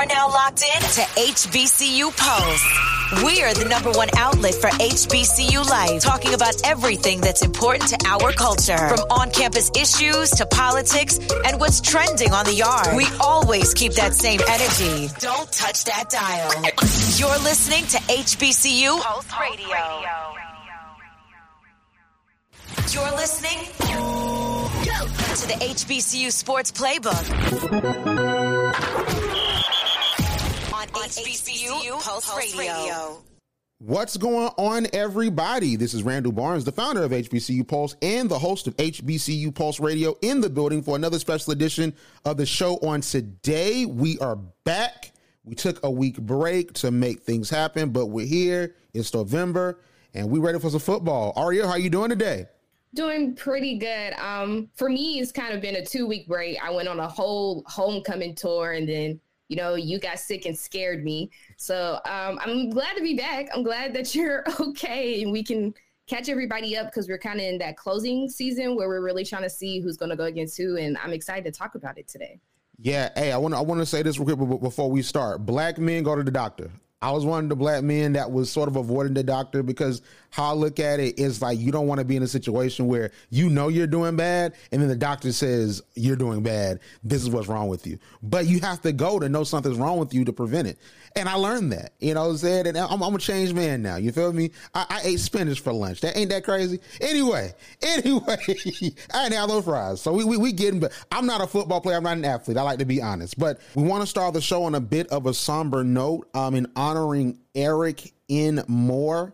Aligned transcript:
You're 0.00 0.08
now 0.08 0.28
locked 0.28 0.62
in 0.62 0.80
to 0.80 1.02
HBCU 1.28 2.16
Pulse. 2.16 3.22
We 3.22 3.42
are 3.42 3.52
the 3.52 3.66
number 3.68 3.90
one 3.90 4.08
outlet 4.16 4.54
for 4.54 4.70
HBCU 4.70 5.68
life, 5.68 6.00
talking 6.00 6.32
about 6.32 6.54
everything 6.64 7.20
that's 7.20 7.42
important 7.42 7.90
to 7.90 7.98
our 8.08 8.32
culture, 8.32 8.78
from 8.78 9.00
on 9.10 9.30
campus 9.30 9.70
issues 9.76 10.30
to 10.30 10.46
politics 10.46 11.18
and 11.44 11.60
what's 11.60 11.82
trending 11.82 12.32
on 12.32 12.46
the 12.46 12.54
yard. 12.54 12.96
We 12.96 13.04
always 13.20 13.74
keep 13.74 13.92
that 13.94 14.14
same 14.14 14.40
energy. 14.48 15.12
Don't 15.18 15.52
touch 15.52 15.84
that 15.84 16.08
dial. 16.08 16.50
You're 17.18 17.38
listening 17.44 17.84
to 17.88 17.98
HBCU 17.98 19.02
Pulse 19.02 19.26
Radio. 19.38 20.02
You're 22.88 23.16
listening 23.16 23.66
to 25.36 25.46
the 25.46 25.58
HBCU 25.60 26.32
Sports 26.32 26.72
Playbook 26.72 27.20
HBCU 31.10 32.00
Pulse 32.02 32.56
Radio. 32.56 33.20
What's 33.78 34.16
going 34.16 34.52
on, 34.56 34.86
everybody? 34.92 35.74
This 35.74 35.92
is 35.92 36.04
Randall 36.04 36.30
Barnes, 36.30 36.64
the 36.64 36.70
founder 36.70 37.02
of 37.02 37.10
HBCU 37.10 37.66
Pulse 37.66 37.96
and 38.00 38.30
the 38.30 38.38
host 38.38 38.68
of 38.68 38.76
HBCU 38.76 39.52
Pulse 39.52 39.80
Radio, 39.80 40.14
in 40.22 40.40
the 40.40 40.48
building 40.48 40.84
for 40.84 40.94
another 40.94 41.18
special 41.18 41.52
edition 41.52 41.92
of 42.24 42.36
the 42.36 42.46
show. 42.46 42.76
On 42.76 43.00
today, 43.00 43.86
we 43.86 44.20
are 44.20 44.36
back. 44.36 45.10
We 45.42 45.56
took 45.56 45.82
a 45.82 45.90
week 45.90 46.16
break 46.20 46.74
to 46.74 46.92
make 46.92 47.22
things 47.24 47.50
happen, 47.50 47.90
but 47.90 48.06
we're 48.06 48.24
here. 48.24 48.76
It's 48.94 49.12
November, 49.12 49.80
and 50.14 50.30
we're 50.30 50.42
ready 50.42 50.60
for 50.60 50.70
some 50.70 50.78
football. 50.78 51.34
Arielle, 51.34 51.66
how 51.66 51.74
you 51.74 51.90
doing 51.90 52.10
today? 52.10 52.46
Doing 52.94 53.34
pretty 53.34 53.78
good. 53.78 54.12
Um, 54.12 54.70
for 54.76 54.88
me, 54.88 55.18
it's 55.18 55.32
kind 55.32 55.54
of 55.54 55.60
been 55.60 55.74
a 55.74 55.84
two 55.84 56.06
week 56.06 56.28
break. 56.28 56.56
I 56.62 56.70
went 56.70 56.86
on 56.86 57.00
a 57.00 57.08
whole 57.08 57.64
homecoming 57.66 58.36
tour, 58.36 58.70
and 58.74 58.88
then 58.88 59.20
you 59.50 59.56
know 59.56 59.74
you 59.74 59.98
got 59.98 60.18
sick 60.18 60.46
and 60.46 60.56
scared 60.56 61.04
me. 61.04 61.30
So 61.58 62.00
um, 62.06 62.38
I'm 62.40 62.70
glad 62.70 62.94
to 62.94 63.02
be 63.02 63.14
back. 63.14 63.48
I'm 63.52 63.62
glad 63.62 63.92
that 63.94 64.14
you're 64.14 64.44
okay, 64.60 65.22
and 65.22 65.30
we 65.30 65.42
can 65.42 65.74
catch 66.06 66.28
everybody 66.28 66.76
up 66.76 66.86
because 66.86 67.08
we're 67.08 67.18
kind 67.18 67.38
of 67.38 67.44
in 67.44 67.58
that 67.58 67.76
closing 67.76 68.28
season 68.28 68.74
where 68.74 68.88
we're 68.88 69.02
really 69.02 69.24
trying 69.24 69.42
to 69.42 69.50
see 69.50 69.80
who's 69.80 69.96
going 69.96 70.10
to 70.10 70.16
go 70.16 70.24
against 70.24 70.56
who, 70.56 70.76
and 70.76 70.96
I'm 70.98 71.12
excited 71.12 71.44
to 71.52 71.56
talk 71.56 71.74
about 71.74 71.98
it 71.98 72.08
today. 72.08 72.40
Yeah, 72.78 73.10
hey, 73.14 73.32
I 73.32 73.36
want 73.36 73.52
to 73.52 73.58
I 73.58 73.60
want 73.60 73.80
to 73.80 73.86
say 73.86 74.02
this 74.02 74.18
real 74.18 74.36
quick 74.36 74.60
before 74.60 74.90
we 74.90 75.02
start. 75.02 75.44
Black 75.44 75.78
men 75.78 76.04
go 76.04 76.14
to 76.14 76.22
the 76.22 76.30
doctor. 76.30 76.70
I 77.02 77.12
was 77.12 77.24
one 77.24 77.44
of 77.44 77.48
the 77.48 77.56
black 77.56 77.82
men 77.82 78.12
that 78.12 78.30
was 78.30 78.52
sort 78.52 78.68
of 78.68 78.76
avoiding 78.76 79.14
the 79.14 79.22
doctor 79.22 79.62
because 79.62 80.02
how 80.30 80.50
I 80.50 80.52
look 80.52 80.78
at 80.78 81.00
it 81.00 81.18
is 81.18 81.42
like 81.42 81.58
you 81.58 81.72
don't 81.72 81.86
want 81.86 81.98
to 81.98 82.04
be 82.04 82.16
in 82.16 82.22
a 82.22 82.28
situation 82.28 82.86
where 82.86 83.10
you 83.30 83.48
know 83.48 83.68
you're 83.68 83.86
doing 83.86 84.16
bad 84.16 84.54
and 84.70 84.80
then 84.80 84.88
the 84.88 84.96
doctor 84.96 85.32
says 85.32 85.82
you're 85.94 86.16
doing 86.16 86.42
bad. 86.42 86.80
This 87.02 87.22
is 87.22 87.30
what's 87.30 87.48
wrong 87.48 87.68
with 87.68 87.86
you. 87.86 87.98
But 88.22 88.46
you 88.46 88.60
have 88.60 88.80
to 88.82 88.92
go 88.92 89.18
to 89.18 89.28
know 89.28 89.44
something's 89.44 89.78
wrong 89.78 89.98
with 89.98 90.14
you 90.14 90.24
to 90.26 90.32
prevent 90.32 90.68
it. 90.68 90.78
And 91.16 91.28
I 91.28 91.34
learned 91.34 91.72
that, 91.72 91.92
you 91.98 92.14
know 92.14 92.24
what 92.24 92.30
I'm 92.30 92.36
saying? 92.36 92.66
And 92.68 92.78
I'm, 92.78 93.02
I'm 93.02 93.14
a 93.14 93.18
changed 93.18 93.54
man 93.54 93.82
now. 93.82 93.96
You 93.96 94.12
feel 94.12 94.32
me? 94.32 94.52
I, 94.74 94.86
I, 94.88 95.00
ate 95.02 95.18
spinach 95.18 95.58
for 95.58 95.72
lunch. 95.72 96.02
That 96.02 96.16
ain't 96.16 96.30
that 96.30 96.44
crazy. 96.44 96.78
Anyway, 97.00 97.52
anyway, 97.82 98.36
I 99.12 99.24
ain't 99.24 99.34
have 99.34 99.48
those 99.48 99.64
fries. 99.64 100.00
So 100.00 100.12
we, 100.12 100.22
we, 100.22 100.36
we 100.36 100.52
getting, 100.52 100.78
but 100.78 100.92
I'm 101.10 101.26
not 101.26 101.40
a 101.40 101.48
football 101.48 101.80
player. 101.80 101.96
I'm 101.96 102.04
not 102.04 102.16
an 102.16 102.24
athlete. 102.24 102.56
I 102.56 102.62
like 102.62 102.78
to 102.78 102.84
be 102.84 103.02
honest, 103.02 103.36
but 103.38 103.60
we 103.74 103.82
want 103.82 104.02
to 104.02 104.06
start 104.06 104.34
the 104.34 104.40
show 104.40 104.62
on 104.62 104.76
a 104.76 104.80
bit 104.80 105.08
of 105.08 105.26
a 105.26 105.34
somber 105.34 105.82
note, 105.82 106.28
um, 106.34 106.54
in 106.54 106.68
honoring 106.90 107.38
Eric 107.54 108.12
N. 108.28 108.64
Moore. 108.66 109.32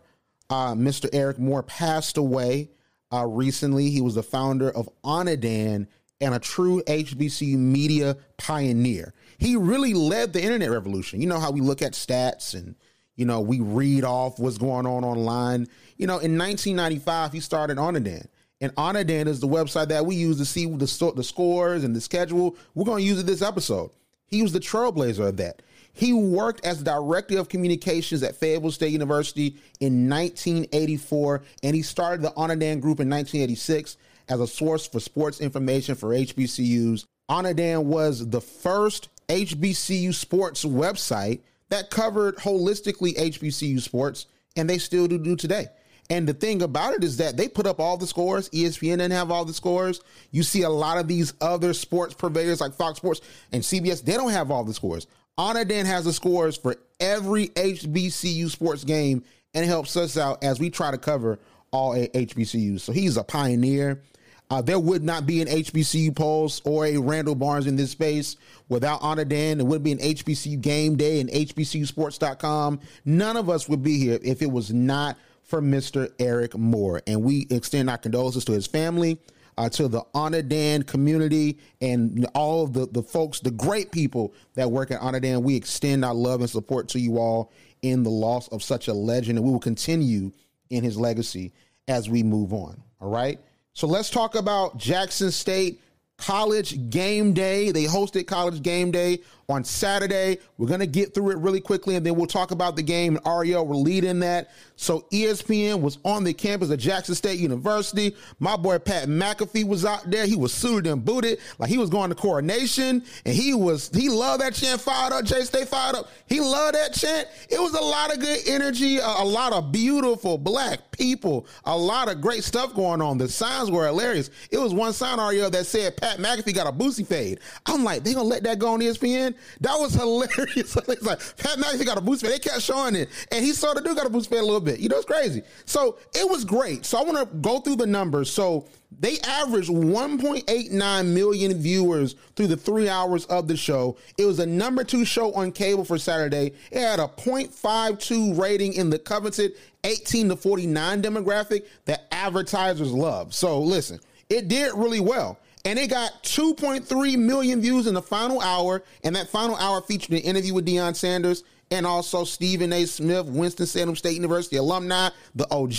Uh, 0.50 0.74
Mr. 0.74 1.08
Eric 1.12 1.38
Moore 1.38 1.62
passed 1.62 2.18
away 2.18 2.68
uh, 3.12 3.26
recently. 3.26 3.90
He 3.90 4.02
was 4.02 4.14
the 4.14 4.22
founder 4.22 4.70
of 4.70 4.88
Onnidan 5.02 5.86
and 6.20 6.34
a 6.34 6.38
true 6.38 6.82
HBCU 6.86 7.56
media 7.56 8.16
pioneer. 8.36 9.14
He 9.38 9.56
really 9.56 9.94
led 9.94 10.32
the 10.32 10.42
internet 10.42 10.70
revolution. 10.70 11.20
You 11.20 11.28
know 11.28 11.40
how 11.40 11.50
we 11.50 11.60
look 11.60 11.82
at 11.82 11.92
stats 11.92 12.54
and 12.54 12.74
you 13.16 13.24
know 13.24 13.40
we 13.40 13.60
read 13.60 14.04
off 14.04 14.38
what's 14.38 14.58
going 14.58 14.86
on 14.86 15.02
online. 15.02 15.66
You 15.96 16.06
know, 16.06 16.18
in 16.18 16.38
1995 16.38 17.32
he 17.32 17.40
started 17.40 17.78
Onnidan. 17.78 18.26
And 18.60 18.74
Onnidan 18.76 19.28
is 19.28 19.40
the 19.40 19.48
website 19.48 19.88
that 19.88 20.06
we 20.06 20.14
use 20.14 20.38
to 20.38 20.44
see 20.44 20.66
the, 20.66 21.12
the 21.16 21.24
scores 21.24 21.84
and 21.84 21.96
the 21.96 22.00
schedule. 22.00 22.56
We're 22.74 22.84
going 22.84 23.02
to 23.02 23.08
use 23.08 23.18
it 23.18 23.26
this 23.26 23.42
episode. 23.42 23.90
He 24.26 24.42
was 24.42 24.52
the 24.52 24.60
trailblazer 24.60 25.28
of 25.28 25.36
that. 25.38 25.62
He 25.96 26.12
worked 26.12 26.66
as 26.66 26.82
director 26.82 27.38
of 27.38 27.48
communications 27.48 28.22
at 28.22 28.36
Fayetteville 28.36 28.70
State 28.70 28.92
University 28.92 29.56
in 29.80 30.10
1984, 30.10 31.42
and 31.62 31.74
he 31.74 31.80
started 31.80 32.20
the 32.20 32.32
Onnidan 32.32 32.82
Group 32.82 33.00
in 33.00 33.08
1986 33.08 33.96
as 34.28 34.38
a 34.38 34.46
source 34.46 34.86
for 34.86 35.00
sports 35.00 35.40
information 35.40 35.94
for 35.94 36.10
HBCUs. 36.10 37.06
Onnidan 37.30 37.84
was 37.84 38.28
the 38.28 38.42
first 38.42 39.08
HBCU 39.28 40.12
sports 40.12 40.66
website 40.66 41.40
that 41.70 41.88
covered 41.88 42.36
holistically 42.36 43.16
HBCU 43.16 43.80
sports, 43.80 44.26
and 44.54 44.68
they 44.68 44.76
still 44.76 45.08
do, 45.08 45.16
do 45.16 45.34
today. 45.34 45.68
And 46.10 46.28
the 46.28 46.34
thing 46.34 46.60
about 46.60 46.92
it 46.92 47.04
is 47.04 47.16
that 47.16 47.38
they 47.38 47.48
put 47.48 47.66
up 47.66 47.80
all 47.80 47.96
the 47.96 48.06
scores. 48.06 48.50
ESPN 48.50 48.98
didn't 48.98 49.12
have 49.12 49.30
all 49.30 49.46
the 49.46 49.54
scores. 49.54 50.02
You 50.30 50.42
see 50.42 50.62
a 50.62 50.68
lot 50.68 50.98
of 50.98 51.08
these 51.08 51.32
other 51.40 51.72
sports 51.72 52.12
purveyors 52.12 52.60
like 52.60 52.74
Fox 52.74 52.98
Sports 52.98 53.22
and 53.50 53.62
CBS, 53.62 54.04
they 54.04 54.12
don't 54.12 54.30
have 54.30 54.50
all 54.50 54.62
the 54.62 54.74
scores. 54.74 55.06
Onnidan 55.38 55.84
has 55.84 56.04
the 56.04 56.12
scores 56.12 56.56
for 56.56 56.76
every 56.98 57.48
HBCU 57.48 58.50
sports 58.50 58.84
game 58.84 59.22
and 59.54 59.66
helps 59.66 59.96
us 59.96 60.16
out 60.16 60.42
as 60.42 60.58
we 60.58 60.70
try 60.70 60.90
to 60.90 60.98
cover 60.98 61.38
all 61.70 61.94
HBCUs. 61.94 62.80
So 62.80 62.92
he's 62.92 63.16
a 63.16 63.24
pioneer. 63.24 64.02
Uh, 64.48 64.62
there 64.62 64.78
would 64.78 65.02
not 65.02 65.26
be 65.26 65.42
an 65.42 65.48
HBCU 65.48 66.14
Pulse 66.14 66.62
or 66.64 66.86
a 66.86 66.96
Randall 66.98 67.34
Barnes 67.34 67.66
in 67.66 67.76
this 67.76 67.90
space 67.90 68.36
without 68.68 69.00
Onnidan. 69.00 69.56
There 69.56 69.66
would 69.66 69.82
be 69.82 69.92
an 69.92 69.98
HBCU 69.98 70.60
game 70.60 70.96
day 70.96 71.20
and 71.20 71.28
HBCUsports.com. 71.28 72.80
None 73.04 73.36
of 73.36 73.50
us 73.50 73.68
would 73.68 73.82
be 73.82 73.98
here 73.98 74.18
if 74.22 74.42
it 74.42 74.50
was 74.50 74.72
not 74.72 75.18
for 75.42 75.60
Mr. 75.60 76.12
Eric 76.18 76.56
Moore. 76.56 77.02
And 77.06 77.22
we 77.22 77.46
extend 77.50 77.90
our 77.90 77.98
condolences 77.98 78.44
to 78.46 78.52
his 78.52 78.66
family, 78.66 79.18
uh, 79.58 79.68
to 79.70 79.88
the 79.88 80.02
Onnidan 80.14 80.86
community, 80.86 81.58
and 81.80 82.26
all 82.34 82.64
of 82.64 82.72
the, 82.72 82.86
the 82.86 83.02
folks, 83.02 83.40
the 83.40 83.50
great 83.50 83.90
people 83.90 84.34
that 84.54 84.70
work 84.70 84.90
at 84.90 85.00
Onnidan. 85.00 85.42
We 85.42 85.56
extend 85.56 86.04
our 86.04 86.14
love 86.14 86.40
and 86.40 86.50
support 86.50 86.88
to 86.90 87.00
you 87.00 87.18
all 87.18 87.52
in 87.82 88.02
the 88.02 88.10
loss 88.10 88.48
of 88.48 88.62
such 88.62 88.88
a 88.88 88.92
legend, 88.92 89.38
and 89.38 89.46
we 89.46 89.52
will 89.52 89.60
continue 89.60 90.32
in 90.70 90.84
his 90.84 90.96
legacy 90.96 91.52
as 91.88 92.10
we 92.10 92.22
move 92.22 92.52
on. 92.52 92.82
All 93.00 93.10
right. 93.10 93.38
So 93.72 93.86
let's 93.86 94.10
talk 94.10 94.34
about 94.34 94.78
Jackson 94.78 95.30
State 95.30 95.80
College 96.18 96.90
Game 96.90 97.32
Day. 97.32 97.70
They 97.70 97.84
hosted 97.84 98.26
College 98.26 98.62
Game 98.62 98.90
Day 98.90 99.20
on 99.48 99.64
Saturday. 99.64 100.38
We're 100.58 100.66
going 100.66 100.80
to 100.80 100.86
get 100.86 101.14
through 101.14 101.30
it 101.30 101.38
really 101.38 101.60
quickly 101.60 101.94
and 101.94 102.04
then 102.04 102.16
we'll 102.16 102.26
talk 102.26 102.50
about 102.50 102.74
the 102.74 102.82
game. 102.82 103.16
And 103.16 103.24
Arielle 103.24 103.66
will 103.66 103.82
lead 103.82 104.04
in 104.04 104.20
that. 104.20 104.50
So 104.76 105.06
ESPN 105.12 105.80
was 105.80 105.98
on 106.04 106.24
the 106.24 106.34
campus 106.34 106.70
of 106.70 106.78
Jackson 106.78 107.14
State 107.14 107.38
University. 107.38 108.16
My 108.38 108.56
boy 108.56 108.78
Pat 108.78 109.08
McAfee 109.08 109.66
was 109.66 109.84
out 109.84 110.10
there. 110.10 110.26
He 110.26 110.36
was 110.36 110.52
suited 110.52 110.90
and 110.90 111.04
booted 111.04 111.38
like 111.58 111.70
he 111.70 111.78
was 111.78 111.90
going 111.90 112.10
to 112.10 112.16
coronation 112.16 113.04
and 113.24 113.34
he 113.34 113.54
was, 113.54 113.90
he 113.94 114.08
loved 114.08 114.42
that 114.42 114.54
chant 114.54 114.80
fired 114.80 115.12
up. 115.12 115.24
J 115.24 115.42
State 115.42 115.68
fired 115.68 115.96
up. 115.96 116.08
He 116.26 116.40
loved 116.40 116.74
that 116.74 116.92
chant. 116.92 117.28
It 117.48 117.60
was 117.60 117.74
a 117.74 117.80
lot 117.80 118.12
of 118.12 118.20
good 118.20 118.40
energy, 118.46 118.98
a, 118.98 119.06
a 119.06 119.24
lot 119.24 119.52
of 119.52 119.70
beautiful 119.70 120.38
black 120.38 120.90
people, 120.90 121.46
a 121.64 121.76
lot 121.76 122.10
of 122.10 122.20
great 122.20 122.42
stuff 122.42 122.74
going 122.74 123.00
on. 123.00 123.18
The 123.18 123.28
signs 123.28 123.70
were 123.70 123.86
hilarious. 123.86 124.30
It 124.50 124.58
was 124.58 124.74
one 124.74 124.92
sign, 124.92 125.18
Arielle, 125.18 125.52
that 125.52 125.66
said 125.66 125.96
Pat 126.06 126.18
McAfee 126.18 126.54
got 126.54 126.68
a 126.68 126.72
Boosie 126.72 127.04
fade. 127.04 127.40
I'm 127.66 127.82
like, 127.82 128.04
they 128.04 128.14
gonna 128.14 128.28
let 128.28 128.44
that 128.44 128.60
go 128.60 128.74
on 128.74 128.80
ESPN? 128.80 129.34
That 129.60 129.74
was 129.74 129.94
hilarious. 130.00 130.46
it's 130.56 130.76
like 130.76 131.00
Pat 131.00 131.58
McAfee 131.58 131.84
got 131.84 131.98
a 131.98 132.00
boost 132.00 132.22
fade. 132.22 132.30
They 132.30 132.38
kept 132.38 132.62
showing 132.62 132.94
it, 132.94 133.08
and 133.32 133.44
he 133.44 133.52
sort 133.52 133.76
of 133.76 133.84
do 133.84 133.92
got 133.92 134.06
a 134.06 134.10
boost 134.10 134.30
fade 134.30 134.38
a 134.38 134.44
little 134.44 134.60
bit. 134.60 134.78
You 134.78 134.88
know, 134.88 134.98
it's 134.98 135.04
crazy. 135.04 135.42
So 135.64 135.98
it 136.14 136.28
was 136.30 136.44
great. 136.44 136.86
So 136.86 136.98
I 136.98 137.02
want 137.02 137.18
to 137.18 137.36
go 137.38 137.58
through 137.58 137.76
the 137.76 137.88
numbers. 137.88 138.30
So 138.30 138.66
they 139.00 139.18
averaged 139.20 139.68
1.89 139.68 141.06
million 141.06 141.54
viewers 141.58 142.14
through 142.36 142.46
the 142.46 142.56
three 142.56 142.88
hours 142.88 143.24
of 143.24 143.48
the 143.48 143.56
show. 143.56 143.96
It 144.16 144.26
was 144.26 144.38
a 144.38 144.46
number 144.46 144.84
two 144.84 145.04
show 145.04 145.32
on 145.32 145.50
cable 145.50 145.84
for 145.84 145.98
Saturday. 145.98 146.52
It 146.70 146.80
had 146.80 147.00
a 147.00 147.08
0.52 147.08 148.38
rating 148.38 148.74
in 148.74 148.90
the 148.90 148.98
coveted 149.00 149.54
18 149.82 150.28
to 150.28 150.36
49 150.36 151.02
demographic 151.02 151.64
that 151.86 152.06
advertisers 152.12 152.92
love. 152.92 153.34
So 153.34 153.60
listen, 153.60 153.98
it 154.30 154.46
did 154.46 154.72
really 154.74 155.00
well 155.00 155.38
and 155.66 155.80
it 155.80 155.90
got 155.90 156.22
2.3 156.22 157.18
million 157.18 157.60
views 157.60 157.88
in 157.88 157.94
the 157.94 158.00
final 158.00 158.40
hour. 158.40 158.84
And 159.02 159.16
that 159.16 159.28
final 159.28 159.56
hour 159.56 159.82
featured 159.82 160.12
an 160.12 160.18
interview 160.18 160.54
with 160.54 160.64
Deion 160.64 160.94
Sanders 160.94 161.42
and 161.72 161.84
also 161.84 162.22
Stephen 162.22 162.72
A. 162.72 162.84
Smith, 162.86 163.26
Winston-Salem 163.26 163.96
State 163.96 164.14
University 164.14 164.56
alumni, 164.58 165.08
the 165.34 165.52
OG. 165.52 165.72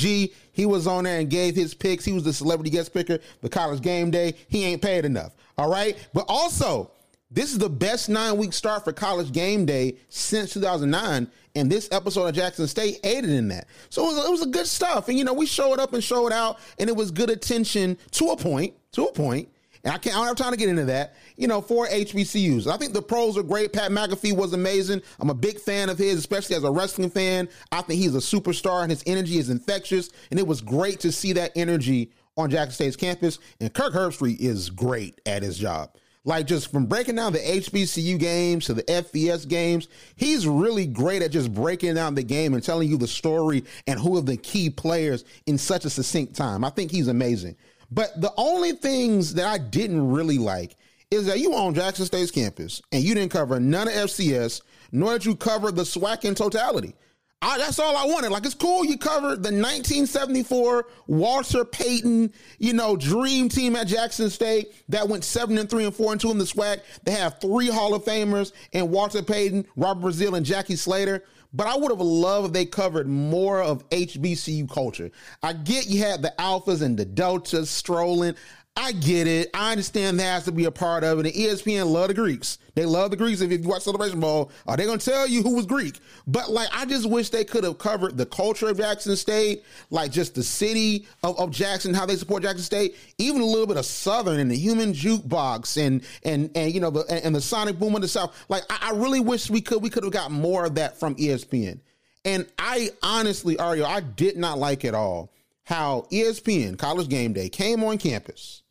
He 0.52 0.66
was 0.66 0.88
on 0.88 1.06
there 1.06 1.22
and 1.22 1.30
gave 1.30 1.56
his 1.56 1.74
picks. 1.74 2.04
He 2.04 2.12
was 2.12 2.24
the 2.24 2.34
celebrity 2.34 2.70
guest 2.70 2.94
picker 2.94 3.20
the 3.42 3.48
college 3.48 3.82
game 3.82 4.12
day. 4.12 4.36
He 4.50 4.66
ain't 4.66 4.82
paid 4.82 5.06
enough. 5.06 5.34
All 5.58 5.70
right. 5.70 5.98
But 6.14 6.26
also, 6.28 6.92
this 7.32 7.54
is 7.54 7.58
the 7.58 7.70
best 7.70 8.10
nine 8.10 8.36
week 8.36 8.52
start 8.52 8.84
for 8.84 8.92
college 8.92 9.32
game 9.32 9.66
day 9.66 9.96
since 10.10 10.52
2009. 10.52 11.32
And 11.56 11.72
this 11.72 11.88
episode 11.94 12.26
of 12.28 12.36
Jackson 12.36 12.68
State 12.68 13.00
aided 13.06 13.30
in 13.30 13.48
that. 13.48 13.68
So 13.90 14.04
it 14.04 14.16
was, 14.16 14.26
it 14.26 14.32
was 14.32 14.42
a 14.42 14.48
good 14.48 14.68
stuff. 14.68 15.08
And, 15.08 15.18
you 15.18 15.24
know, 15.24 15.34
we 15.34 15.46
showed 15.46 15.80
up 15.80 15.94
and 15.94 16.04
showed 16.04 16.34
out, 16.34 16.60
and 16.78 16.90
it 16.90 16.96
was 16.96 17.10
good 17.10 17.30
attention 17.30 17.98
to 18.12 18.32
a 18.32 18.38
point, 18.38 18.74
to 18.92 19.06
a 19.06 19.14
point. 19.14 19.48
And 19.84 19.94
I 19.94 19.98
can't, 19.98 20.16
I 20.16 20.20
don't 20.20 20.28
have 20.28 20.36
time 20.38 20.52
to 20.52 20.58
get 20.58 20.70
into 20.70 20.86
that, 20.86 21.16
you 21.36 21.48
know, 21.48 21.62
for 21.62 21.88
HBCUs. 21.88 22.68
I 22.68 22.78
think 22.78 22.94
the 22.94 23.02
pros 23.02 23.38
are 23.38 23.44
great. 23.44 23.74
Pat 23.74 23.92
McAfee 23.92 24.36
was 24.36 24.54
amazing. 24.54 25.02
I'm 25.20 25.30
a 25.30 25.36
big 25.36 25.60
fan 25.60 25.90
of 25.90 25.98
his, 25.98 26.18
especially 26.18 26.56
as 26.56 26.64
a 26.64 26.72
wrestling 26.72 27.10
fan. 27.10 27.50
I 27.72 27.82
think 27.82 28.00
he's 28.00 28.16
a 28.16 28.20
superstar 28.20 28.82
and 28.82 28.92
his 28.92 29.04
energy 29.06 29.38
is 29.38 29.50
infectious. 29.50 30.10
And 30.32 30.40
it 30.40 30.48
was 30.48 30.62
great 30.62 31.00
to 31.02 31.12
see 31.12 31.34
that 31.34 31.52
energy 31.56 32.12
on 32.38 32.50
Jackson 32.50 32.74
State's 32.74 32.96
campus. 32.96 33.40
And 33.60 33.74
Kirk 33.74 33.94
Herbstreit 33.94 34.40
is 34.40 34.70
great 34.70 35.20
at 35.26 35.44
his 35.44 35.58
job. 35.58 35.92
Like 36.28 36.46
just 36.46 36.74
from 36.74 36.88
breaking 36.88 37.16
down 37.16 37.32
the 37.32 37.40
HBCU 37.40 38.20
games 38.20 38.66
to 38.66 38.74
the 38.74 38.84
FBS 38.84 39.48
games, 39.48 39.88
he's 40.18 40.46
really 40.46 40.86
great 40.86 41.22
at 41.22 41.32
just 41.32 41.54
breaking 41.54 41.94
down 41.94 42.16
the 42.16 42.24
game 42.24 42.54
and 42.54 42.62
telling 42.62 42.90
you 42.90 42.98
the 42.98 43.08
story 43.08 43.64
and 43.88 43.98
who 43.98 44.18
are 44.18 44.22
the 44.22 44.36
key 44.36 44.70
players 44.70 45.24
in 45.46 45.58
such 45.58 45.86
a 45.86 45.90
succinct 45.90 46.36
time. 46.36 46.66
I 46.66 46.70
think 46.70 46.92
he's 46.92 47.08
amazing. 47.08 47.56
But 47.92 48.20
the 48.20 48.34
only 48.38 48.74
things 48.74 49.36
that 49.36 49.46
I 49.46 49.58
didn't 49.58 50.12
really 50.12 50.38
like 50.38 50.76
is 51.10 51.26
that 51.28 51.40
you 51.40 51.54
on 51.54 51.74
Jackson 51.74 52.06
State's 52.06 52.32
campus 52.32 52.82
and 52.92 53.04
you 53.04 53.14
didn't 53.16 53.32
cover 53.32 53.60
none 53.60 53.88
of 53.88 53.94
FCS, 53.94 54.62
nor 54.92 55.14
did 55.14 55.26
you 55.26 55.36
cover 55.36 55.72
the 55.72 55.84
SWAC 55.84 56.26
in 56.26 56.36
totality. 56.36 56.96
I, 57.40 57.60
that's 57.60 57.78
all 57.78 57.96
I 57.96 58.06
wanted. 58.06 58.32
Like, 58.32 58.46
it's 58.46 58.56
cool 58.56 58.84
you 58.84 58.98
covered 58.98 59.44
the 59.44 59.52
1974 59.52 60.88
Walter 61.06 61.64
Payton, 61.66 62.34
you 62.58 62.74
know, 62.74 62.98
dream 62.98 63.48
team 63.48 63.76
at 63.76 63.86
Jackson 63.86 64.32
State 64.32 64.74
that 64.90 65.08
went 65.08 65.24
seven 65.24 65.58
and 65.60 65.70
three 65.70 65.86
and 65.86 65.94
four 65.94 66.12
and 66.12 66.20
two 66.20 66.32
in 66.32 66.40
the 66.40 66.46
SWAC. 66.46 66.80
They 67.04 67.12
have 67.12 67.40
three 67.40 67.70
Hall 67.70 67.94
of 67.94 68.04
Famers 68.04 68.54
and 68.74 68.90
Walter 68.90 69.22
Payton, 69.22 69.68
Robert 69.76 70.08
Brazile, 70.08 70.36
and 70.36 70.46
Jackie 70.46 70.76
Slater. 70.76 71.24
But 71.54 71.68
I 71.68 71.78
would 71.78 71.92
have 71.92 72.02
loved 72.02 72.48
if 72.48 72.54
they 72.54 72.66
covered 72.66 73.08
more 73.08 73.62
of 73.62 73.88
HBCU 73.90 74.70
culture. 74.70 75.12
I 75.42 75.54
get 75.54 75.88
you 75.88 76.04
had 76.04 76.22
the 76.22 76.34
alphas 76.38 76.82
and 76.82 76.98
the 76.98 77.06
deltas 77.06 77.70
strolling. 77.70 78.36
I 78.80 78.92
get 78.92 79.26
it. 79.26 79.50
I 79.56 79.72
understand 79.72 80.20
that 80.20 80.24
has 80.24 80.46
to 80.46 80.52
be 80.52 80.66
a 80.66 80.72
part 80.72 81.04
of 81.04 81.18
it. 81.18 81.26
And 81.26 81.34
ESPN 81.34 81.92
love 81.92 82.10
the 82.10 82.14
Greeks. 82.14 82.60
They 82.76 82.86
love 82.86 83.10
the 83.10 83.18
Greeks. 83.18 83.42
If 83.42 83.52
you 83.52 83.60
watch 83.68 83.82
Celebration 83.82 84.20
Bowl, 84.20 84.52
are 84.68 84.78
they 84.78 84.86
going 84.86 85.00
to 85.00 85.10
tell 85.10 85.28
you 85.28 85.42
who 85.42 85.56
was 85.56 85.66
Greek? 85.66 86.00
But 86.28 86.52
like, 86.52 86.70
I 86.72 86.86
just 86.86 87.10
wish 87.10 87.32
they 87.32 87.44
could 87.44 87.64
have 87.64 87.80
covered 87.80 88.18
the 88.18 88.28
culture 88.28 88.70
of 88.70 88.78
Jackson 88.78 89.16
State, 89.16 89.64
like 89.90 90.12
just 90.12 90.36
the 90.36 90.44
city 90.44 91.08
of, 91.24 91.40
of 91.40 91.50
Jackson, 91.50 91.96
how 91.96 92.06
they 92.06 92.16
support 92.16 92.44
Jackson 92.44 92.62
State, 92.62 92.96
even 93.18 93.42
a 93.42 93.46
little 93.46 93.66
bit 93.66 93.78
of 93.78 93.86
Southern 93.86 94.40
and 94.40 94.52
the 94.52 94.56
human 94.56 94.94
jukebox 94.94 95.84
and 95.84 96.04
and 96.22 96.52
and 96.54 96.72
you 96.72 96.80
know 96.80 96.92
the 96.92 97.00
and 97.26 97.34
the 97.34 97.42
Sonic 97.42 97.80
Boom 97.80 97.96
of 97.96 98.02
the 98.02 98.08
South. 98.08 98.46
Like, 98.48 98.62
I, 98.70 98.90
I 98.92 98.96
really 98.96 99.20
wish 99.20 99.50
we 99.50 99.60
could 99.60 99.82
we 99.82 99.90
could 99.90 100.04
have 100.04 100.14
got 100.14 100.30
more 100.30 100.66
of 100.66 100.76
that 100.76 101.00
from 101.00 101.16
ESPN. 101.16 101.80
And 102.26 102.46
I 102.60 102.92
honestly, 103.02 103.56
Ario, 103.56 103.86
I 103.86 104.02
did 104.02 104.38
not 104.38 104.60
like 104.60 104.86
at 104.86 104.94
all 104.94 105.32
how 105.64 106.06
ESPN 106.12 106.78
College 106.78 107.10
Game 107.10 107.34
Day 107.34 107.50
came 107.50 107.84
on 107.84 107.98
campus 107.98 108.62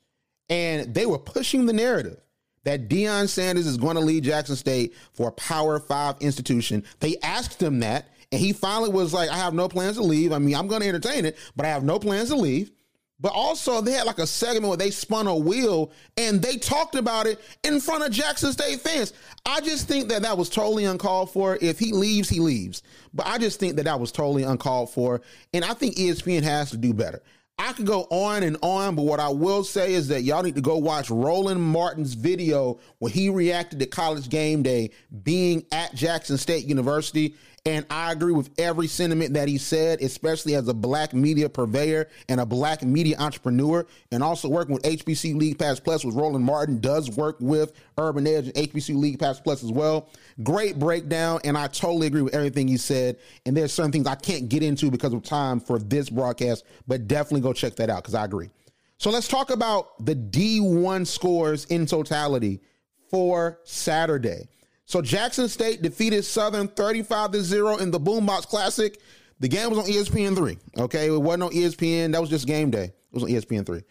and 0.48 0.94
they 0.94 1.06
were 1.06 1.18
pushing 1.18 1.66
the 1.66 1.72
narrative 1.72 2.18
that 2.64 2.88
Deion 2.88 3.28
Sanders 3.28 3.66
is 3.66 3.76
going 3.76 3.94
to 3.94 4.00
lead 4.00 4.24
Jackson 4.24 4.56
State 4.56 4.94
for 5.12 5.28
a 5.28 5.32
Power 5.32 5.78
Five 5.78 6.16
institution. 6.20 6.84
They 7.00 7.16
asked 7.22 7.62
him 7.62 7.80
that, 7.80 8.08
and 8.32 8.40
he 8.40 8.52
finally 8.52 8.90
was 8.90 9.14
like, 9.14 9.30
I 9.30 9.36
have 9.36 9.54
no 9.54 9.68
plans 9.68 9.96
to 9.96 10.02
leave. 10.02 10.32
I 10.32 10.38
mean, 10.38 10.56
I'm 10.56 10.66
going 10.66 10.82
to 10.82 10.88
entertain 10.88 11.24
it, 11.24 11.38
but 11.54 11.64
I 11.64 11.68
have 11.68 11.84
no 11.84 11.98
plans 11.98 12.30
to 12.30 12.36
leave. 12.36 12.72
But 13.18 13.32
also, 13.32 13.80
they 13.80 13.92
had 13.92 14.04
like 14.04 14.18
a 14.18 14.26
segment 14.26 14.68
where 14.68 14.76
they 14.76 14.90
spun 14.90 15.26
a 15.26 15.34
wheel 15.34 15.90
and 16.18 16.42
they 16.42 16.58
talked 16.58 16.96
about 16.96 17.26
it 17.26 17.40
in 17.64 17.80
front 17.80 18.04
of 18.04 18.10
Jackson 18.12 18.52
State 18.52 18.80
fans. 18.80 19.14
I 19.46 19.60
just 19.62 19.88
think 19.88 20.08
that 20.10 20.22
that 20.22 20.36
was 20.36 20.50
totally 20.50 20.84
uncalled 20.84 21.30
for. 21.30 21.56
If 21.62 21.78
he 21.78 21.92
leaves, 21.92 22.28
he 22.28 22.40
leaves. 22.40 22.82
But 23.14 23.26
I 23.26 23.38
just 23.38 23.58
think 23.58 23.76
that 23.76 23.84
that 23.84 23.98
was 23.98 24.12
totally 24.12 24.42
uncalled 24.42 24.90
for. 24.90 25.22
And 25.54 25.64
I 25.64 25.72
think 25.72 25.96
ESPN 25.96 26.42
has 26.42 26.70
to 26.72 26.76
do 26.76 26.92
better. 26.92 27.22
I 27.58 27.72
could 27.72 27.86
go 27.86 28.02
on 28.10 28.42
and 28.42 28.58
on, 28.60 28.96
but 28.96 29.02
what 29.02 29.18
I 29.18 29.30
will 29.30 29.64
say 29.64 29.94
is 29.94 30.08
that 30.08 30.22
y'all 30.22 30.42
need 30.42 30.56
to 30.56 30.60
go 30.60 30.76
watch 30.76 31.08
Roland 31.08 31.62
Martin's 31.62 32.12
video 32.12 32.78
when 32.98 33.12
he 33.12 33.30
reacted 33.30 33.80
to 33.80 33.86
college 33.86 34.28
game 34.28 34.62
day 34.62 34.90
being 35.22 35.64
at 35.72 35.94
Jackson 35.94 36.36
State 36.36 36.66
University. 36.66 37.34
And 37.66 37.84
I 37.90 38.12
agree 38.12 38.32
with 38.32 38.50
every 38.58 38.86
sentiment 38.86 39.34
that 39.34 39.48
he 39.48 39.58
said, 39.58 40.00
especially 40.00 40.54
as 40.54 40.68
a 40.68 40.74
black 40.74 41.12
media 41.12 41.48
purveyor 41.48 42.08
and 42.28 42.40
a 42.40 42.46
black 42.46 42.84
media 42.84 43.16
entrepreneur, 43.18 43.84
and 44.12 44.22
also 44.22 44.48
working 44.48 44.72
with 44.72 44.84
HBC 44.84 45.34
League 45.34 45.58
Pass 45.58 45.80
Plus 45.80 46.04
with 46.04 46.14
Roland 46.14 46.44
Martin 46.44 46.78
does 46.78 47.10
work 47.10 47.36
with 47.40 47.72
Urban 47.98 48.24
Edge 48.24 48.46
and 48.46 48.54
HBC 48.54 48.94
League 48.94 49.18
Pass 49.18 49.40
Plus 49.40 49.64
as 49.64 49.72
well. 49.72 50.08
Great 50.44 50.78
breakdown, 50.78 51.40
and 51.42 51.58
I 51.58 51.66
totally 51.66 52.06
agree 52.06 52.22
with 52.22 52.36
everything 52.36 52.68
he 52.68 52.76
said. 52.76 53.18
And 53.44 53.56
there's 53.56 53.72
certain 53.72 53.90
things 53.90 54.06
I 54.06 54.14
can't 54.14 54.48
get 54.48 54.62
into 54.62 54.88
because 54.88 55.12
of 55.12 55.24
time 55.24 55.58
for 55.58 55.80
this 55.80 56.08
broadcast, 56.08 56.64
but 56.86 57.08
definitely 57.08 57.40
go 57.40 57.52
check 57.52 57.74
that 57.76 57.90
out 57.90 58.04
because 58.04 58.14
I 58.14 58.24
agree. 58.24 58.48
So 58.98 59.10
let's 59.10 59.26
talk 59.26 59.50
about 59.50 60.06
the 60.06 60.14
D1 60.14 61.04
scores 61.04 61.64
in 61.64 61.84
totality 61.84 62.60
for 63.10 63.58
Saturday. 63.64 64.46
So 64.86 65.02
Jackson 65.02 65.48
State 65.48 65.82
defeated 65.82 66.24
Southern 66.24 66.68
35 66.68 67.32
to 67.32 67.42
0 67.42 67.76
in 67.78 67.90
the 67.90 68.00
Boombox 68.00 68.46
Classic. 68.46 69.00
The 69.40 69.48
game 69.48 69.68
was 69.70 69.78
on 69.80 69.84
ESPN 69.84 70.34
3. 70.34 70.56
Okay. 70.78 71.06
It 71.08 71.20
wasn't 71.20 71.42
on 71.44 71.50
ESPN. 71.50 72.12
That 72.12 72.20
was 72.20 72.30
just 72.30 72.46
game 72.46 72.70
day. 72.70 72.84
It 72.84 72.94
was 73.12 73.24
on 73.24 73.28
ESPN 73.28 73.66
3. 73.66 73.82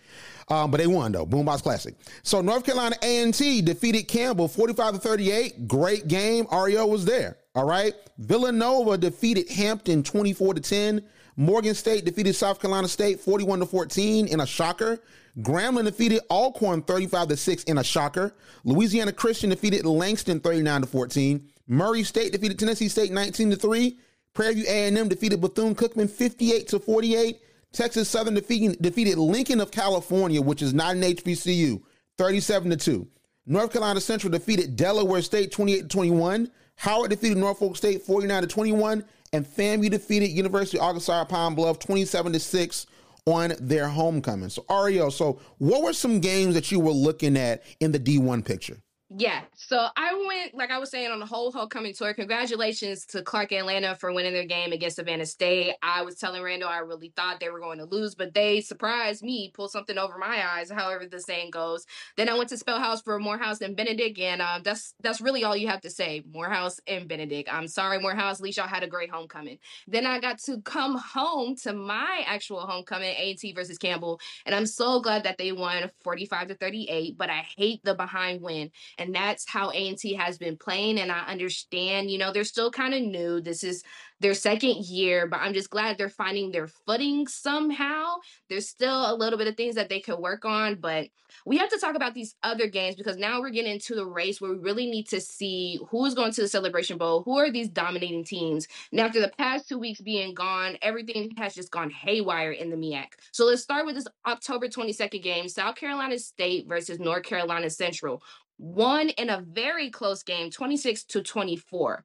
Um, 0.48 0.72
but 0.72 0.78
they 0.78 0.88
won 0.88 1.12
though. 1.12 1.26
Boombox 1.26 1.62
Classic. 1.62 1.96
So 2.24 2.42
North 2.42 2.66
Carolina 2.66 2.96
A&T 3.02 3.62
defeated 3.62 4.08
Campbell 4.08 4.48
45 4.48 4.94
to 4.94 5.00
38. 5.00 5.68
Great 5.68 6.08
game. 6.08 6.46
Ario 6.46 6.88
was 6.90 7.04
there. 7.06 7.38
All 7.56 7.66
right. 7.66 7.94
Villanova 8.18 8.98
defeated 8.98 9.50
Hampton 9.50 10.02
24 10.02 10.56
to 10.56 10.62
10. 10.62 11.04
Morgan 11.36 11.76
State 11.76 12.06
defeated 12.06 12.34
South 12.36 12.62
Carolina 12.62 12.88
State 12.88 13.20
41 13.20 13.60
to 13.60 13.66
14 13.66 14.28
in 14.28 14.40
a 14.40 14.46
shocker. 14.46 15.02
Grambling 15.40 15.86
defeated 15.86 16.22
Alcorn 16.30 16.82
35 16.82 17.30
to 17.30 17.38
6 17.38 17.64
in 17.64 17.78
a 17.78 17.84
shocker. 17.84 18.36
Louisiana 18.64 19.12
Christian 19.12 19.50
defeated 19.50 19.86
Langston 19.86 20.40
39 20.40 20.82
to 20.82 20.88
14. 20.88 21.50
Murray 21.68 22.04
State 22.04 22.32
defeated 22.32 22.58
Tennessee 22.58 22.88
State 22.88 23.12
19 23.12 23.52
to 23.52 23.56
3. 23.56 24.00
Prairie 24.34 24.56
View 24.56 24.66
A&M 24.68 25.08
defeated 25.08 25.42
Bethune-Cookman 25.42 26.10
58 26.10 26.68
to 26.70 26.80
48. 26.80 27.42
Texas 27.72 28.10
Southern 28.10 28.36
defeated, 28.36 28.82
defeated 28.82 29.18
Lincoln 29.18 29.60
of 29.60 29.72
California, 29.72 30.42
which 30.42 30.62
is 30.62 30.74
not 30.74 30.96
an 30.96 31.02
HBCU, 31.02 31.82
37 32.18 32.72
to 32.72 32.78
2. 32.78 33.08
North 33.46 33.72
Carolina 33.72 34.02
Central 34.02 34.32
defeated 34.32 34.76
Delaware 34.76 35.22
State 35.22 35.52
28 35.52 35.82
to 35.82 35.88
21. 35.88 36.52
Howard 36.78 37.10
defeated 37.10 37.38
Norfolk 37.38 37.76
State 37.76 38.02
49 38.02 38.42
to 38.42 38.48
21. 38.48 39.06
And 39.34 39.46
FAMU 39.46 39.90
defeated 39.90 40.30
University 40.30 40.78
of 40.78 40.86
Arkansas 40.86 41.26
Pine 41.26 41.56
Bluff 41.56 41.80
27 41.80 42.34
to 42.34 42.40
6 42.40 42.86
on 43.26 43.54
their 43.60 43.88
homecoming. 43.88 44.50
So 44.50 44.64
Ario, 44.70 45.12
so 45.12 45.40
what 45.58 45.82
were 45.82 45.94
some 45.94 46.20
games 46.20 46.54
that 46.54 46.72
you 46.72 46.80
were 46.80 46.92
looking 46.92 47.38
at 47.38 47.64
in 47.80 47.92
the 47.92 48.00
D1 48.00 48.46
picture? 48.46 48.78
Yeah. 49.10 49.42
So 49.56 49.88
I 49.96 50.26
went, 50.28 50.56
like 50.56 50.72
I 50.72 50.80
was 50.80 50.90
saying, 50.90 51.12
on 51.12 51.20
the 51.20 51.28
whole 51.28 51.52
homecoming 51.52 51.94
tour. 51.94 52.16
Congratulations 52.16 53.06
to 53.08 53.22
Clark 53.22 53.52
Atlanta 53.52 53.96
for 53.96 54.12
winning 54.12 54.34
their 54.34 54.48
game 54.48 54.72
against 54.72 54.96
Savannah 54.96 55.28
State. 55.28 55.76
I 55.84 56.02
was 56.02 56.16
telling 56.16 56.42
Randall 56.42 56.70
I 56.70 56.80
really 56.80 57.14
thought 57.16 57.40
they 57.40 57.50
were 57.50 57.60
going 57.60 57.78
to 57.78 57.86
lose, 57.86 58.16
but 58.16 58.34
they 58.34 58.62
surprised 58.62 59.22
me, 59.22 59.52
pulled 59.54 59.70
something 59.70 60.00
over 60.00 60.18
my 60.18 60.44
eyes, 60.44 60.72
however 60.72 61.06
the 61.06 61.20
saying 61.20 61.52
goes. 61.52 61.86
Then 62.18 62.30
I 62.30 62.34
went 62.34 62.50
to 62.50 62.58
Spellhouse 62.58 63.04
for 63.04 63.20
Morehouse 63.20 63.62
and 63.62 63.76
Benedict, 63.76 64.18
and 64.18 64.42
um, 64.42 64.64
that's 64.64 64.96
that's 65.02 65.22
really 65.22 65.44
all 65.44 65.56
you 65.56 65.68
have 65.68 65.82
to 65.82 65.90
say. 65.92 66.24
Morehouse 66.34 66.80
and 66.88 67.08
Benedict. 67.08 67.48
I'm 67.54 67.68
sorry, 67.68 68.00
Morehouse. 68.00 68.40
At 68.40 68.44
least 68.44 68.58
y'all 68.58 68.68
had 68.68 68.84
a 68.84 68.88
great 68.88 69.12
homecoming. 69.12 69.60
Then 69.88 70.08
I 70.08 70.20
got 70.20 70.40
to 70.46 70.62
come 70.62 70.98
home 70.98 71.56
to 71.58 71.74
my 71.74 72.24
actual 72.26 72.62
homecoming, 72.62 73.14
A&T 73.20 73.54
versus 73.54 73.78
Campbell, 73.78 74.20
and 74.48 74.56
I'm 74.56 74.66
so 74.66 75.00
glad 75.00 75.24
that 75.26 75.38
they 75.38 75.52
won 75.52 75.92
45 76.04 76.48
to 76.48 76.56
38. 76.56 77.18
But 77.20 77.30
I 77.30 77.46
hate 77.56 77.82
the 77.84 77.94
behind 77.94 78.42
win 78.42 78.72
and 78.98 79.14
that's 79.14 79.50
how 79.50 79.72
A&T 79.72 80.14
has 80.16 80.38
been 80.38 80.58
playing 80.58 81.00
and 81.00 81.12
I 81.12 81.26
understand, 81.26 82.10
you 82.10 82.18
know, 82.18 82.32
they're 82.32 82.44
still 82.44 82.72
kind 82.72 82.94
of 82.94 83.02
new. 83.02 83.42
This 83.42 83.64
is 83.64 83.84
their 84.22 84.34
second 84.34 84.86
year, 84.86 85.28
but 85.28 85.42
I'm 85.42 85.54
just 85.54 85.70
glad 85.70 85.98
they're 85.98 86.10
finding 86.10 86.52
their 86.52 86.68
footing 86.68 87.28
somehow. 87.28 88.16
There's 88.50 88.70
still 88.70 89.14
a 89.14 89.16
little 89.16 89.38
bit 89.38 89.48
of 89.48 89.58
things 89.58 89.76
that 89.76 89.90
they 89.90 90.00
could 90.00 90.20
work 90.20 90.46
on, 90.46 90.76
but 90.76 91.08
we 91.46 91.58
have 91.58 91.70
to 91.70 91.78
talk 91.78 91.96
about 91.96 92.14
these 92.14 92.36
other 92.44 92.68
games 92.68 92.96
because 92.96 93.18
now 93.18 93.42
we're 93.42 93.50
getting 93.50 93.74
into 93.74 93.94
the 93.94 94.06
race 94.06 94.40
where 94.40 94.52
we 94.52 94.58
really 94.58 94.90
need 94.90 95.08
to 95.10 95.20
see 95.20 95.80
who 95.90 96.06
is 96.06 96.14
going 96.14 96.32
to 96.32 96.42
the 96.42 96.48
Celebration 96.48 96.98
Bowl, 96.98 97.24
who 97.24 97.38
are 97.38 97.52
these 97.52 97.68
dominating 97.68 98.24
teams. 98.24 98.68
And 98.92 99.02
after 99.02 99.20
the 99.20 99.32
past 99.38 99.68
two 99.68 99.78
weeks 99.78 100.02
being 100.02 100.34
gone, 100.34 100.78
everything 100.82 101.32
has 101.38 101.54
just 101.54 101.72
gone 101.72 101.90
haywire 101.90 102.52
in 102.52 102.70
the 102.70 102.78
MEAC. 102.78 103.08
So 103.32 103.46
let's 103.46 103.62
start 103.62 103.86
with 103.86 103.96
this 103.96 104.08
October 104.26 104.68
22nd 104.68 105.22
game 105.22 105.50
South 105.50 105.76
Carolina 105.76 106.18
State 106.20 106.68
versus 106.68 107.00
North 107.00 107.24
Carolina 107.24 107.70
Central 107.70 108.24
won 108.58 109.10
in 109.10 109.30
a 109.30 109.42
very 109.42 109.90
close 109.90 110.24
game, 110.24 110.52
26 110.52 111.04
to 111.06 111.22
24. 111.22 112.04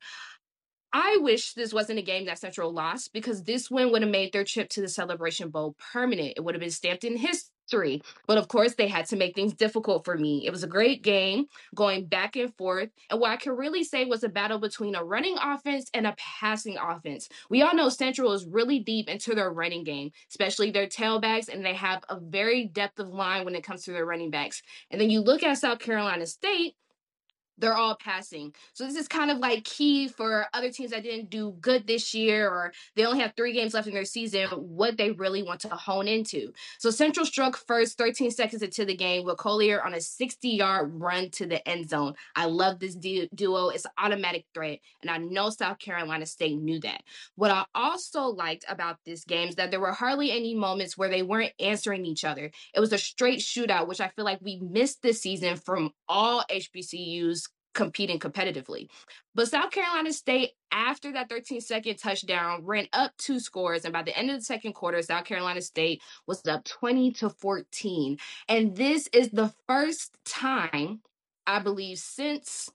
I 0.92 1.18
wish 1.20 1.54
this 1.54 1.72
wasn't 1.72 2.00
a 2.00 2.02
game 2.02 2.26
that 2.26 2.38
Central 2.38 2.72
lost 2.72 3.12
because 3.12 3.44
this 3.44 3.70
win 3.70 3.92
would 3.92 4.02
have 4.02 4.10
made 4.10 4.32
their 4.32 4.44
trip 4.44 4.68
to 4.70 4.80
the 4.80 4.88
Celebration 4.88 5.50
Bowl 5.50 5.76
permanent. 5.92 6.34
It 6.36 6.44
would 6.44 6.54
have 6.54 6.60
been 6.60 6.70
stamped 6.70 7.04
in 7.04 7.16
history 7.16 7.52
history. 7.70 8.02
But 8.26 8.38
of 8.38 8.48
course, 8.48 8.74
they 8.74 8.88
had 8.88 9.06
to 9.06 9.16
make 9.16 9.34
things 9.34 9.52
difficult 9.52 10.04
for 10.04 10.16
me. 10.16 10.46
It 10.46 10.50
was 10.50 10.64
a 10.64 10.68
great 10.68 11.02
game 11.02 11.46
going 11.74 12.06
back 12.06 12.36
and 12.36 12.54
forth. 12.56 12.90
And 13.10 13.20
what 13.20 13.30
I 13.30 13.36
can 13.36 13.52
really 13.52 13.84
say 13.84 14.04
was 14.04 14.24
a 14.24 14.28
battle 14.28 14.58
between 14.58 14.94
a 14.94 15.04
running 15.04 15.36
offense 15.42 15.90
and 15.94 16.06
a 16.06 16.16
passing 16.18 16.76
offense. 16.78 17.28
We 17.48 17.62
all 17.62 17.74
know 17.74 17.88
Central 17.88 18.32
is 18.32 18.46
really 18.46 18.80
deep 18.80 19.08
into 19.08 19.34
their 19.34 19.50
running 19.50 19.84
game, 19.84 20.10
especially 20.30 20.70
their 20.70 20.86
tailbacks, 20.86 21.48
and 21.48 21.64
they 21.64 21.74
have 21.74 22.02
a 22.08 22.18
very 22.18 22.66
depth 22.66 22.98
of 22.98 23.08
line 23.08 23.44
when 23.44 23.54
it 23.54 23.64
comes 23.64 23.84
to 23.84 23.92
their 23.92 24.06
running 24.06 24.30
backs. 24.30 24.62
And 24.90 25.00
then 25.00 25.10
you 25.10 25.20
look 25.20 25.42
at 25.42 25.58
South 25.58 25.78
Carolina 25.78 26.26
State, 26.26 26.74
they're 27.60 27.76
all 27.76 27.96
passing. 27.96 28.54
So 28.72 28.84
this 28.84 28.96
is 28.96 29.08
kind 29.08 29.30
of 29.30 29.38
like 29.38 29.64
key 29.64 30.08
for 30.08 30.46
other 30.52 30.70
teams 30.70 30.90
that 30.90 31.02
didn't 31.02 31.30
do 31.30 31.56
good 31.60 31.86
this 31.86 32.14
year 32.14 32.48
or 32.48 32.72
they 32.96 33.04
only 33.04 33.20
have 33.20 33.34
three 33.36 33.52
games 33.52 33.74
left 33.74 33.86
in 33.86 33.94
their 33.94 34.04
season, 34.04 34.48
what 34.48 34.96
they 34.96 35.10
really 35.12 35.42
want 35.42 35.60
to 35.60 35.68
hone 35.68 36.08
into. 36.08 36.52
So 36.78 36.90
Central 36.90 37.26
struck 37.26 37.56
first 37.56 37.98
13 37.98 38.30
seconds 38.30 38.62
into 38.62 38.84
the 38.84 38.96
game 38.96 39.24
with 39.24 39.36
Collier 39.36 39.82
on 39.84 39.94
a 39.94 40.00
60 40.00 40.48
yard 40.48 40.90
run 40.94 41.30
to 41.30 41.46
the 41.46 41.66
end 41.68 41.88
zone. 41.88 42.14
I 42.34 42.46
love 42.46 42.78
this 42.78 42.94
du- 42.94 43.28
duo. 43.34 43.68
It's 43.68 43.84
an 43.84 43.92
automatic 43.98 44.46
threat. 44.54 44.80
And 45.02 45.10
I 45.10 45.18
know 45.18 45.50
South 45.50 45.78
Carolina 45.78 46.26
State 46.26 46.58
knew 46.58 46.80
that. 46.80 47.02
What 47.36 47.50
I 47.50 47.64
also 47.74 48.22
liked 48.22 48.64
about 48.68 48.98
this 49.04 49.24
game 49.24 49.48
is 49.48 49.56
that 49.56 49.70
there 49.70 49.80
were 49.80 49.92
hardly 49.92 50.30
any 50.32 50.54
moments 50.54 50.96
where 50.96 51.08
they 51.08 51.22
weren't 51.22 51.52
answering 51.60 52.06
each 52.06 52.24
other. 52.24 52.50
It 52.74 52.80
was 52.80 52.92
a 52.92 52.98
straight 52.98 53.40
shootout, 53.40 53.88
which 53.88 54.00
I 54.00 54.08
feel 54.08 54.24
like 54.24 54.40
we 54.40 54.60
missed 54.60 55.02
this 55.02 55.20
season 55.20 55.56
from 55.56 55.92
all 56.08 56.44
HBCUs 56.50 57.49
competing 57.74 58.18
competitively. 58.18 58.88
But 59.34 59.48
South 59.48 59.70
Carolina 59.70 60.12
State, 60.12 60.50
after 60.72 61.12
that 61.12 61.28
13 61.28 61.60
second 61.60 61.96
touchdown, 61.96 62.64
ran 62.64 62.88
up 62.92 63.12
two 63.16 63.40
scores. 63.40 63.84
And 63.84 63.92
by 63.92 64.02
the 64.02 64.16
end 64.16 64.30
of 64.30 64.38
the 64.38 64.44
second 64.44 64.72
quarter, 64.74 65.00
South 65.02 65.24
Carolina 65.24 65.60
State 65.60 66.02
was 66.26 66.46
up 66.46 66.64
20 66.64 67.12
to 67.12 67.30
14. 67.30 68.18
And 68.48 68.76
this 68.76 69.08
is 69.12 69.30
the 69.30 69.52
first 69.68 70.16
time, 70.24 71.00
I 71.46 71.60
believe, 71.60 71.98
since 71.98 72.70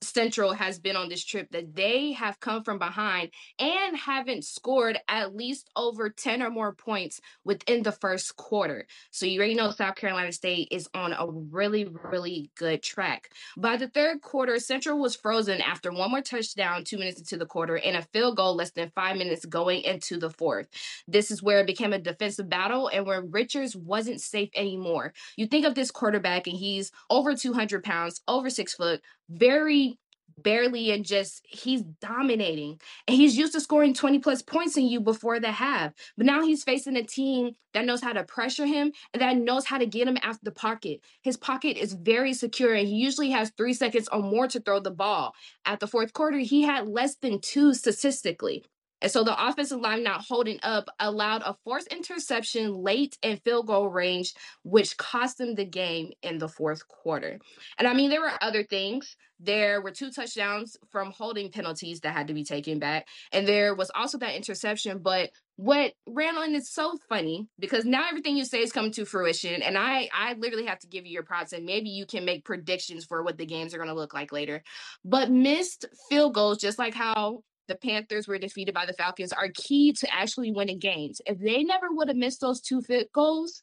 Central 0.00 0.52
has 0.52 0.78
been 0.78 0.96
on 0.96 1.08
this 1.08 1.24
trip 1.24 1.50
that 1.50 1.74
they 1.74 2.12
have 2.12 2.40
come 2.40 2.62
from 2.62 2.78
behind 2.78 3.30
and 3.58 3.96
haven't 3.96 4.44
scored 4.44 4.98
at 5.08 5.34
least 5.34 5.68
over 5.76 6.08
10 6.08 6.42
or 6.42 6.50
more 6.50 6.72
points 6.72 7.20
within 7.44 7.82
the 7.82 7.92
first 7.92 8.36
quarter. 8.36 8.86
So 9.10 9.26
you 9.26 9.38
already 9.38 9.54
know 9.54 9.70
South 9.70 9.96
Carolina 9.96 10.32
State 10.32 10.68
is 10.70 10.88
on 10.94 11.12
a 11.12 11.26
really, 11.28 11.88
really 12.10 12.50
good 12.56 12.82
track. 12.82 13.30
By 13.56 13.76
the 13.76 13.88
third 13.88 14.20
quarter, 14.20 14.58
Central 14.60 14.98
was 14.98 15.16
frozen 15.16 15.60
after 15.60 15.90
one 15.90 16.10
more 16.10 16.22
touchdown 16.22 16.84
two 16.84 16.98
minutes 16.98 17.18
into 17.18 17.36
the 17.36 17.46
quarter 17.46 17.76
and 17.76 17.96
a 17.96 18.02
field 18.02 18.36
goal 18.36 18.54
less 18.54 18.70
than 18.70 18.92
five 18.94 19.16
minutes 19.16 19.44
going 19.44 19.82
into 19.82 20.16
the 20.16 20.30
fourth. 20.30 20.68
This 21.08 21.30
is 21.30 21.42
where 21.42 21.60
it 21.60 21.66
became 21.66 21.92
a 21.92 21.98
defensive 21.98 22.48
battle 22.48 22.88
and 22.88 23.04
where 23.04 23.22
Richards 23.22 23.74
wasn't 23.74 24.20
safe 24.20 24.50
anymore. 24.54 25.12
You 25.36 25.46
think 25.46 25.66
of 25.66 25.74
this 25.74 25.90
quarterback 25.90 26.46
and 26.46 26.56
he's 26.56 26.92
over 27.10 27.34
200 27.34 27.82
pounds, 27.82 28.20
over 28.28 28.48
six 28.48 28.74
foot, 28.74 29.02
very 29.28 29.97
barely 30.42 30.90
and 30.90 31.04
just 31.04 31.44
he's 31.48 31.82
dominating. 32.00 32.80
And 33.06 33.16
he's 33.16 33.36
used 33.36 33.52
to 33.54 33.60
scoring 33.60 33.94
20 33.94 34.18
plus 34.18 34.42
points 34.42 34.76
in 34.76 34.86
you 34.86 35.00
before 35.00 35.40
the 35.40 35.52
half. 35.52 35.92
But 36.16 36.26
now 36.26 36.42
he's 36.42 36.64
facing 36.64 36.96
a 36.96 37.02
team 37.02 37.52
that 37.74 37.84
knows 37.84 38.00
how 38.00 38.12
to 38.12 38.24
pressure 38.24 38.66
him 38.66 38.92
and 39.12 39.20
that 39.20 39.36
knows 39.36 39.66
how 39.66 39.78
to 39.78 39.86
get 39.86 40.08
him 40.08 40.18
after 40.22 40.40
the 40.44 40.52
pocket. 40.52 41.00
His 41.22 41.36
pocket 41.36 41.76
is 41.76 41.92
very 41.92 42.32
secure 42.32 42.74
and 42.74 42.88
he 42.88 42.94
usually 42.94 43.30
has 43.30 43.50
three 43.50 43.74
seconds 43.74 44.08
or 44.10 44.20
more 44.20 44.48
to 44.48 44.60
throw 44.60 44.80
the 44.80 44.90
ball. 44.90 45.34
At 45.64 45.80
the 45.80 45.86
fourth 45.86 46.12
quarter 46.12 46.38
he 46.38 46.62
had 46.62 46.88
less 46.88 47.16
than 47.16 47.40
two 47.40 47.74
statistically 47.74 48.64
and 49.00 49.10
so 49.10 49.22
the 49.22 49.48
offensive 49.48 49.80
line 49.80 50.02
not 50.02 50.24
holding 50.26 50.58
up 50.62 50.88
allowed 50.98 51.42
a 51.42 51.56
forced 51.64 51.88
interception 51.88 52.74
late 52.74 53.16
in 53.22 53.36
field 53.38 53.66
goal 53.66 53.88
range, 53.88 54.34
which 54.64 54.96
cost 54.96 55.38
them 55.38 55.54
the 55.54 55.64
game 55.64 56.10
in 56.22 56.38
the 56.38 56.48
fourth 56.48 56.86
quarter. 56.88 57.38
And 57.78 57.86
I 57.86 57.94
mean, 57.94 58.10
there 58.10 58.20
were 58.20 58.32
other 58.40 58.64
things. 58.64 59.16
There 59.40 59.80
were 59.80 59.92
two 59.92 60.10
touchdowns 60.10 60.76
from 60.90 61.12
holding 61.12 61.52
penalties 61.52 62.00
that 62.00 62.12
had 62.12 62.26
to 62.26 62.34
be 62.34 62.42
taken 62.42 62.80
back. 62.80 63.06
And 63.30 63.46
there 63.46 63.72
was 63.74 63.90
also 63.94 64.18
that 64.18 64.34
interception. 64.34 64.98
But 64.98 65.30
what 65.54 65.92
Randall, 66.08 66.42
and 66.42 66.56
it's 66.56 66.72
so 66.72 66.98
funny 67.08 67.46
because 67.58 67.84
now 67.84 68.08
everything 68.08 68.36
you 68.36 68.44
say 68.44 68.62
is 68.62 68.72
coming 68.72 68.90
to 68.92 69.04
fruition. 69.04 69.62
And 69.62 69.78
I, 69.78 70.08
I 70.12 70.34
literally 70.34 70.66
have 70.66 70.80
to 70.80 70.88
give 70.88 71.06
you 71.06 71.12
your 71.12 71.22
props 71.22 71.52
and 71.52 71.64
maybe 71.64 71.88
you 71.88 72.04
can 72.04 72.24
make 72.24 72.44
predictions 72.44 73.04
for 73.04 73.22
what 73.22 73.38
the 73.38 73.46
games 73.46 73.74
are 73.74 73.78
going 73.78 73.88
to 73.88 73.94
look 73.94 74.14
like 74.14 74.32
later. 74.32 74.62
But 75.04 75.30
missed 75.30 75.86
field 76.08 76.34
goals, 76.34 76.58
just 76.58 76.78
like 76.78 76.94
how 76.94 77.42
the 77.68 77.76
Panthers 77.76 78.26
were 78.26 78.38
defeated 78.38 78.74
by 78.74 78.86
the 78.86 78.92
Falcons, 78.92 79.32
are 79.32 79.50
key 79.54 79.92
to 79.92 80.12
actually 80.12 80.50
winning 80.50 80.78
games. 80.78 81.20
If 81.26 81.38
they 81.38 81.62
never 81.62 81.88
would 81.90 82.08
have 82.08 82.16
missed 82.16 82.40
those 82.40 82.60
two 82.60 82.80
field 82.82 83.06
goals, 83.14 83.62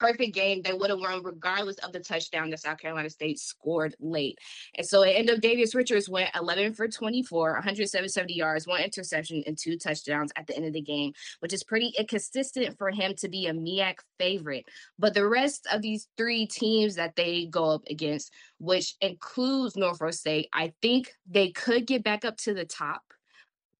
perfect 0.00 0.34
game. 0.34 0.62
They 0.62 0.72
would 0.72 0.90
have 0.90 0.98
won 0.98 1.22
regardless 1.22 1.76
of 1.76 1.92
the 1.92 2.00
touchdown 2.00 2.50
that 2.50 2.60
South 2.60 2.78
Carolina 2.78 3.10
State 3.10 3.38
scored 3.38 3.94
late. 4.00 4.38
And 4.76 4.86
so 4.86 5.02
it 5.02 5.10
ended 5.10 5.36
up 5.36 5.74
Richards 5.74 6.08
went 6.08 6.30
11 6.34 6.74
for 6.74 6.88
24, 6.88 7.52
170 7.52 8.34
yards, 8.34 8.66
one 8.66 8.82
interception, 8.82 9.42
and 9.46 9.56
two 9.56 9.76
touchdowns 9.76 10.32
at 10.36 10.46
the 10.46 10.56
end 10.56 10.66
of 10.66 10.72
the 10.72 10.80
game, 10.80 11.12
which 11.40 11.52
is 11.52 11.62
pretty 11.62 11.92
inconsistent 11.98 12.76
for 12.78 12.90
him 12.90 13.14
to 13.18 13.28
be 13.28 13.46
a 13.46 13.52
MEAC 13.52 13.96
favorite. 14.18 14.64
But 14.98 15.14
the 15.14 15.28
rest 15.28 15.68
of 15.72 15.82
these 15.82 16.08
three 16.16 16.46
teams 16.46 16.96
that 16.96 17.16
they 17.16 17.46
go 17.46 17.70
up 17.70 17.82
against, 17.88 18.32
which 18.58 18.94
includes 19.00 19.76
Norfolk 19.76 20.14
State, 20.14 20.48
I 20.52 20.72
think 20.80 21.12
they 21.28 21.50
could 21.50 21.86
get 21.86 22.02
back 22.02 22.24
up 22.24 22.36
to 22.38 22.54
the 22.54 22.64
top 22.64 23.02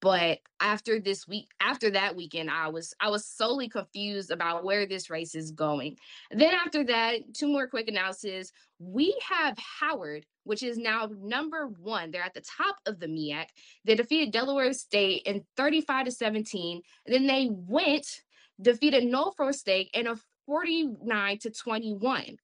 but 0.00 0.38
after 0.60 1.00
this 1.00 1.26
week 1.28 1.48
after 1.60 1.90
that 1.90 2.16
weekend 2.16 2.50
i 2.50 2.68
was 2.68 2.94
i 3.00 3.08
was 3.08 3.26
solely 3.26 3.68
confused 3.68 4.30
about 4.30 4.64
where 4.64 4.86
this 4.86 5.10
race 5.10 5.34
is 5.34 5.50
going. 5.50 5.96
Then 6.30 6.54
after 6.54 6.84
that 6.84 7.34
two 7.34 7.48
more 7.48 7.68
quick 7.68 7.88
analysis. 7.88 8.52
We 8.78 9.18
have 9.28 9.58
howard 9.58 10.24
which 10.44 10.62
is 10.62 10.78
now 10.78 11.08
number 11.20 11.66
one. 11.66 12.10
They're 12.10 12.22
at 12.22 12.34
the 12.34 12.40
top 12.40 12.76
of 12.86 12.98
the 12.98 13.08
meac 13.08 13.50
they 13.84 13.94
defeated 13.94 14.32
delaware 14.32 14.72
state 14.72 15.22
in 15.26 15.44
35 15.56 16.06
to 16.06 16.12
17 16.12 16.82
then 17.06 17.26
they 17.26 17.48
went 17.50 18.06
defeated 18.60 19.04
norfolk 19.04 19.54
state 19.54 19.90
in 19.94 20.06
a 20.06 20.16
49 20.46 21.38
to 21.38 21.50
21 21.50 22.36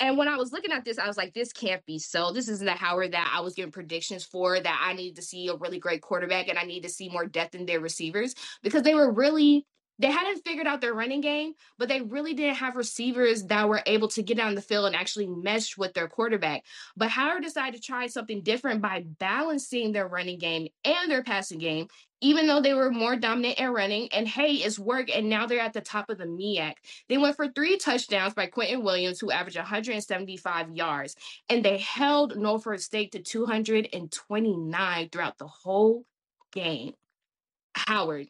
and 0.00 0.16
when 0.16 0.28
I 0.28 0.36
was 0.36 0.50
looking 0.50 0.72
at 0.72 0.84
this, 0.84 0.98
I 0.98 1.06
was 1.06 1.18
like, 1.18 1.34
this 1.34 1.52
can't 1.52 1.84
be 1.84 1.98
so. 1.98 2.32
This 2.32 2.48
isn't 2.48 2.64
the 2.64 2.72
Howard 2.72 3.12
that 3.12 3.30
I 3.34 3.40
was 3.40 3.54
giving 3.54 3.70
predictions 3.70 4.24
for, 4.24 4.58
that 4.58 4.80
I 4.82 4.94
need 4.94 5.16
to 5.16 5.22
see 5.22 5.48
a 5.48 5.56
really 5.56 5.78
great 5.78 6.00
quarterback 6.00 6.48
and 6.48 6.58
I 6.58 6.62
need 6.62 6.82
to 6.84 6.88
see 6.88 7.10
more 7.10 7.26
depth 7.26 7.54
in 7.54 7.66
their 7.66 7.80
receivers 7.80 8.34
because 8.62 8.82
they 8.82 8.94
were 8.94 9.12
really 9.12 9.66
they 10.00 10.10
hadn't 10.10 10.42
figured 10.44 10.66
out 10.66 10.80
their 10.80 10.94
running 10.94 11.20
game, 11.20 11.52
but 11.76 11.88
they 11.88 12.00
really 12.00 12.32
didn't 12.32 12.56
have 12.56 12.74
receivers 12.74 13.44
that 13.44 13.68
were 13.68 13.82
able 13.84 14.08
to 14.08 14.22
get 14.22 14.38
down 14.38 14.54
the 14.54 14.62
field 14.62 14.86
and 14.86 14.96
actually 14.96 15.26
mesh 15.26 15.76
with 15.76 15.92
their 15.92 16.08
quarterback. 16.08 16.64
But 16.96 17.10
Howard 17.10 17.42
decided 17.42 17.80
to 17.80 17.86
try 17.86 18.06
something 18.06 18.40
different 18.42 18.80
by 18.80 19.04
balancing 19.18 19.92
their 19.92 20.08
running 20.08 20.38
game 20.38 20.68
and 20.86 21.10
their 21.10 21.22
passing 21.22 21.58
game, 21.58 21.88
even 22.22 22.46
though 22.46 22.62
they 22.62 22.72
were 22.72 22.90
more 22.90 23.14
dominant 23.14 23.58
in 23.58 23.68
running. 23.68 24.08
And 24.12 24.26
hey, 24.26 24.54
it's 24.54 24.78
work. 24.78 25.14
And 25.14 25.28
now 25.28 25.46
they're 25.46 25.60
at 25.60 25.74
the 25.74 25.82
top 25.82 26.08
of 26.08 26.16
the 26.16 26.24
MEAC. 26.24 26.76
They 27.10 27.18
went 27.18 27.36
for 27.36 27.48
three 27.48 27.76
touchdowns 27.76 28.32
by 28.32 28.46
Quentin 28.46 28.82
Williams, 28.82 29.20
who 29.20 29.30
averaged 29.30 29.58
175 29.58 30.74
yards. 30.74 31.14
And 31.50 31.62
they 31.62 31.76
held 31.76 32.38
Norfolk 32.38 32.80
State 32.80 33.12
to 33.12 33.20
229 33.20 35.08
throughout 35.10 35.36
the 35.36 35.46
whole 35.46 36.06
game. 36.52 36.94
Howard, 37.74 38.28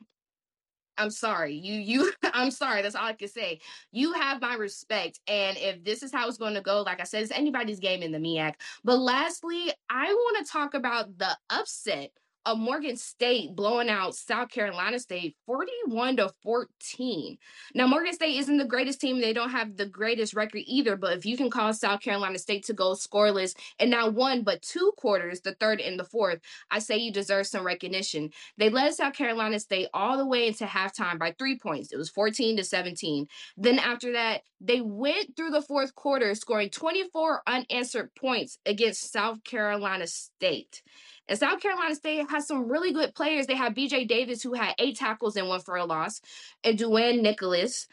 I'm 1.01 1.11
sorry. 1.11 1.55
You 1.55 1.75
you 1.75 2.13
I'm 2.35 2.51
sorry. 2.51 2.83
That's 2.83 2.95
all 2.95 3.07
I 3.07 3.15
can 3.15 3.29
say. 3.29 3.61
You 3.93 4.13
have 4.13 4.41
my 4.41 4.55
respect. 4.55 5.21
And 5.27 5.57
if 5.59 5.83
this 5.85 6.03
is 6.03 6.13
how 6.13 6.29
it's 6.29 6.39
going 6.39 6.55
to 6.55 6.61
go, 6.61 6.83
like 6.83 7.01
I 7.01 7.05
said, 7.05 7.23
it's 7.23 7.33
anybody's 7.33 7.81
game 7.81 8.03
in 8.03 8.13
the 8.13 8.19
MEAC. 8.19 8.55
But 8.85 8.99
lastly, 8.99 9.73
I 9.89 10.13
want 10.13 10.47
to 10.47 10.53
talk 10.53 10.75
about 10.75 11.19
the 11.19 11.37
upset 11.49 12.13
of 12.47 12.59
Morgan 12.59 12.97
State 12.97 13.55
blowing 13.55 13.91
out 13.91 14.15
South 14.15 14.49
Carolina 14.49 14.99
State 14.99 15.37
41 15.47 16.17
to 16.17 16.33
14. 16.43 17.37
Now, 17.75 17.87
Morgan 17.87 18.15
State 18.15 18.39
isn't 18.39 18.57
the 18.57 18.65
greatest 18.65 19.01
team. 19.01 19.21
They 19.21 19.33
don't 19.33 19.51
have 19.51 19.77
the 19.77 19.87
greatest 19.87 20.35
record 20.35 20.63
either. 20.65 20.97
But 20.97 21.19
if 21.19 21.27
you 21.27 21.37
can 21.37 21.51
cause 21.51 21.81
South 21.81 22.01
Carolina 22.01 22.39
State 22.39 22.65
to 22.67 22.73
go 22.73 22.93
scoreless 22.93 23.55
and 23.79 23.91
not 23.91 24.15
one, 24.15 24.43
but 24.43 24.63
two 24.63 24.93
quarters, 24.97 25.41
the 25.41 25.55
third 25.55 25.81
and 25.81 25.99
the 25.99 26.05
fourth, 26.05 26.41
I 26.71 26.79
say 26.79 26.97
you 26.97 27.13
deserve 27.13 27.47
some 27.47 27.67
recognition. 27.67 28.31
They 28.57 28.71
led 28.71 28.95
South 28.95 29.15
Carolina 29.15 29.61
State 29.61 29.89
all 29.93 30.17
the 30.17 30.27
way 30.27 30.47
into 30.47 30.65
halftime 30.65 31.19
by 31.19 31.35
three 31.39 31.59
points. 31.59 31.93
It 31.93 31.99
was 31.99 32.09
14 32.09 32.57
to 32.57 32.65
17. 32.65 33.27
Then 33.57 33.79
after 33.79 34.13
that, 34.13 34.43
they 34.61 34.81
went 34.81 35.37
through 35.37 35.51
the 35.51 35.63
fourth 35.63 35.95
quarter, 35.95 36.35
scoring 36.35 36.71
24 36.71 37.43
unanswered 37.47 38.15
points 38.15 38.59
against 38.67 39.13
South 39.13 39.43
Carolina 39.45 40.07
State. 40.07 40.83
And 41.31 41.39
South 41.39 41.61
Carolina 41.61 41.95
State 41.95 42.29
has 42.29 42.49
some 42.49 42.69
really 42.69 42.93
good 42.93 43.15
players. 43.15 43.47
They 43.47 43.55
have 43.55 43.73
BJ 43.73 44.07
Davis, 44.09 44.43
who 44.43 44.53
had 44.53 44.75
eight 44.81 44.97
tackles 44.97 45.37
and 45.37 45.49
one 45.49 45.61
for 45.61 45.77
a 45.77 45.85
loss, 45.85 46.21
and 46.65 46.77
Duane 46.77 47.23
Nicholas. 47.23 47.87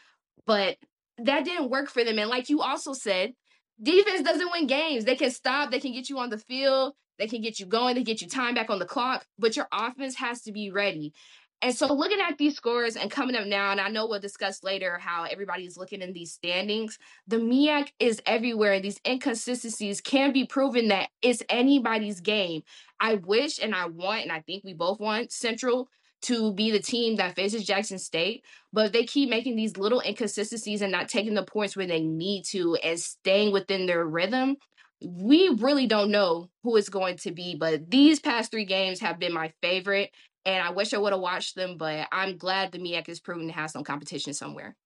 But 0.48 0.78
that 1.20 1.46
didn't 1.46 1.70
work 1.70 1.88
for 1.88 2.04
them. 2.04 2.18
And 2.18 2.32
like 2.32 2.50
you 2.50 2.62
also 2.62 2.94
said, 2.94 3.34
defense 3.82 4.24
doesn't 4.24 4.52
win 4.52 4.66
games. 4.66 5.06
They 5.06 5.16
can 5.16 5.30
stop, 5.30 5.70
they 5.70 5.80
can 5.80 5.94
get 5.94 6.10
you 6.10 6.18
on 6.18 6.32
the 6.32 6.40
field, 6.40 6.94
they 7.20 7.28
can 7.28 7.42
get 7.42 7.60
you 7.60 7.68
going, 7.68 7.94
they 7.94 8.04
get 8.04 8.22
you 8.22 8.28
time 8.28 8.56
back 8.56 8.72
on 8.72 8.80
the 8.80 8.86
clock, 8.86 9.26
but 9.38 9.56
your 9.56 9.68
offense 9.72 10.16
has 10.16 10.42
to 10.42 10.52
be 10.52 10.72
ready. 10.72 11.14
And 11.62 11.74
so 11.74 11.92
looking 11.92 12.20
at 12.22 12.38
these 12.38 12.56
scores 12.56 12.96
and 12.96 13.10
coming 13.10 13.36
up 13.36 13.48
now, 13.48 13.72
and 13.72 13.82
I 13.82 13.90
know 13.90 14.08
we'll 14.08 14.20
discuss 14.20 14.64
later 14.64 15.00
how 15.00 15.24
everybody's 15.24 15.76
looking 15.76 16.02
in 16.02 16.14
these 16.14 16.32
standings, 16.32 17.00
the 17.28 17.38
MEAC 17.38 17.88
is 18.00 18.22
everywhere. 18.28 18.80
These 18.80 19.00
inconsistencies 19.08 20.00
can 20.00 20.34
be 20.34 20.46
proven 20.46 20.90
that 20.90 21.10
it's 21.24 21.42
anybody's 21.50 22.22
game. 22.22 22.62
I 23.00 23.16
wish 23.16 23.60
and 23.60 23.74
I 23.74 23.88
want, 23.88 24.22
and 24.22 24.32
I 24.32 24.42
think 24.42 24.64
we 24.64 24.74
both 24.74 25.00
want 25.00 25.32
Central 25.32 25.90
to 26.24 26.54
be 26.54 26.72
the 26.72 26.80
team 26.80 27.16
that 27.16 27.36
faces 27.36 27.66
Jackson 27.66 28.00
State, 28.00 28.44
but 28.74 28.94
they 28.94 29.04
keep 29.04 29.30
making 29.30 29.56
these 29.56 29.78
little 29.78 30.02
inconsistencies 30.02 30.82
and 30.82 30.92
not 30.92 31.10
taking 31.10 31.34
the 31.34 31.44
points 31.44 31.76
where 31.76 31.88
they 31.88 32.02
need 32.02 32.44
to 32.46 32.76
and 32.76 33.00
staying 33.00 33.52
within 33.52 33.86
their 33.86 34.06
rhythm. 34.06 34.58
We 35.00 35.50
really 35.50 35.86
don't 35.86 36.10
know 36.10 36.50
who 36.64 36.76
it's 36.76 36.90
going 36.90 37.18
to 37.18 37.32
be, 37.32 37.56
but 37.56 37.90
these 37.90 38.20
past 38.20 38.50
three 38.50 38.66
games 38.66 39.00
have 39.00 39.20
been 39.20 39.34
my 39.34 39.54
favorite 39.62 40.12
and 40.48 40.64
I 40.64 40.72
wish 40.72 40.94
I 40.94 40.98
would 40.98 41.12
have 41.12 41.22
watched 41.22 41.56
them, 41.56 41.76
but 41.78 42.08
I'm 42.10 42.38
glad 42.38 42.72
the 42.72 42.80
MEAC 42.80 43.10
is 43.10 43.20
proven 43.20 43.48
to 43.48 43.54
have 43.54 43.70
some 43.70 43.84
competition 43.84 44.34
somewhere. 44.34 44.78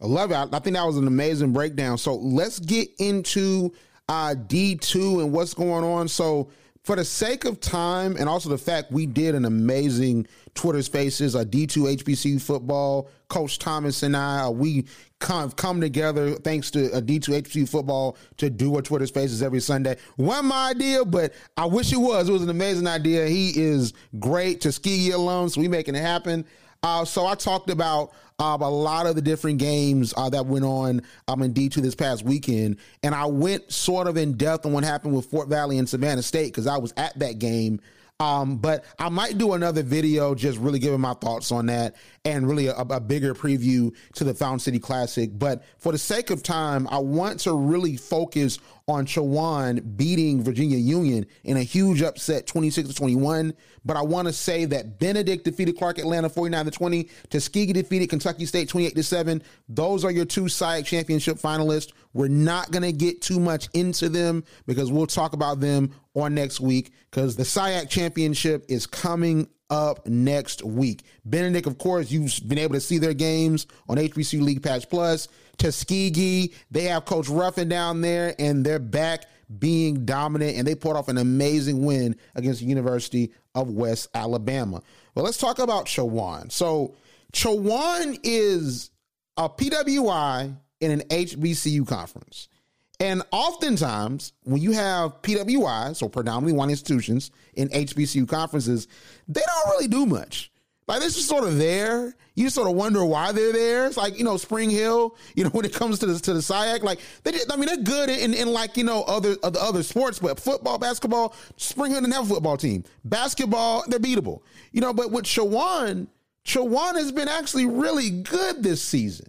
I 0.00 0.06
love 0.06 0.30
it. 0.30 0.34
I 0.34 0.58
think 0.58 0.74
that 0.74 0.86
was 0.86 0.96
an 0.96 1.06
amazing 1.06 1.52
breakdown. 1.52 1.98
So 1.98 2.16
let's 2.16 2.58
get 2.58 2.88
into 2.98 3.74
uh, 4.08 4.34
D2 4.34 5.22
and 5.22 5.32
what's 5.32 5.52
going 5.52 5.84
on. 5.84 6.08
So, 6.08 6.48
for 6.86 6.94
the 6.94 7.04
sake 7.04 7.44
of 7.44 7.58
time 7.58 8.16
and 8.16 8.28
also 8.28 8.48
the 8.48 8.56
fact 8.56 8.92
we 8.92 9.06
did 9.06 9.34
an 9.34 9.44
amazing 9.44 10.24
Twitter 10.54 10.80
Spaces, 10.82 11.34
a 11.34 11.44
D2 11.44 11.96
HBCU 11.96 12.40
football, 12.40 13.10
Coach 13.26 13.58
Thomas 13.58 14.04
and 14.04 14.16
I, 14.16 14.42
uh, 14.42 14.50
we 14.50 14.84
come 15.18 15.50
come 15.50 15.80
together 15.80 16.34
thanks 16.34 16.70
to 16.70 16.86
a 16.96 17.02
D2 17.02 17.42
HBCU 17.42 17.68
football 17.68 18.16
to 18.36 18.48
do 18.48 18.78
a 18.78 18.82
Twitter 18.82 19.04
Spaces 19.04 19.42
every 19.42 19.58
Sunday. 19.58 19.96
One 20.14 20.46
my 20.46 20.70
idea, 20.70 21.04
but 21.04 21.34
I 21.56 21.66
wish 21.66 21.92
it 21.92 21.96
was. 21.96 22.28
It 22.28 22.32
was 22.32 22.42
an 22.42 22.50
amazing 22.50 22.86
idea. 22.86 23.26
He 23.26 23.50
is 23.60 23.92
great, 24.20 24.60
Tuskegee 24.60 25.10
alum, 25.10 25.48
so 25.48 25.60
we 25.60 25.66
making 25.66 25.96
it 25.96 26.02
happen. 26.02 26.44
Uh, 26.84 27.04
so 27.04 27.26
I 27.26 27.34
talked 27.34 27.68
about 27.68 28.12
um, 28.38 28.60
a 28.60 28.68
lot 28.68 29.06
of 29.06 29.14
the 29.14 29.22
different 29.22 29.58
games 29.58 30.12
uh, 30.16 30.28
that 30.30 30.46
went 30.46 30.64
on 30.64 31.02
um, 31.28 31.42
in 31.42 31.54
D2 31.54 31.76
this 31.76 31.94
past 31.94 32.22
weekend. 32.24 32.76
And 33.02 33.14
I 33.14 33.26
went 33.26 33.72
sort 33.72 34.06
of 34.06 34.16
in 34.16 34.34
depth 34.34 34.66
on 34.66 34.72
what 34.72 34.84
happened 34.84 35.14
with 35.14 35.26
Fort 35.26 35.48
Valley 35.48 35.78
and 35.78 35.88
Savannah 35.88 36.22
State 36.22 36.48
because 36.48 36.66
I 36.66 36.76
was 36.76 36.92
at 36.96 37.18
that 37.18 37.38
game. 37.38 37.80
Um, 38.18 38.56
but 38.56 38.84
I 38.98 39.10
might 39.10 39.36
do 39.36 39.52
another 39.52 39.82
video 39.82 40.34
just 40.34 40.58
really 40.58 40.78
giving 40.78 41.00
my 41.00 41.12
thoughts 41.14 41.52
on 41.52 41.66
that 41.66 41.96
and 42.26 42.48
really 42.48 42.66
a, 42.66 42.74
a, 42.74 43.00
bigger 43.00 43.34
preview 43.34 43.94
to 44.14 44.24
the 44.24 44.34
Fountain 44.34 44.58
City 44.58 44.80
Classic. 44.80 45.30
But 45.32 45.62
for 45.78 45.92
the 45.92 45.98
sake 45.98 46.30
of 46.30 46.42
time, 46.42 46.88
I 46.90 46.98
want 46.98 47.38
to 47.40 47.56
really 47.56 47.96
focus 47.96 48.58
on 48.88 49.06
Chowan 49.06 49.96
beating 49.96 50.42
Virginia 50.42 50.76
Union 50.76 51.26
in 51.44 51.56
a 51.56 51.62
huge 51.62 52.02
upset 52.02 52.48
26 52.48 52.88
to 52.88 52.94
21. 52.94 53.54
But 53.84 53.96
I 53.96 54.02
want 54.02 54.26
to 54.26 54.32
say 54.32 54.64
that 54.64 54.98
Benedict 54.98 55.44
defeated 55.44 55.78
Clark 55.78 55.98
Atlanta 55.98 56.28
49 56.28 56.64
to 56.64 56.70
20. 56.72 57.08
Tuskegee 57.30 57.72
defeated 57.72 58.10
Kentucky 58.10 58.44
State 58.44 58.68
28 58.68 58.96
to 58.96 59.02
7. 59.04 59.42
Those 59.68 60.04
are 60.04 60.10
your 60.10 60.24
two 60.24 60.44
SIAC 60.44 60.84
championship 60.84 61.36
finalists. 61.38 61.92
We're 62.12 62.26
not 62.26 62.72
going 62.72 62.82
to 62.82 62.92
get 62.92 63.22
too 63.22 63.38
much 63.38 63.68
into 63.72 64.08
them 64.08 64.42
because 64.66 64.90
we'll 64.90 65.06
talk 65.06 65.32
about 65.32 65.60
them 65.60 65.92
on 66.16 66.34
next 66.34 66.58
week 66.58 66.90
because 67.10 67.36
the 67.36 67.44
SIAC 67.44 67.88
championship 67.88 68.64
is 68.68 68.86
coming 68.86 69.48
up 69.70 70.06
next 70.06 70.64
week. 70.64 71.04
Benedict, 71.24 71.66
of 71.66 71.78
course, 71.78 72.10
you've 72.10 72.32
been 72.46 72.58
able 72.58 72.74
to 72.74 72.80
see 72.80 72.98
their 72.98 73.14
games 73.14 73.66
on 73.88 73.96
HBCU 73.96 74.40
League 74.40 74.62
Pass 74.62 74.84
Plus. 74.84 75.28
Tuskegee, 75.58 76.52
they 76.70 76.82
have 76.84 77.04
Coach 77.04 77.28
Ruffin 77.28 77.68
down 77.68 78.00
there, 78.00 78.34
and 78.38 78.64
they're 78.64 78.78
back 78.78 79.24
being 79.58 80.04
dominant, 80.04 80.56
and 80.56 80.66
they 80.66 80.74
pulled 80.74 80.96
off 80.96 81.08
an 81.08 81.18
amazing 81.18 81.84
win 81.84 82.16
against 82.34 82.60
the 82.60 82.66
University 82.66 83.32
of 83.54 83.70
West 83.70 84.08
Alabama. 84.14 84.82
Well, 85.14 85.24
let's 85.24 85.38
talk 85.38 85.58
about 85.58 85.86
Chowan. 85.86 86.52
So, 86.52 86.96
Chowan 87.32 88.18
is 88.22 88.90
a 89.36 89.48
PWI 89.48 90.56
in 90.80 90.90
an 90.90 91.00
HBCU 91.08 91.86
conference. 91.86 92.48
And 92.98 93.22
oftentimes, 93.30 94.32
when 94.44 94.62
you 94.62 94.72
have 94.72 95.20
PWIs, 95.22 95.96
so 95.96 96.08
predominantly 96.08 96.54
one 96.54 96.70
institutions 96.70 97.30
in 97.54 97.68
HBCU 97.68 98.26
conferences, 98.26 98.88
they 99.28 99.42
don't 99.42 99.72
really 99.72 99.88
do 99.88 100.06
much. 100.06 100.50
Like 100.88 101.00
this 101.00 101.16
is 101.16 101.26
sort 101.26 101.44
of 101.44 101.58
there. 101.58 102.14
You 102.36 102.48
sort 102.48 102.68
of 102.68 102.76
wonder 102.76 103.04
why 103.04 103.32
they're 103.32 103.52
there. 103.52 103.86
It's 103.86 103.96
like 103.96 104.16
you 104.18 104.24
know 104.24 104.36
Spring 104.36 104.70
Hill. 104.70 105.16
You 105.34 105.44
know 105.44 105.50
when 105.52 105.64
it 105.64 105.72
comes 105.74 105.98
to 105.98 106.06
the 106.06 106.18
to 106.20 106.32
the 106.32 106.40
SIAC, 106.40 106.82
like 106.82 107.00
they 107.24 107.32
did. 107.32 107.50
I 107.50 107.56
mean 107.56 107.66
they're 107.66 107.76
good 107.78 108.08
in, 108.08 108.32
in 108.32 108.52
like 108.52 108.76
you 108.76 108.84
know 108.84 109.02
other 109.02 109.36
other 109.42 109.58
other 109.58 109.82
sports, 109.82 110.18
but 110.18 110.38
football, 110.38 110.78
basketball, 110.78 111.34
Spring 111.56 111.90
Hill 111.90 112.00
didn't 112.00 112.14
have 112.14 112.30
a 112.30 112.34
football 112.34 112.56
team. 112.56 112.84
Basketball, 113.04 113.84
they're 113.88 113.98
beatable. 113.98 114.42
You 114.70 114.80
know, 114.80 114.92
but 114.92 115.10
with 115.10 115.24
Chowan, 115.24 116.06
Chowan 116.44 116.94
has 116.94 117.10
been 117.10 117.28
actually 117.28 117.66
really 117.66 118.10
good 118.10 118.62
this 118.62 118.82
season. 118.82 119.26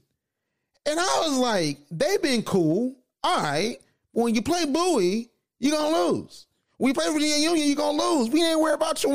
And 0.85 0.99
I 0.99 1.23
was 1.27 1.37
like, 1.37 1.79
they've 1.91 2.21
been 2.21 2.43
cool. 2.43 2.95
All 3.27 3.41
right. 3.41 3.77
When 4.13 4.33
you 4.33 4.41
play 4.41 4.65
Bowie, 4.65 5.29
you're 5.59 5.73
gonna 5.73 5.97
lose. 5.97 6.47
We 6.79 6.93
play 6.93 7.11
Virginia 7.11 7.35
Union, 7.37 7.67
you're 7.67 7.75
gonna 7.75 8.01
lose. 8.01 8.29
We 8.29 8.41
ain't 8.41 8.59
worried 8.59 8.75
about 8.75 9.03
you. 9.03 9.11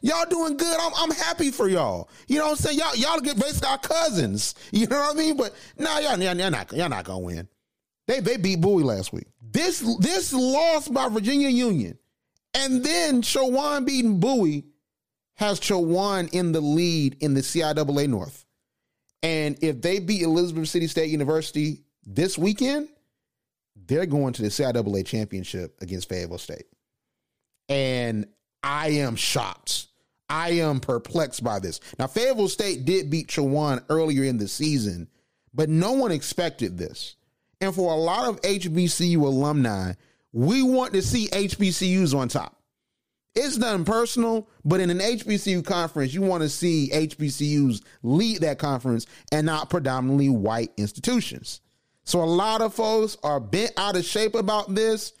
Y'all 0.00 0.24
doing 0.30 0.56
good. 0.56 0.80
I'm, 0.80 0.92
I'm 0.96 1.10
happy 1.10 1.50
for 1.50 1.68
y'all. 1.68 2.08
You 2.26 2.38
know 2.38 2.44
what 2.44 2.50
I'm 2.52 2.56
saying? 2.56 2.78
Y'all 2.78 2.96
y'all 2.96 3.20
get 3.20 3.36
basically 3.38 3.68
our 3.68 3.78
cousins. 3.78 4.54
You 4.72 4.86
know 4.86 4.98
what 4.98 5.14
I 5.14 5.18
mean? 5.18 5.36
But 5.36 5.54
nah, 5.76 5.98
y'all, 5.98 6.18
y'all, 6.18 6.36
y'all 6.36 6.50
not 6.50 6.72
y'all 6.72 6.88
not 6.88 7.04
gonna 7.04 7.18
win. 7.18 7.48
They 8.06 8.20
they 8.20 8.38
beat 8.38 8.62
Bowie 8.62 8.82
last 8.82 9.12
week. 9.12 9.26
This 9.42 9.80
this 9.98 10.32
loss 10.32 10.88
by 10.88 11.08
Virginia 11.10 11.50
Union, 11.50 11.98
and 12.54 12.82
then 12.82 13.20
Chowan 13.20 13.84
beating 13.84 14.20
Bowie 14.20 14.64
has 15.34 15.60
Chowan 15.60 16.32
in 16.32 16.52
the 16.52 16.62
lead 16.62 17.18
in 17.20 17.34
the 17.34 17.42
CIAA 17.42 18.08
North. 18.08 18.46
And 19.22 19.58
if 19.62 19.82
they 19.82 19.98
beat 19.98 20.22
Elizabeth 20.22 20.68
City 20.68 20.86
State 20.86 21.10
University 21.10 21.82
this 22.06 22.38
weekend, 22.38 22.88
they're 23.90 24.06
going 24.06 24.32
to 24.32 24.42
the 24.42 24.48
CIAA 24.48 25.04
championship 25.04 25.76
against 25.82 26.08
Fayetteville 26.08 26.38
State. 26.38 26.66
And 27.68 28.26
I 28.62 28.90
am 28.90 29.16
shocked. 29.16 29.88
I 30.28 30.50
am 30.50 30.78
perplexed 30.78 31.42
by 31.42 31.58
this. 31.58 31.80
Now, 31.98 32.06
Fayetteville 32.06 32.48
State 32.48 32.84
did 32.84 33.10
beat 33.10 33.26
Chowan 33.26 33.82
earlier 33.88 34.22
in 34.22 34.38
the 34.38 34.46
season, 34.46 35.08
but 35.52 35.68
no 35.68 35.92
one 35.92 36.12
expected 36.12 36.78
this. 36.78 37.16
And 37.60 37.74
for 37.74 37.92
a 37.92 37.96
lot 37.96 38.28
of 38.28 38.40
HBCU 38.42 39.16
alumni, 39.16 39.94
we 40.32 40.62
want 40.62 40.92
to 40.92 41.02
see 41.02 41.26
HBCUs 41.26 42.16
on 42.16 42.28
top. 42.28 42.62
It's 43.34 43.56
nothing 43.56 43.84
personal, 43.84 44.48
but 44.64 44.78
in 44.78 44.90
an 44.90 45.00
HBCU 45.00 45.64
conference, 45.64 46.14
you 46.14 46.22
want 46.22 46.42
to 46.44 46.48
see 46.48 46.90
HBCUs 46.92 47.82
lead 48.04 48.42
that 48.42 48.58
conference 48.58 49.06
and 49.32 49.46
not 49.46 49.68
predominantly 49.68 50.28
white 50.28 50.70
institutions. 50.76 51.60
So 52.10 52.20
a 52.20 52.24
lot 52.24 52.60
of 52.60 52.74
folks 52.74 53.16
are 53.22 53.38
bent 53.38 53.70
out 53.76 53.94
of 53.94 54.04
shape 54.04 54.34
about 54.34 54.74
this. 54.74 55.12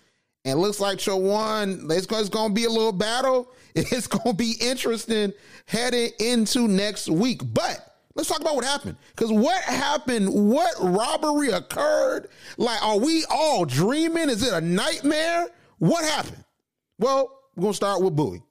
And 0.44 0.58
looks 0.58 0.80
like 0.80 0.98
Chowan, 0.98 1.88
it's, 1.88 2.06
it's 2.10 2.28
going 2.28 2.48
to 2.48 2.54
be 2.54 2.64
a 2.64 2.68
little 2.68 2.92
battle. 2.92 3.52
It's 3.76 4.08
going 4.08 4.30
to 4.30 4.34
be 4.34 4.56
interesting 4.60 5.32
heading 5.66 6.10
into 6.18 6.66
next 6.66 7.08
week. 7.08 7.42
But 7.54 7.78
let's 8.16 8.28
talk 8.28 8.40
about 8.40 8.56
what 8.56 8.64
happened. 8.64 8.96
Because 9.14 9.30
what 9.30 9.62
happened? 9.62 10.28
What 10.50 10.74
robbery 10.80 11.50
occurred? 11.52 12.26
Like, 12.58 12.82
are 12.82 12.98
we 12.98 13.24
all 13.30 13.64
dreaming? 13.64 14.28
Is 14.28 14.42
it 14.42 14.52
a 14.52 14.60
nightmare? 14.60 15.46
What 15.78 16.04
happened? 16.04 16.44
Well, 16.98 17.30
we're 17.54 17.62
going 17.62 17.72
to 17.72 17.76
start 17.76 18.02
with 18.02 18.16
Bowie. 18.16 18.42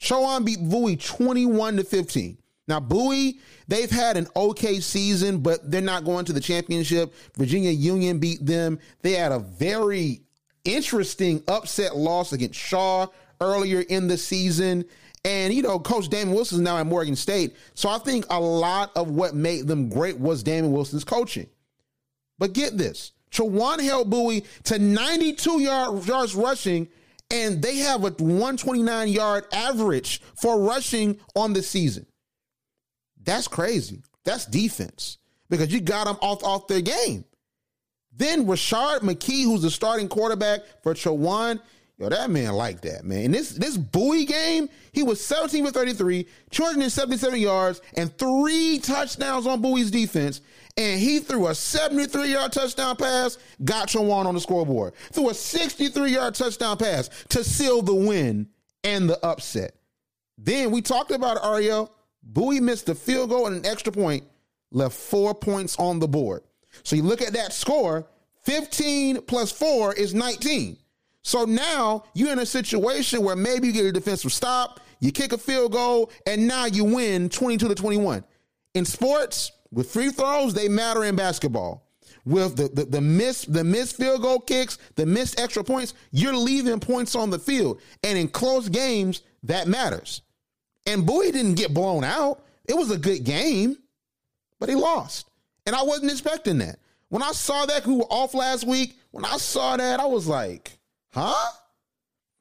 Chowan 0.00 0.44
beat 0.44 0.60
Bowie 0.60 0.94
21 0.94 1.78
to 1.78 1.82
15. 1.84 2.38
Now, 2.68 2.80
Bowie, 2.80 3.38
they've 3.68 3.90
had 3.90 4.16
an 4.16 4.26
okay 4.34 4.80
season, 4.80 5.38
but 5.38 5.70
they're 5.70 5.80
not 5.80 6.04
going 6.04 6.24
to 6.24 6.32
the 6.32 6.40
championship. 6.40 7.14
Virginia 7.36 7.70
Union 7.70 8.18
beat 8.18 8.44
them. 8.44 8.78
They 9.02 9.12
had 9.12 9.32
a 9.32 9.38
very 9.38 10.22
interesting 10.64 11.42
upset 11.46 11.96
loss 11.96 12.32
against 12.32 12.58
Shaw 12.58 13.06
earlier 13.40 13.80
in 13.80 14.08
the 14.08 14.18
season. 14.18 14.84
And, 15.24 15.52
you 15.52 15.62
know, 15.62 15.78
Coach 15.78 16.08
Damon 16.08 16.34
Wilson 16.34 16.58
is 16.58 16.62
now 16.62 16.78
at 16.78 16.86
Morgan 16.86 17.16
State. 17.16 17.56
So 17.74 17.88
I 17.88 17.98
think 17.98 18.26
a 18.30 18.40
lot 18.40 18.92
of 18.96 19.10
what 19.10 19.34
made 19.34 19.66
them 19.66 19.88
great 19.88 20.18
was 20.18 20.42
Damon 20.42 20.72
Wilson's 20.72 21.04
coaching. 21.04 21.48
But 22.38 22.52
get 22.52 22.76
this 22.76 23.12
Chowan 23.30 23.82
held 23.82 24.10
Bowie 24.10 24.44
to 24.64 24.78
92 24.78 25.60
yard, 25.60 26.06
yards 26.06 26.34
rushing, 26.34 26.88
and 27.30 27.60
they 27.60 27.78
have 27.78 28.04
a 28.04 28.10
129 28.10 29.08
yard 29.08 29.46
average 29.52 30.20
for 30.40 30.60
rushing 30.60 31.18
on 31.34 31.52
the 31.52 31.62
season. 31.62 32.06
That's 33.26 33.48
crazy. 33.48 34.02
That's 34.24 34.46
defense 34.46 35.18
because 35.50 35.72
you 35.72 35.80
got 35.80 36.06
them 36.06 36.16
off, 36.22 36.42
off 36.42 36.66
their 36.68 36.80
game. 36.80 37.24
Then 38.16 38.46
Rashard 38.46 39.00
McKee, 39.00 39.44
who's 39.44 39.62
the 39.62 39.70
starting 39.70 40.08
quarterback 40.08 40.60
for 40.82 40.94
Chowan, 40.94 41.60
yo, 41.98 42.08
that 42.08 42.30
man 42.30 42.54
like 42.54 42.80
that, 42.82 43.04
man. 43.04 43.24
In 43.24 43.32
this 43.32 43.50
this 43.50 43.76
Bowie 43.76 44.24
game, 44.24 44.68
he 44.92 45.02
was 45.02 45.22
17 45.22 45.66
for 45.66 45.70
33, 45.70 46.26
277 46.50 47.38
yards, 47.38 47.82
and 47.96 48.16
three 48.16 48.78
touchdowns 48.78 49.46
on 49.46 49.60
Bowie's 49.60 49.90
defense. 49.90 50.40
And 50.78 51.00
he 51.00 51.20
threw 51.20 51.48
a 51.48 51.54
73 51.54 52.32
yard 52.32 52.52
touchdown 52.52 52.96
pass, 52.96 53.38
got 53.64 53.88
Chowan 53.88 54.26
on 54.26 54.34
the 54.34 54.40
scoreboard. 54.40 54.94
Threw 55.12 55.30
a 55.30 55.34
63 55.34 56.12
yard 56.12 56.34
touchdown 56.34 56.78
pass 56.78 57.10
to 57.30 57.44
seal 57.44 57.82
the 57.82 57.94
win 57.94 58.48
and 58.84 59.10
the 59.10 59.22
upset. 59.24 59.74
Then 60.38 60.70
we 60.70 60.80
talked 60.80 61.10
about 61.10 61.38
Arielle. 61.38 61.90
Bowie 62.26 62.60
missed 62.60 62.88
a 62.88 62.94
field 62.94 63.30
goal 63.30 63.46
and 63.46 63.56
an 63.56 63.66
extra 63.66 63.92
point, 63.92 64.24
left 64.72 64.96
four 64.96 65.34
points 65.34 65.76
on 65.78 66.00
the 66.00 66.08
board. 66.08 66.42
So 66.82 66.96
you 66.96 67.02
look 67.02 67.22
at 67.22 67.32
that 67.32 67.52
score 67.52 68.06
15 68.42 69.22
plus 69.22 69.50
four 69.50 69.94
is 69.94 70.14
19. 70.14 70.76
So 71.22 71.44
now 71.44 72.04
you're 72.14 72.32
in 72.32 72.38
a 72.38 72.46
situation 72.46 73.22
where 73.22 73.34
maybe 73.34 73.66
you 73.66 73.72
get 73.72 73.84
a 73.84 73.92
defensive 73.92 74.32
stop, 74.32 74.80
you 75.00 75.10
kick 75.10 75.32
a 75.32 75.38
field 75.38 75.72
goal, 75.72 76.12
and 76.26 76.46
now 76.46 76.66
you 76.66 76.84
win 76.84 77.28
22 77.28 77.68
to 77.68 77.74
21. 77.74 78.24
In 78.74 78.84
sports, 78.84 79.50
with 79.72 79.90
free 79.90 80.10
throws, 80.10 80.54
they 80.54 80.68
matter 80.68 81.04
in 81.04 81.16
basketball. 81.16 81.82
With 82.24 82.56
the, 82.56 82.68
the, 82.68 82.84
the 82.84 83.00
missed 83.00 83.52
the 83.52 83.64
missed 83.64 83.96
field 83.96 84.22
goal 84.22 84.40
kicks, 84.40 84.78
the 84.96 85.06
missed 85.06 85.40
extra 85.40 85.62
points, 85.62 85.94
you're 86.10 86.36
leaving 86.36 86.80
points 86.80 87.14
on 87.14 87.30
the 87.30 87.38
field. 87.38 87.80
And 88.02 88.18
in 88.18 88.28
close 88.28 88.68
games, 88.68 89.22
that 89.44 89.68
matters. 89.68 90.22
And 90.86 91.04
Bowie 91.04 91.32
didn't 91.32 91.54
get 91.54 91.74
blown 91.74 92.04
out. 92.04 92.42
It 92.68 92.76
was 92.76 92.90
a 92.90 92.98
good 92.98 93.24
game, 93.24 93.76
but 94.58 94.68
he 94.68 94.74
lost. 94.74 95.28
And 95.66 95.74
I 95.74 95.82
wasn't 95.82 96.12
expecting 96.12 96.58
that. 96.58 96.78
When 97.08 97.22
I 97.22 97.32
saw 97.32 97.66
that 97.66 97.86
we 97.86 97.94
were 97.94 98.04
off 98.04 98.34
last 98.34 98.66
week, 98.66 98.96
when 99.10 99.24
I 99.24 99.36
saw 99.36 99.76
that, 99.76 100.00
I 100.00 100.06
was 100.06 100.26
like, 100.26 100.78
huh? 101.12 101.50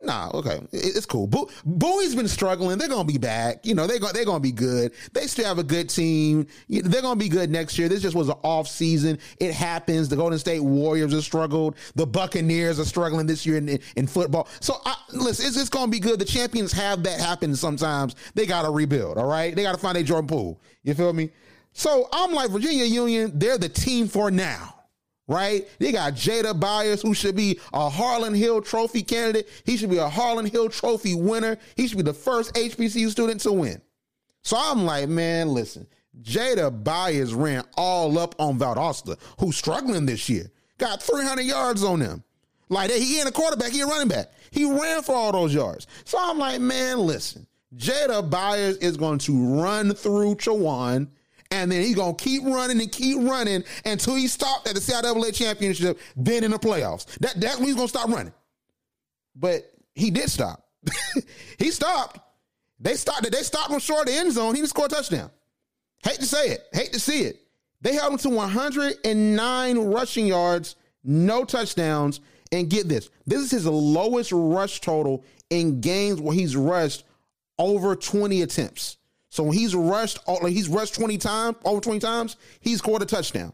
Nah, 0.06 0.30
okay, 0.36 0.62
it's 0.72 1.06
cool. 1.08 1.26
Bo- 1.26 1.50
Bowie's 1.65 2.15
been 2.15 2.28
struggling. 2.28 2.78
They're 2.78 2.88
gonna 2.88 3.04
be 3.06 3.18
back. 3.18 3.65
You 3.65 3.74
know, 3.74 3.88
they're 3.88 3.98
gonna 3.98 4.13
they're 4.13 4.26
gonna 4.26 4.39
be 4.39 4.52
good. 4.52 4.94
They 5.13 5.26
still 5.26 5.46
have 5.46 5.58
a 5.58 5.63
good 5.63 5.89
team. 5.89 6.46
They're 6.70 7.02
gonna 7.02 7.20
be 7.20 7.28
good 7.28 7.50
next 7.50 7.80
year. 7.80 7.89
This 7.89 8.04
just 8.04 8.15
was 8.15 8.30
an 8.30 8.36
off 8.44 8.68
season. 8.68 9.18
It 9.39 9.54
happens. 9.54 10.08
The 10.08 10.15
Golden 10.15 10.38
State 10.38 10.60
Warriors 10.60 11.12
have 11.12 11.24
struggled. 11.24 11.76
The 11.96 12.06
Buccaneers 12.06 12.80
are 12.80 12.86
struggling 12.86 13.26
this 13.26 13.48
year 13.48 13.58
in, 13.58 13.80
in 13.96 14.06
football. 14.06 14.48
So 14.60 14.76
I, 14.86 14.96
listen, 15.12 15.48
it's, 15.48 15.58
it's 15.58 15.70
gonna 15.70 15.91
be 15.91 16.00
good. 16.00 16.20
The 16.20 16.26
champions 16.26 16.72
have 16.74 17.02
that 17.04 17.20
happen 17.20 17.56
sometimes. 17.56 18.15
They 18.36 18.46
gotta 18.46 18.70
rebuild. 18.70 19.18
All 19.18 19.28
right, 19.28 19.56
they 19.56 19.63
gotta 19.63 19.80
find 19.80 19.98
a 19.98 20.04
Jordan 20.04 20.28
Poole. 20.28 20.62
You 20.84 20.94
feel 20.94 21.13
me? 21.13 21.32
So 21.74 22.08
I'm 22.13 22.32
like 22.32 22.52
Virginia 22.52 22.86
Union. 22.86 23.32
They're 23.34 23.58
the 23.58 23.70
team 23.70 24.08
for 24.08 24.30
now 24.30 24.74
right? 25.27 25.67
They 25.79 25.91
got 25.91 26.13
Jada 26.13 26.57
Byers, 26.57 27.01
who 27.01 27.13
should 27.13 27.35
be 27.35 27.59
a 27.73 27.89
Harlon 27.89 28.33
Hill 28.33 28.61
Trophy 28.61 29.01
candidate. 29.03 29.47
He 29.63 29.77
should 29.77 29.89
be 29.89 29.97
a 29.97 30.09
Harlon 30.09 30.45
Hill 30.45 30.69
Trophy 30.69 31.15
winner. 31.15 31.57
He 31.75 31.88
should 31.88 31.97
be 31.97 32.03
the 32.03 32.13
first 32.13 32.53
HBCU 32.55 33.09
student 33.09 33.41
to 33.41 33.51
win. 33.51 33.81
So 34.41 34.57
I'm 34.59 34.85
like, 34.85 35.09
man, 35.09 35.49
listen, 35.49 35.88
Jada 36.21 36.83
Byers 36.83 37.33
ran 37.33 37.63
all 37.77 38.17
up 38.19 38.35
on 38.39 38.59
Valdosta, 38.59 39.17
who's 39.39 39.57
struggling 39.57 40.05
this 40.05 40.29
year. 40.29 40.51
Got 40.77 41.01
300 41.01 41.41
yards 41.41 41.83
on 41.83 41.99
them. 41.99 42.23
Like 42.69 42.91
he 42.91 43.19
ain't 43.19 43.29
a 43.29 43.31
quarterback, 43.31 43.71
he 43.71 43.81
a 43.81 43.85
running 43.85 44.07
back. 44.07 44.31
He 44.51 44.65
ran 44.65 45.01
for 45.03 45.13
all 45.13 45.31
those 45.31 45.53
yards. 45.53 45.88
So 46.03 46.17
I'm 46.19 46.38
like, 46.39 46.59
man, 46.61 46.99
listen, 46.99 47.45
Jada 47.75 48.27
Byers 48.27 48.77
is 48.77 48.97
going 48.97 49.19
to 49.19 49.61
run 49.61 49.93
through 49.93 50.35
Chowan 50.35 51.09
and 51.51 51.71
then 51.71 51.81
he's 51.81 51.95
gonna 51.95 52.15
keep 52.15 52.43
running 52.43 52.79
and 52.81 52.91
keep 52.91 53.17
running 53.19 53.63
until 53.86 54.15
he 54.15 54.27
stopped 54.27 54.67
at 54.67 54.75
the 54.75 54.81
CIAA 54.81 55.34
championship, 55.34 55.99
then 56.15 56.43
in 56.43 56.51
the 56.51 56.60
playoffs. 56.60 57.05
That 57.19 57.39
that's 57.39 57.58
when 57.58 57.67
he's 57.67 57.75
gonna 57.75 57.88
stop 57.88 58.10
running. 58.10 58.34
But 59.36 59.71
he 59.93 60.12
did 60.12 60.29
stop. 60.29 60.65
he 61.60 61.71
stopped. 61.71 62.19
They 62.79 62.95
stopped. 62.95 63.31
They 63.31 63.43
stopped 63.43 63.71
him 63.71 63.79
short 63.79 64.08
of 64.08 64.13
the 64.13 64.19
end 64.19 64.34
zone. 64.34 64.55
He 64.55 64.62
didn't 64.62 64.69
score 64.69 64.86
a 64.86 64.89
touchdown. 64.89 65.31
Hate 66.03 66.19
to 66.19 66.25
say 66.25 66.49
it. 66.49 66.67
Hate 66.73 66.93
to 66.93 66.99
see 66.99 67.21
it. 67.21 67.41
They 67.81 67.93
held 67.93 68.13
him 68.13 68.17
to 68.19 68.29
109 68.29 69.77
rushing 69.79 70.27
yards, 70.27 70.75
no 71.03 71.43
touchdowns. 71.45 72.21
And 72.51 72.69
get 72.69 72.88
this: 72.88 73.10
this 73.25 73.41
is 73.41 73.51
his 73.51 73.65
lowest 73.65 74.31
rush 74.31 74.79
total 74.81 75.23
in 75.49 75.81
games 75.81 76.21
where 76.21 76.34
he's 76.34 76.55
rushed 76.55 77.03
over 77.58 77.95
20 77.95 78.41
attempts. 78.41 78.97
So 79.36 79.43
when 79.43 79.52
he's 79.52 79.76
rushed, 79.76 80.19
oh, 80.28 80.36
like 80.36 80.54
he's 80.54 80.69
rushed 80.69 80.95
20 80.95 81.17
times, 81.17 81.58
over 81.65 81.82
20 81.82 82.00
times, 82.00 82.38
he's 82.62 82.78
scored 82.78 83.02
a 83.02 83.06
touchdown. 83.06 83.52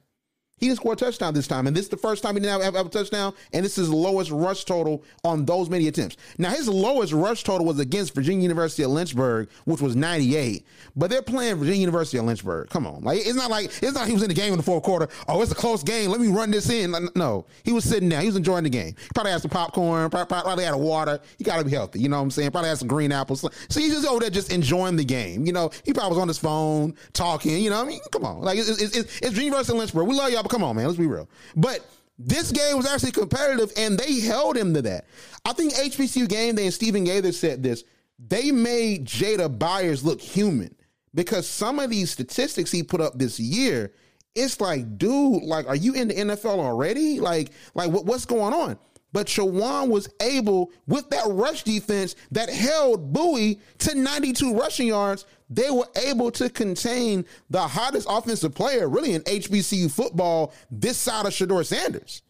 He 0.62 0.68
didn't 0.68 0.78
score 0.78 0.94
a 0.94 0.96
touchdown 0.96 1.34
this 1.34 1.48
time, 1.48 1.66
and 1.66 1.76
this 1.76 1.86
is 1.86 1.90
the 1.90 1.98
first 1.98 2.22
time 2.22 2.36
he 2.36 2.40
didn't 2.40 2.62
have, 2.62 2.76
have, 2.76 2.86
a 2.86 2.90
touchdown, 2.90 3.34
and 3.52 3.66
this 3.66 3.80
is 3.80 3.90
the 3.90 3.96
lowest 3.96 4.30
rush 4.30 4.64
total 4.64 5.04
on 5.24 5.44
those 5.44 5.72
many 5.72 5.88
attempts. 5.88 6.18
Now, 6.38 6.52
his 6.52 6.70
lowest 6.70 7.14
rush 7.14 7.44
total 7.44 7.66
was 7.66 7.80
against 7.80 8.14
Virginia 8.14 8.44
University 8.44 8.84
of 8.84 8.92
Lynchburg, 8.92 9.50
which 9.66 9.82
was 9.82 9.96
98, 9.96 10.64
but 10.96 11.10
they're 11.10 11.24
playing 11.24 11.56
Virginia 11.56 11.80
University 11.80 12.20
of 12.20 12.26
Lynchburg. 12.26 12.70
Come 12.70 12.86
on. 12.86 13.04
Like, 13.04 13.22
it's 13.22 13.34
not 13.34 13.50
like, 13.50 13.66
it's 13.82 13.94
not 13.94 14.06
he 14.06 14.14
was 14.14 14.22
in 14.22 14.30
the 14.30 14.36
game 14.36 14.54
in 14.54 14.58
the 14.58 14.64
fourth 14.64 14.84
quarter. 14.84 15.10
Oh, 15.28 15.42
it's 15.42 15.52
a 15.52 15.56
close 15.56 15.82
game. 15.82 16.12
Let 16.12 16.22
me 16.22 16.28
run 16.28 16.52
this 16.52 16.70
in. 16.70 16.94
No, 17.16 17.48
he 17.64 17.74
was 17.74 17.84
sitting 17.84 18.10
down. 18.10 18.22
He 18.22 18.28
was 18.28 18.36
enjoying 18.36 18.64
the 18.64 18.70
game. 18.70 18.94
Probably 19.16 19.32
had 19.32 19.42
some 19.42 19.50
popcorn, 19.50 20.12
probably 20.12 20.64
had 20.64 20.76
a 20.76 20.78
water. 20.78 21.20
He 21.40 21.44
got 21.44 21.58
to 21.58 21.66
be 21.66 21.72
healthy. 21.72 22.02
You 22.02 22.10
know 22.10 22.18
what 22.18 22.24
I'm 22.24 22.32
saying? 22.32 22.52
Probably 22.52 22.70
had 22.70 22.78
some 22.78 22.88
green 22.88 23.12
apples. 23.12 23.42
So 23.42 23.80
he's 23.80 23.94
just 23.94 24.08
over 24.08 24.20
there 24.20 24.30
just 24.30 24.52
enjoying 24.52 24.96
the 24.96 25.06
game. 25.06 25.44
You 25.48 25.54
know, 25.54 25.72
he 25.84 25.92
probably 25.92 26.12
was 26.12 26.22
on 26.22 26.28
his 26.28 26.38
phone 26.38 26.94
talking. 27.14 27.58
You 27.58 27.72
know, 27.72 27.82
I 27.82 27.86
mean, 27.86 28.00
come 28.12 28.26
on. 28.26 28.42
Like, 28.42 28.60
it's, 28.60 28.70
it's, 28.70 28.96
it's, 28.96 28.96
it's 28.96 29.30
Virginia 29.30 29.46
University 29.46 29.74
of 29.74 29.80
Lynchburg. 29.80 30.08
We 30.08 30.14
love 30.14 30.32
y'all, 30.32 30.44
come 30.52 30.64
on, 30.64 30.76
man. 30.76 30.86
Let's 30.86 31.00
be 31.00 31.08
real. 31.08 31.30
But 31.56 31.80
this 32.20 32.52
game 32.52 32.78
was 32.78 32.86
actually 32.86 33.14
competitive 33.14 33.72
and 33.78 33.98
they 33.98 34.20
held 34.20 34.58
him 34.58 34.74
to 34.76 34.82
that. 34.84 35.06
I 35.46 35.54
think 35.54 35.74
HBCU 35.74 36.28
game 36.28 36.56
day 36.56 36.66
and 36.66 36.74
Stephen 36.74 37.04
Gaither 37.04 37.32
said 37.32 37.64
this. 37.64 37.84
They 38.20 38.52
made 38.52 39.06
Jada 39.06 39.58
Byers 39.58 40.04
look 40.04 40.22
human 40.22 40.76
because 41.16 41.48
some 41.48 41.80
of 41.80 41.90
these 41.90 42.12
statistics 42.12 42.70
he 42.70 42.84
put 42.84 43.02
up 43.02 43.18
this 43.18 43.40
year, 43.40 43.94
it's 44.36 44.62
like, 44.62 44.98
dude, 45.00 45.44
like, 45.44 45.68
are 45.68 45.76
you 45.76 45.94
in 45.94 46.10
the 46.10 46.14
NFL 46.14 46.60
already? 46.60 47.20
Like, 47.20 47.52
like 47.74 47.90
what, 47.90 48.06
what's 48.06 48.26
going 48.26 48.54
on? 48.54 48.78
But 49.14 49.28
Chowan 49.28 49.90
was 49.90 50.10
able, 50.22 50.72
with 50.88 51.10
that 51.10 51.26
rush 51.28 51.64
defense 51.64 52.16
that 52.32 52.50
held 52.50 53.12
Bowie 53.12 53.60
to 53.80 53.96
92 53.96 54.54
rushing 54.54 54.88
yards, 54.88 55.26
they 55.50 55.70
were 55.70 55.88
able 56.06 56.32
to 56.32 56.50
contain 56.50 57.26
the 57.50 57.62
hottest 57.62 58.08
offensive 58.10 58.56
player 58.56 58.88
really 58.88 59.14
in 59.14 59.22
HBCU 59.24 59.92
football 59.92 60.54
this 60.70 60.98
side 60.98 61.26
of 61.26 61.34
Shedeur 61.34 61.66
Sanders. 61.66 62.22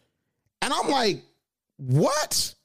And 0.61 0.73
I'm 0.73 0.89
like, 0.89 1.21
what? 1.77 2.55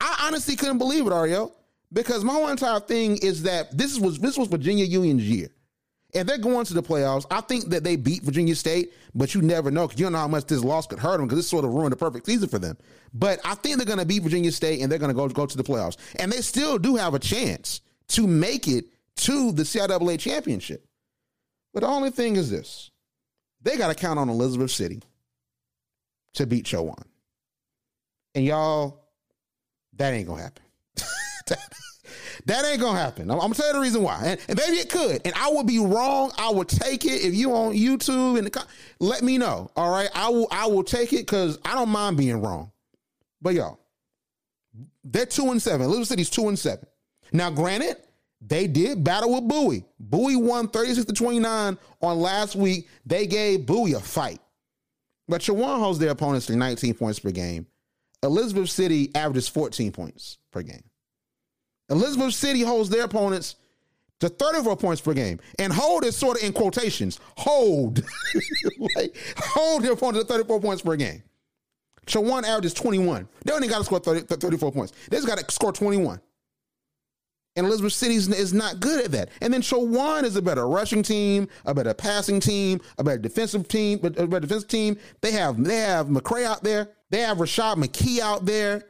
I 0.00 0.26
honestly 0.26 0.56
couldn't 0.56 0.78
believe 0.78 1.06
it, 1.06 1.12
Arielle, 1.12 1.52
because 1.92 2.24
my 2.24 2.32
whole 2.32 2.48
entire 2.48 2.80
thing 2.80 3.16
is 3.18 3.42
that 3.42 3.76
this 3.76 3.98
was 3.98 4.18
this 4.18 4.36
was 4.36 4.48
Virginia 4.48 4.84
Union's 4.84 5.28
year. 5.28 5.48
If 6.12 6.26
they're 6.26 6.36
going 6.36 6.66
to 6.66 6.74
the 6.74 6.82
playoffs, 6.82 7.24
I 7.30 7.40
think 7.40 7.70
that 7.70 7.84
they 7.84 7.96
beat 7.96 8.22
Virginia 8.22 8.54
State, 8.54 8.92
but 9.14 9.34
you 9.34 9.40
never 9.40 9.70
know 9.70 9.86
because 9.86 9.98
you 9.98 10.04
don't 10.04 10.12
know 10.12 10.18
how 10.18 10.28
much 10.28 10.44
this 10.44 10.62
loss 10.62 10.86
could 10.86 10.98
hurt 10.98 11.16
them 11.16 11.26
because 11.26 11.38
this 11.38 11.48
sort 11.48 11.64
of 11.64 11.72
ruined 11.72 11.92
the 11.92 11.96
perfect 11.96 12.26
season 12.26 12.48
for 12.50 12.58
them. 12.58 12.76
But 13.14 13.40
I 13.44 13.54
think 13.54 13.76
they're 13.76 13.86
going 13.86 13.98
to 13.98 14.04
beat 14.04 14.22
Virginia 14.22 14.52
State 14.52 14.80
and 14.80 14.92
they're 14.92 14.98
going 14.98 15.10
to 15.10 15.14
go 15.14 15.26
go 15.28 15.46
to 15.46 15.56
the 15.56 15.64
playoffs, 15.64 15.96
and 16.16 16.30
they 16.30 16.42
still 16.42 16.78
do 16.78 16.96
have 16.96 17.14
a 17.14 17.18
chance 17.18 17.80
to 18.08 18.26
make 18.26 18.68
it 18.68 18.86
to 19.16 19.52
the 19.52 19.62
CIAA 19.62 20.18
championship. 20.18 20.84
But 21.72 21.80
the 21.80 21.86
only 21.86 22.10
thing 22.10 22.36
is 22.36 22.50
this 22.50 22.90
they 23.62 23.76
got 23.78 23.88
to 23.88 23.94
count 23.94 24.18
on 24.18 24.28
Elizabeth 24.28 24.70
City 24.70 25.02
to 26.34 26.46
beat 26.46 26.66
Chowan. 26.66 27.04
And 28.34 28.44
y'all, 28.44 29.04
that 29.94 30.12
ain't 30.12 30.26
going 30.26 30.38
to 30.38 30.44
happen. 30.44 30.64
that, 32.46 32.64
ain't 32.64 32.80
to 32.80 32.92
happen. 32.92 33.30
I'm, 33.30 33.40
I'm 33.40 33.52
to 33.52 33.58
tell 33.58 33.68
you 33.68 33.74
the 33.74 33.80
reason 33.80 34.02
why. 34.02 34.20
And, 34.24 34.40
and, 34.48 34.58
maybe 34.58 34.78
it 34.78 34.90
could. 34.90 35.20
And 35.24 35.34
I 35.34 35.50
would 35.50 35.66
be 35.66 35.78
wrong. 35.78 36.32
I 36.38 36.50
would 36.50 36.68
take 36.68 37.04
it. 37.04 37.24
If 37.24 37.34
you 37.34 37.52
on 37.54 37.74
YouTube, 37.74 38.38
and 38.38 38.50
let 38.98 39.22
me 39.22 39.38
know. 39.38 39.70
All 39.76 39.90
right. 39.90 40.08
I 40.14 40.28
will, 40.28 40.48
I 40.50 40.66
will 40.66 40.84
take 40.84 41.12
it 41.12 41.20
because 41.20 41.58
I 41.64 41.74
don't 41.74 41.90
mind 41.90 42.16
being 42.16 42.40
wrong. 42.40 42.72
But 43.40 43.54
y'all, 43.54 43.80
they're 45.04 45.26
two 45.26 45.50
and 45.50 45.60
seven. 45.60 45.86
Elizabeth 45.86 46.08
City's 46.08 46.30
two 46.30 46.48
and 46.48 46.58
seven. 46.58 46.86
Now, 47.32 47.50
granted, 47.50 47.96
they 48.40 48.66
did 48.66 49.04
battle 49.04 49.34
with 49.34 49.48
Bowie. 49.48 49.84
Bowie 49.98 50.36
won 50.36 50.68
36 50.68 51.06
to 51.06 51.12
29 51.12 51.78
on 52.00 52.18
last 52.18 52.56
week. 52.56 52.88
They 53.06 53.26
gave 53.26 53.66
Bowie 53.66 53.92
a 53.92 54.00
fight. 54.00 54.40
But 55.28 55.40
Chowan 55.40 55.78
holds 55.78 55.98
their 55.98 56.10
opponents 56.10 56.46
to 56.46 56.56
19 56.56 56.94
points 56.94 57.20
per 57.20 57.30
game. 57.30 57.66
Elizabeth 58.22 58.70
City 58.70 59.10
averages 59.14 59.48
14 59.48 59.92
points 59.92 60.38
per 60.50 60.62
game. 60.62 60.82
Elizabeth 61.92 62.34
City 62.34 62.62
holds 62.62 62.88
their 62.88 63.04
opponents 63.04 63.56
to 64.20 64.28
34 64.28 64.76
points 64.76 65.00
per 65.00 65.14
game. 65.14 65.40
And 65.58 65.72
hold 65.72 66.04
is 66.04 66.16
sort 66.16 66.38
of 66.38 66.44
in 66.44 66.52
quotations. 66.52 67.18
Hold. 67.36 68.02
like, 68.96 69.16
hold 69.36 69.82
their 69.82 69.92
opponents 69.92 70.26
to 70.26 70.32
34 70.32 70.60
points 70.60 70.82
per 70.82 70.96
game. 70.96 71.22
Chowan 72.06 72.44
averages 72.44 72.74
21. 72.74 73.28
They 73.44 73.52
only 73.52 73.68
got 73.68 73.78
to 73.78 73.84
score 73.84 74.00
30, 74.00 74.22
34 74.22 74.72
points. 74.72 74.92
They 75.08 75.16
just 75.16 75.28
got 75.28 75.38
to 75.38 75.52
score 75.52 75.72
21. 75.72 76.20
And 77.54 77.66
Elizabeth 77.66 77.92
City 77.92 78.14
is 78.14 78.54
not 78.54 78.80
good 78.80 79.04
at 79.04 79.12
that. 79.12 79.28
And 79.42 79.52
then 79.52 79.60
Chowan 79.60 80.24
is 80.24 80.36
a 80.36 80.42
better 80.42 80.66
rushing 80.66 81.02
team, 81.02 81.48
a 81.66 81.74
better 81.74 81.92
passing 81.92 82.40
team, 82.40 82.80
a 82.96 83.04
better 83.04 83.18
defensive 83.18 83.68
team, 83.68 83.98
a 84.02 84.10
better 84.10 84.40
defensive 84.40 84.68
team. 84.68 84.96
They 85.20 85.32
have 85.32 85.62
they 85.62 85.76
have 85.76 86.06
McCray 86.06 86.44
out 86.44 86.62
there. 86.62 86.88
They 87.10 87.20
have 87.20 87.38
Rashad 87.38 87.76
McKee 87.76 88.20
out 88.20 88.46
there. 88.46 88.84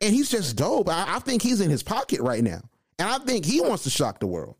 And 0.00 0.14
he's 0.14 0.30
just 0.30 0.56
dope. 0.56 0.88
I, 0.88 1.16
I 1.16 1.18
think 1.18 1.42
he's 1.42 1.60
in 1.60 1.70
his 1.70 1.82
pocket 1.82 2.20
right 2.20 2.42
now. 2.42 2.60
And 2.98 3.08
I 3.08 3.18
think 3.18 3.44
he 3.44 3.60
wants 3.60 3.84
to 3.84 3.90
shock 3.90 4.20
the 4.20 4.26
world. 4.26 4.56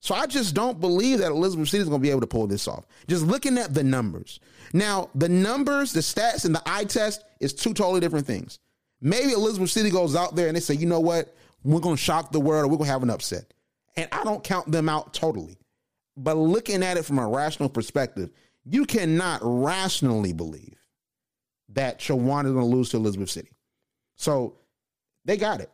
So 0.00 0.14
I 0.14 0.26
just 0.26 0.54
don't 0.54 0.80
believe 0.80 1.18
that 1.18 1.32
Elizabeth 1.32 1.68
City 1.68 1.82
is 1.82 1.88
going 1.88 2.00
to 2.00 2.02
be 2.02 2.10
able 2.10 2.20
to 2.20 2.26
pull 2.26 2.46
this 2.46 2.68
off. 2.68 2.86
Just 3.08 3.24
looking 3.24 3.58
at 3.58 3.74
the 3.74 3.82
numbers. 3.82 4.38
Now, 4.72 5.10
the 5.14 5.28
numbers, 5.28 5.92
the 5.92 6.00
stats, 6.00 6.44
and 6.44 6.54
the 6.54 6.62
eye 6.66 6.84
test 6.84 7.24
is 7.40 7.52
two 7.52 7.74
totally 7.74 8.00
different 8.00 8.26
things. 8.26 8.58
Maybe 9.00 9.32
Elizabeth 9.32 9.70
City 9.70 9.90
goes 9.90 10.14
out 10.14 10.36
there 10.36 10.46
and 10.48 10.56
they 10.56 10.60
say, 10.60 10.74
you 10.74 10.86
know 10.86 11.00
what? 11.00 11.34
We're 11.64 11.80
going 11.80 11.96
to 11.96 12.02
shock 12.02 12.30
the 12.30 12.40
world 12.40 12.64
or 12.64 12.68
we're 12.68 12.76
going 12.76 12.86
to 12.86 12.92
have 12.92 13.02
an 13.02 13.10
upset. 13.10 13.52
And 13.96 14.08
I 14.12 14.22
don't 14.24 14.44
count 14.44 14.70
them 14.70 14.88
out 14.88 15.12
totally. 15.12 15.58
But 16.16 16.36
looking 16.36 16.82
at 16.82 16.96
it 16.96 17.04
from 17.04 17.18
a 17.18 17.26
rational 17.26 17.68
perspective, 17.68 18.30
you 18.64 18.84
cannot 18.84 19.40
rationally 19.42 20.32
believe 20.32 20.78
that 21.70 21.98
Chowan 21.98 22.46
is 22.46 22.52
going 22.52 22.68
to 22.68 22.76
lose 22.76 22.90
to 22.90 22.96
Elizabeth 22.96 23.30
City. 23.30 23.50
So 24.16 24.56
they 25.26 25.36
got 25.36 25.60
it. 25.60 25.70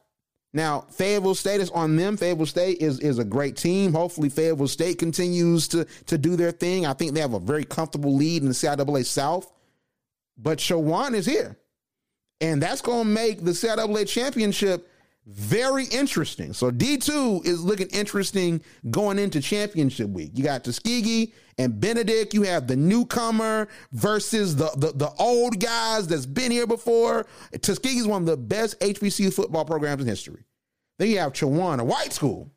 Now, 0.54 0.80
Fayetteville 0.90 1.34
State 1.34 1.60
is 1.60 1.70
on 1.70 1.96
them. 1.96 2.16
Fayetteville 2.16 2.46
State 2.46 2.78
is, 2.80 3.00
is 3.00 3.18
a 3.18 3.24
great 3.24 3.56
team. 3.56 3.92
Hopefully, 3.92 4.28
Fayetteville 4.28 4.68
State 4.68 4.98
continues 4.98 5.68
to, 5.68 5.86
to 6.06 6.18
do 6.18 6.36
their 6.36 6.50
thing. 6.50 6.84
I 6.84 6.92
think 6.92 7.14
they 7.14 7.20
have 7.20 7.32
a 7.32 7.40
very 7.40 7.64
comfortable 7.64 8.14
lead 8.14 8.42
in 8.42 8.48
the 8.48 8.54
CIAA 8.54 9.06
South. 9.06 9.50
But 10.36 10.58
Chowan 10.58 11.14
is 11.14 11.24
here. 11.24 11.56
And 12.40 12.60
that's 12.60 12.82
going 12.82 13.04
to 13.04 13.10
make 13.10 13.44
the 13.44 13.52
CIAA 13.52 14.06
championship 14.06 14.88
very 15.26 15.85
interesting. 15.85 16.52
So 16.52 16.70
D2 16.70 17.46
is 17.46 17.62
looking 17.62 17.88
interesting 17.88 18.61
going 18.90 19.18
into 19.18 19.40
championship 19.40 20.11
week. 20.11 20.32
You 20.35 20.42
got 20.42 20.64
Tuskegee 20.64 21.32
and 21.58 21.80
Benedict. 21.80 22.35
You 22.35 22.42
have 22.42 22.66
the 22.66 22.76
newcomer 22.76 23.68
versus 23.92 24.56
the, 24.56 24.70
the, 24.76 24.92
the 24.92 25.12
old 25.18 25.61
guys 25.61 26.08
that's 26.08 26.26
been 26.26 26.50
here 26.50 26.66
before. 26.66 27.26
Tuskegee 27.61 27.98
is 27.98 28.06
one 28.06 28.22
of 28.22 28.26
the 28.26 28.37
best 28.37 28.80
HBCU 28.80 29.32
football 29.32 29.64
programs 29.64 30.02
in 30.02 30.08
history. 30.08 30.44
Then 30.98 31.08
you 31.08 31.18
have 31.18 31.32
Chowan, 31.32 31.78
a 31.78 31.85
white 31.85 32.12
school, 32.12 32.50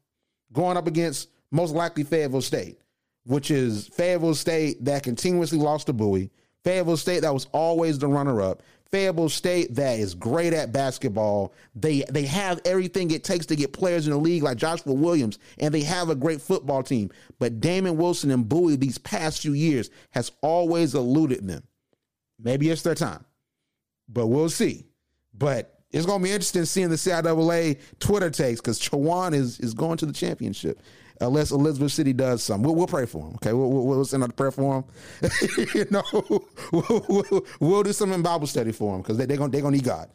going 0.52 0.78
up 0.78 0.88
against 0.88 1.30
most 1.52 1.74
likely 1.74 2.04
Fayetteville 2.04 2.42
State, 2.42 2.80
which 3.26 3.52
is 3.52 3.88
Fayetteville 3.90 4.36
State 4.36 4.84
that 4.86 5.04
continuously 5.04 5.60
lost 5.60 5.86
to 5.88 5.94
Bowie. 5.94 6.32
Fayetteville 6.64 6.98
State 6.98 7.22
that 7.22 7.34
was 7.34 7.46
always 7.52 8.00
the 8.00 8.08
runner 8.08 8.42
up. 8.42 8.64
Fayetteville 8.96 9.28
State 9.28 9.76
that 9.76 10.00
is 10.00 10.16
great 10.16 10.54
at 10.54 10.72
basketball. 10.72 11.54
They 11.76 12.06
they 12.10 12.24
have 12.28 12.62
everything 12.64 13.12
it 13.12 13.26
takes 13.26 13.46
to 13.48 13.56
get 13.58 13.74
players 13.74 14.08
in 14.08 14.14
the 14.14 14.18
league 14.18 14.42
like 14.42 14.56
Joshua 14.56 14.94
Williams, 14.94 15.38
and 15.60 15.74
they 15.74 15.82
have 15.82 16.10
a 16.10 16.16
great 16.16 16.42
football 16.42 16.82
team. 16.82 17.12
But 17.38 17.60
Damon 17.60 17.98
Wilson 17.98 18.32
and 18.32 18.48
Bowie 18.48 18.78
these 18.78 18.98
past 18.98 19.42
few 19.42 19.52
years 19.52 19.90
has 20.12 20.32
always 20.42 20.96
eluded 20.96 21.46
them. 21.46 21.64
Maybe 22.40 22.70
it's 22.70 22.84
their 22.84 22.96
time, 22.96 23.26
but 24.08 24.28
we'll 24.28 24.48
see. 24.48 24.86
But 25.34 25.78
it's 25.92 26.06
gonna 26.06 26.24
be 26.24 26.32
interesting 26.32 26.64
seeing 26.64 26.88
the 26.88 26.96
CIAA 26.96 27.78
Twitter 28.00 28.30
takes 28.30 28.62
because 28.62 28.80
Chowan 28.80 29.34
is 29.34 29.60
is 29.60 29.74
going 29.74 29.98
to 29.98 30.06
the 30.06 30.14
championship 30.14 30.80
unless 31.22 31.52
Elizabeth 31.52 31.92
City 31.92 32.14
does 32.14 32.44
something. 32.44 32.66
We'll, 32.66 32.76
we'll 32.76 32.88
pray 32.88 33.06
for 33.06 33.28
him. 33.28 33.36
Okay, 33.36 33.54
we'll, 33.54 33.70
we'll, 33.70 34.06
send 34.06 34.24
out 34.24 34.30
a 34.30 34.34
prayer 34.34 34.52
for 34.52 34.78
him. 34.78 35.30
you 35.74 35.86
know, 35.90 36.04
we'll, 36.72 37.06
we'll, 37.08 37.46
we'll, 37.60 37.84
do 37.84 37.94
some 37.94 38.12
in 38.12 38.22
Bible 38.22 38.48
study 38.48 38.72
for 38.72 38.96
him 38.96 39.02
because 39.02 39.18
they, 39.18 39.26
they're 39.26 39.38
gonna 39.38 39.52
they're 39.52 39.62
gonna 39.62 39.76
need 39.76 39.86
God. 39.86 40.10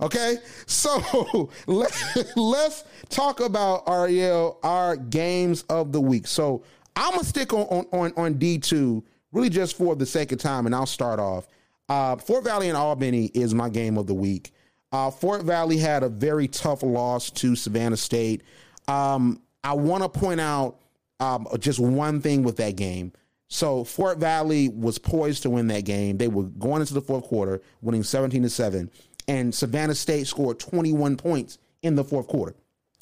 Okay, 0.00 0.36
so 0.66 1.50
let, 1.66 1.92
let's 2.36 2.84
talk 3.08 3.40
about 3.40 3.86
Arielle 3.86 4.56
our 4.62 4.96
games 4.96 5.62
of 5.68 5.92
the 5.92 6.00
week. 6.00 6.26
So 6.26 6.64
I'm 6.94 7.12
gonna 7.12 7.24
stick 7.24 7.52
on 7.52 7.86
on 7.92 8.12
on 8.16 8.34
D 8.34 8.58
two 8.58 9.04
really 9.32 9.50
just 9.50 9.76
for 9.76 9.94
the 9.94 10.06
sake 10.06 10.32
of 10.32 10.38
time, 10.38 10.66
and 10.66 10.74
I'll 10.74 10.86
start 10.86 11.20
off. 11.20 11.46
Uh, 11.88 12.16
Fort 12.16 12.44
Valley 12.44 12.68
and 12.68 12.76
Albany 12.76 13.26
is 13.26 13.54
my 13.54 13.68
game 13.68 13.96
of 13.96 14.06
the 14.06 14.14
week. 14.14 14.52
Uh, 14.92 15.10
Fort 15.10 15.42
Valley 15.42 15.76
had 15.76 16.02
a 16.02 16.08
very 16.08 16.48
tough 16.48 16.82
loss 16.82 17.30
to 17.30 17.54
Savannah 17.54 17.96
State. 17.96 18.42
Um, 18.88 19.42
I 19.66 19.72
want 19.72 20.04
to 20.04 20.08
point 20.08 20.40
out 20.40 20.76
um, 21.18 21.48
just 21.58 21.80
one 21.80 22.20
thing 22.20 22.44
with 22.44 22.56
that 22.58 22.76
game. 22.76 23.12
So 23.48 23.82
Fort 23.82 24.18
Valley 24.18 24.68
was 24.68 24.96
poised 24.96 25.42
to 25.42 25.50
win 25.50 25.66
that 25.68 25.84
game. 25.84 26.18
They 26.18 26.28
were 26.28 26.44
going 26.44 26.82
into 26.82 26.94
the 26.94 27.00
fourth 27.00 27.24
quarter, 27.24 27.60
winning 27.82 28.04
17 28.04 28.44
to 28.44 28.48
7, 28.48 28.88
and 29.26 29.52
Savannah 29.52 29.96
State 29.96 30.28
scored 30.28 30.60
21 30.60 31.16
points 31.16 31.58
in 31.82 31.96
the 31.96 32.04
fourth 32.04 32.28
quarter. 32.28 32.54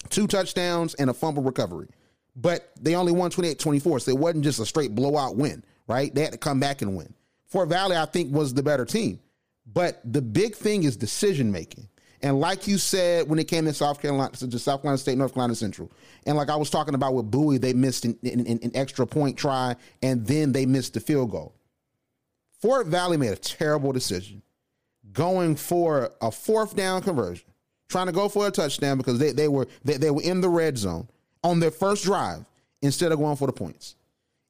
Two 0.08 0.26
touchdowns 0.26 0.94
and 0.94 1.10
a 1.10 1.14
fumble 1.14 1.42
recovery. 1.42 1.88
But 2.34 2.72
they 2.80 2.94
only 2.94 3.12
won 3.12 3.30
28-24, 3.30 4.02
so 4.02 4.10
it 4.10 4.18
wasn't 4.18 4.44
just 4.44 4.58
a 4.58 4.66
straight 4.66 4.94
blowout 4.94 5.36
win, 5.36 5.62
right? 5.86 6.14
They 6.14 6.22
had 6.22 6.32
to 6.32 6.38
come 6.38 6.60
back 6.60 6.80
and 6.80 6.96
win. 6.96 7.12
Fort 7.46 7.68
Valley, 7.68 7.96
I 7.96 8.06
think, 8.06 8.34
was 8.34 8.54
the 8.54 8.62
better 8.62 8.86
team. 8.86 9.20
But 9.66 10.00
the 10.04 10.22
big 10.22 10.54
thing 10.54 10.84
is 10.84 10.96
decision 10.96 11.52
making. 11.52 11.88
And 12.24 12.40
like 12.40 12.66
you 12.66 12.78
said, 12.78 13.28
when 13.28 13.38
it 13.38 13.48
came 13.48 13.66
to 13.66 13.74
South 13.74 14.00
Carolina, 14.00 14.30
to 14.30 14.58
South 14.58 14.80
Carolina 14.80 14.96
State, 14.96 15.18
North 15.18 15.34
Carolina 15.34 15.54
Central, 15.54 15.92
and 16.24 16.38
like 16.38 16.48
I 16.48 16.56
was 16.56 16.70
talking 16.70 16.94
about 16.94 17.12
with 17.12 17.30
Bowie, 17.30 17.58
they 17.58 17.74
missed 17.74 18.06
an, 18.06 18.18
an, 18.22 18.46
an 18.46 18.70
extra 18.72 19.06
point 19.06 19.36
try, 19.36 19.76
and 20.02 20.26
then 20.26 20.50
they 20.50 20.64
missed 20.64 20.94
the 20.94 21.00
field 21.00 21.30
goal. 21.30 21.54
Fort 22.62 22.86
Valley 22.86 23.18
made 23.18 23.32
a 23.32 23.36
terrible 23.36 23.92
decision, 23.92 24.40
going 25.12 25.54
for 25.54 26.12
a 26.22 26.30
fourth 26.30 26.74
down 26.74 27.02
conversion, 27.02 27.44
trying 27.90 28.06
to 28.06 28.12
go 28.12 28.30
for 28.30 28.46
a 28.46 28.50
touchdown 28.50 28.96
because 28.96 29.18
they, 29.18 29.32
they 29.32 29.48
were 29.48 29.68
they, 29.84 29.98
they 29.98 30.10
were 30.10 30.22
in 30.22 30.40
the 30.40 30.48
red 30.48 30.78
zone 30.78 31.06
on 31.42 31.60
their 31.60 31.70
first 31.70 32.04
drive 32.04 32.46
instead 32.80 33.12
of 33.12 33.18
going 33.18 33.36
for 33.36 33.46
the 33.46 33.52
points. 33.52 33.96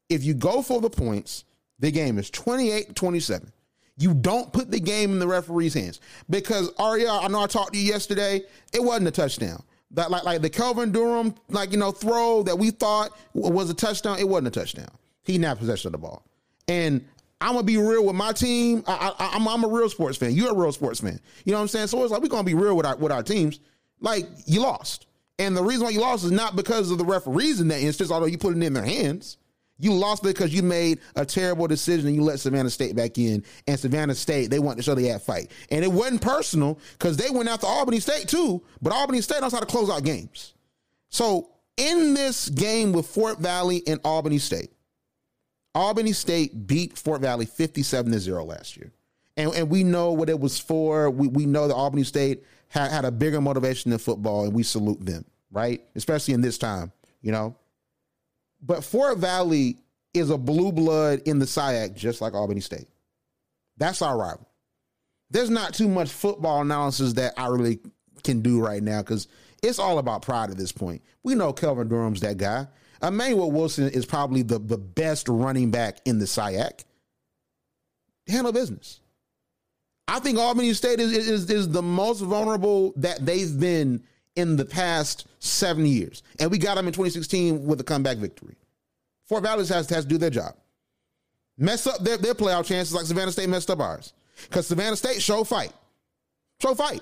If 0.07 0.23
you 0.23 0.33
go 0.33 0.61
for 0.61 0.79
the 0.79 0.89
points, 0.89 1.43
the 1.79 1.91
game 1.91 2.19
is 2.19 2.29
28 2.29 2.95
27. 2.95 3.51
You 3.97 4.13
don't 4.13 4.51
put 4.51 4.71
the 4.71 4.79
game 4.79 5.11
in 5.11 5.19
the 5.19 5.27
referee's 5.27 5.73
hands 5.73 6.01
because 6.29 6.71
Aria, 6.77 7.11
I 7.11 7.27
know 7.29 7.41
I 7.41 7.47
talked 7.47 7.73
to 7.73 7.79
you 7.79 7.85
yesterday. 7.85 8.41
It 8.73 8.83
wasn't 8.83 9.07
a 9.07 9.11
touchdown. 9.11 9.63
That 9.91 10.11
like 10.11 10.23
like 10.23 10.41
the 10.41 10.49
Kelvin 10.49 10.91
Durham 10.91 11.35
like 11.49 11.71
you 11.71 11.77
know 11.77 11.91
throw 11.91 12.43
that 12.43 12.57
we 12.57 12.71
thought 12.71 13.11
was 13.33 13.69
a 13.69 13.73
touchdown. 13.73 14.19
It 14.19 14.27
wasn't 14.27 14.47
a 14.47 14.59
touchdown. 14.59 14.89
He 15.23 15.37
not 15.37 15.57
possession 15.57 15.89
of 15.89 15.91
the 15.93 15.97
ball. 15.99 16.23
And 16.67 17.05
I'm 17.39 17.53
gonna 17.53 17.63
be 17.63 17.77
real 17.77 18.05
with 18.05 18.15
my 18.15 18.33
team. 18.33 18.83
I, 18.87 19.13
I'm 19.19 19.63
a 19.63 19.67
real 19.67 19.89
sports 19.89 20.17
fan. 20.17 20.33
You're 20.33 20.51
a 20.51 20.55
real 20.55 20.71
sports 20.71 20.99
fan. 20.99 21.19
You 21.45 21.51
know 21.51 21.59
what 21.59 21.63
I'm 21.63 21.67
saying? 21.67 21.87
So 21.87 22.03
it's 22.03 22.11
like 22.11 22.21
we're 22.21 22.27
gonna 22.27 22.43
be 22.43 22.53
real 22.53 22.75
with 22.75 22.85
our 22.85 22.95
with 22.97 23.11
our 23.11 23.23
teams. 23.23 23.59
Like 24.01 24.27
you 24.45 24.61
lost, 24.61 25.05
and 25.39 25.55
the 25.55 25.63
reason 25.63 25.83
why 25.83 25.91
you 25.91 26.01
lost 26.01 26.25
is 26.25 26.31
not 26.31 26.55
because 26.55 26.91
of 26.91 26.97
the 26.97 27.05
referees 27.05 27.61
in 27.61 27.67
that 27.69 27.81
instance, 27.81 28.11
although 28.11 28.25
you 28.25 28.37
put 28.37 28.55
it 28.55 28.63
in 28.63 28.73
their 28.73 28.83
hands. 28.83 29.37
You 29.77 29.93
lost 29.93 30.23
because 30.23 30.53
you 30.53 30.63
made 30.63 30.99
a 31.15 31.25
terrible 31.25 31.67
decision 31.67 32.07
and 32.07 32.15
you 32.15 32.23
let 32.23 32.39
Savannah 32.39 32.69
State 32.69 32.95
back 32.95 33.17
in. 33.17 33.43
And 33.67 33.79
Savannah 33.79 34.15
State, 34.15 34.49
they 34.49 34.59
wanted 34.59 34.77
to 34.77 34.83
show 34.83 34.95
they 34.95 35.07
had 35.07 35.21
fight. 35.21 35.51
And 35.69 35.83
it 35.83 35.91
wasn't 35.91 36.21
personal 36.21 36.79
because 36.93 37.17
they 37.17 37.29
went 37.29 37.49
after 37.49 37.67
Albany 37.67 37.99
State 37.99 38.29
too, 38.29 38.63
but 38.81 38.93
Albany 38.93 39.21
State 39.21 39.41
knows 39.41 39.51
how 39.51 39.59
to 39.59 39.65
close 39.65 39.89
out 39.89 40.03
games. 40.03 40.53
So 41.09 41.49
in 41.77 42.13
this 42.13 42.49
game 42.49 42.93
with 42.93 43.05
Fort 43.07 43.39
Valley 43.39 43.83
and 43.85 43.99
Albany 44.05 44.37
State, 44.37 44.71
Albany 45.73 46.13
State 46.13 46.67
beat 46.67 46.97
Fort 46.97 47.19
Valley 47.19 47.45
57 47.45 48.11
to 48.13 48.19
0 48.19 48.45
last 48.45 48.77
year. 48.77 48.93
And, 49.35 49.53
and 49.53 49.69
we 49.69 49.83
know 49.83 50.13
what 50.13 50.29
it 50.29 50.39
was 50.39 50.57
for. 50.57 51.09
We, 51.09 51.27
we 51.27 51.45
know 51.45 51.67
that 51.67 51.75
Albany 51.75 52.03
State 52.03 52.43
had, 52.69 52.91
had 52.91 53.03
a 53.03 53.11
bigger 53.11 53.41
motivation 53.41 53.91
than 53.91 53.99
football, 53.99 54.45
and 54.45 54.53
we 54.53 54.63
salute 54.63 55.05
them, 55.05 55.25
right? 55.51 55.81
Especially 55.95 56.33
in 56.33 56.39
this 56.39 56.57
time, 56.57 56.93
you 57.21 57.33
know? 57.33 57.55
But 58.61 58.83
Fort 58.83 59.17
Valley 59.17 59.77
is 60.13 60.29
a 60.29 60.37
blue 60.37 60.71
blood 60.71 61.21
in 61.25 61.39
the 61.39 61.45
SIAC, 61.45 61.95
just 61.95 62.21
like 62.21 62.33
Albany 62.33 62.61
State. 62.61 62.87
That's 63.77 64.01
our 64.01 64.17
rival. 64.17 64.49
There's 65.29 65.49
not 65.49 65.73
too 65.73 65.87
much 65.87 66.09
football 66.09 66.61
analysis 66.61 67.13
that 67.13 67.33
I 67.37 67.47
really 67.47 67.79
can 68.23 68.41
do 68.41 68.61
right 68.61 68.81
now 68.81 69.01
because 69.01 69.27
it's 69.61 69.79
all 69.79 69.99
about 69.99 70.21
pride 70.21 70.49
at 70.49 70.57
this 70.57 70.71
point. 70.71 71.01
We 71.23 71.35
know 71.35 71.51
Kelvin 71.51 71.87
Durham's 71.87 72.21
that 72.21 72.37
guy. 72.37 72.67
Emmanuel 73.01 73.51
Wilson 73.51 73.89
is 73.89 74.05
probably 74.05 74.41
the, 74.41 74.59
the 74.59 74.77
best 74.77 75.27
running 75.27 75.71
back 75.71 75.99
in 76.05 76.19
the 76.19 76.25
SIAC. 76.25 76.85
Handle 78.27 78.53
business. 78.53 79.01
I 80.07 80.19
think 80.19 80.37
Albany 80.37 80.73
State 80.73 80.99
is, 80.99 81.11
is, 81.11 81.49
is 81.49 81.69
the 81.69 81.81
most 81.81 82.21
vulnerable 82.21 82.93
that 82.97 83.25
they've 83.25 83.59
been 83.59 84.03
in 84.35 84.55
the 84.55 84.65
past 84.65 85.27
seven 85.39 85.85
years. 85.85 86.23
And 86.39 86.51
we 86.51 86.57
got 86.57 86.75
them 86.75 86.87
in 86.87 86.93
2016 86.93 87.65
with 87.65 87.79
a 87.79 87.83
comeback 87.83 88.17
victory. 88.17 88.55
Fort 89.27 89.43
Valley 89.43 89.65
has, 89.65 89.89
has 89.89 90.03
to 90.03 90.09
do 90.09 90.17
their 90.17 90.29
job. 90.29 90.55
Mess 91.57 91.87
up 91.87 91.99
their, 91.99 92.17
their 92.17 92.33
playoff 92.33 92.65
chances 92.65 92.93
like 92.93 93.05
Savannah 93.05 93.31
State 93.31 93.49
messed 93.49 93.69
up 93.69 93.79
ours. 93.79 94.13
Because 94.43 94.67
Savannah 94.67 94.95
State 94.95 95.21
show 95.21 95.43
fight. 95.43 95.71
Show 96.61 96.75
fight. 96.75 97.01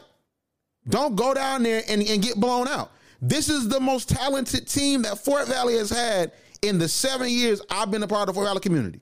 Don't 0.88 1.16
go 1.16 1.34
down 1.34 1.64
there 1.64 1.82
and, 1.90 2.02
and 2.04 2.22
get 2.22 2.36
blown 2.36 2.68
out. 2.68 2.92
This 3.22 3.50
is 3.50 3.68
the 3.68 3.80
most 3.80 4.10
talented 4.10 4.68
team 4.68 5.02
that 5.04 5.18
Fort 5.18 5.48
Valley 5.48 5.78
has 5.78 5.90
had 5.90 6.34
in 6.62 6.78
the 6.78 6.88
seven 6.88 7.30
years 7.30 7.62
I've 7.70 7.90
been 7.90 8.04
a 8.04 8.08
part 8.08 8.24
of 8.24 8.28
the 8.28 8.34
Fort 8.34 8.48
Valley 8.48 8.60
community. 8.60 9.02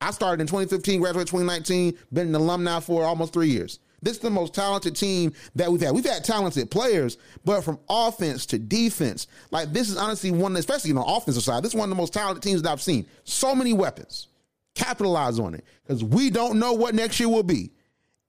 I 0.00 0.12
started 0.12 0.40
in 0.40 0.46
2015, 0.46 1.00
graduated 1.00 1.26
2019, 1.28 1.98
been 2.12 2.28
an 2.28 2.34
alumni 2.36 2.78
for 2.80 3.02
almost 3.04 3.32
three 3.32 3.48
years. 3.48 3.80
This 4.00 4.16
is 4.16 4.22
the 4.22 4.30
most 4.30 4.54
talented 4.54 4.94
team 4.94 5.32
that 5.56 5.70
we've 5.70 5.80
had. 5.80 5.92
We've 5.92 6.04
had 6.04 6.24
talented 6.24 6.70
players, 6.70 7.18
but 7.44 7.62
from 7.62 7.78
offense 7.88 8.46
to 8.46 8.58
defense, 8.58 9.26
like 9.50 9.72
this 9.72 9.90
is 9.90 9.96
honestly 9.96 10.30
one, 10.30 10.56
especially 10.56 10.90
on 10.90 10.96
the 10.96 11.02
offensive 11.02 11.42
side, 11.42 11.64
this 11.64 11.72
is 11.72 11.78
one 11.78 11.86
of 11.86 11.90
the 11.90 12.00
most 12.00 12.12
talented 12.12 12.42
teams 12.42 12.62
that 12.62 12.70
I've 12.70 12.82
seen. 12.82 13.06
So 13.24 13.54
many 13.54 13.72
weapons. 13.72 14.28
Capitalize 14.74 15.40
on 15.40 15.54
it 15.54 15.64
because 15.82 16.04
we 16.04 16.30
don't 16.30 16.60
know 16.60 16.72
what 16.72 16.94
next 16.94 17.18
year 17.18 17.28
will 17.28 17.42
be. 17.42 17.72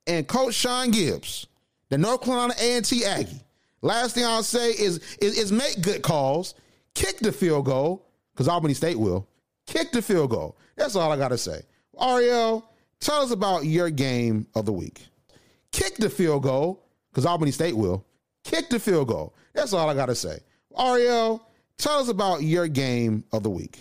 And 0.08 0.28
Coach 0.28 0.56
Sean 0.56 0.90
Gibbs, 0.90 1.46
the 1.90 1.98
North 2.00 2.24
Carolina 2.24 2.56
A&T 2.60 3.06
Aggie, 3.06 3.44
last 3.84 4.16
thing 4.16 4.26
I'll 4.26 4.42
say 4.42 4.72
is, 4.72 5.18
is, 5.22 5.38
is 5.38 5.52
make 5.52 5.82
good 5.82 6.02
calls, 6.02 6.56
kick 6.96 7.20
the 7.20 7.32
field 7.32 7.66
goal 7.66 8.08
because 8.34 8.48
Albany 8.48 8.74
State 8.74 8.98
will 8.98 9.28
kick 9.68 9.92
the 9.92 10.02
field 10.02 10.32
goal. 10.32 10.58
That's 10.76 10.96
all 10.96 11.12
I 11.12 11.18
got 11.18 11.28
to 11.28 11.38
say. 11.38 11.62
Arielle, 12.00 12.64
tell 13.00 13.22
us 13.22 13.30
about 13.30 13.66
your 13.66 13.92
game 13.92 14.48
of 14.56 14.66
the 14.66 14.74
week 14.74 15.09
kick 15.89 15.97
the 15.97 16.10
field 16.10 16.43
goal 16.43 16.84
because 17.12 17.25
Albany 17.25 17.52
State 17.52 17.75
will 17.75 18.06
kick 18.43 18.69
the 18.69 18.80
field 18.80 19.08
goal. 19.08 19.34
That's 19.54 19.73
all 19.73 19.89
I 19.89 19.93
got 19.95 20.06
to 20.08 20.15
say. 20.15 20.39
Arielle, 20.78 21.41
tell 21.78 21.99
us 21.99 22.10
about 22.10 22.43
your 22.43 22.67
game 22.67 23.23
of 23.32 23.43
the 23.43 23.49
week. 23.49 23.80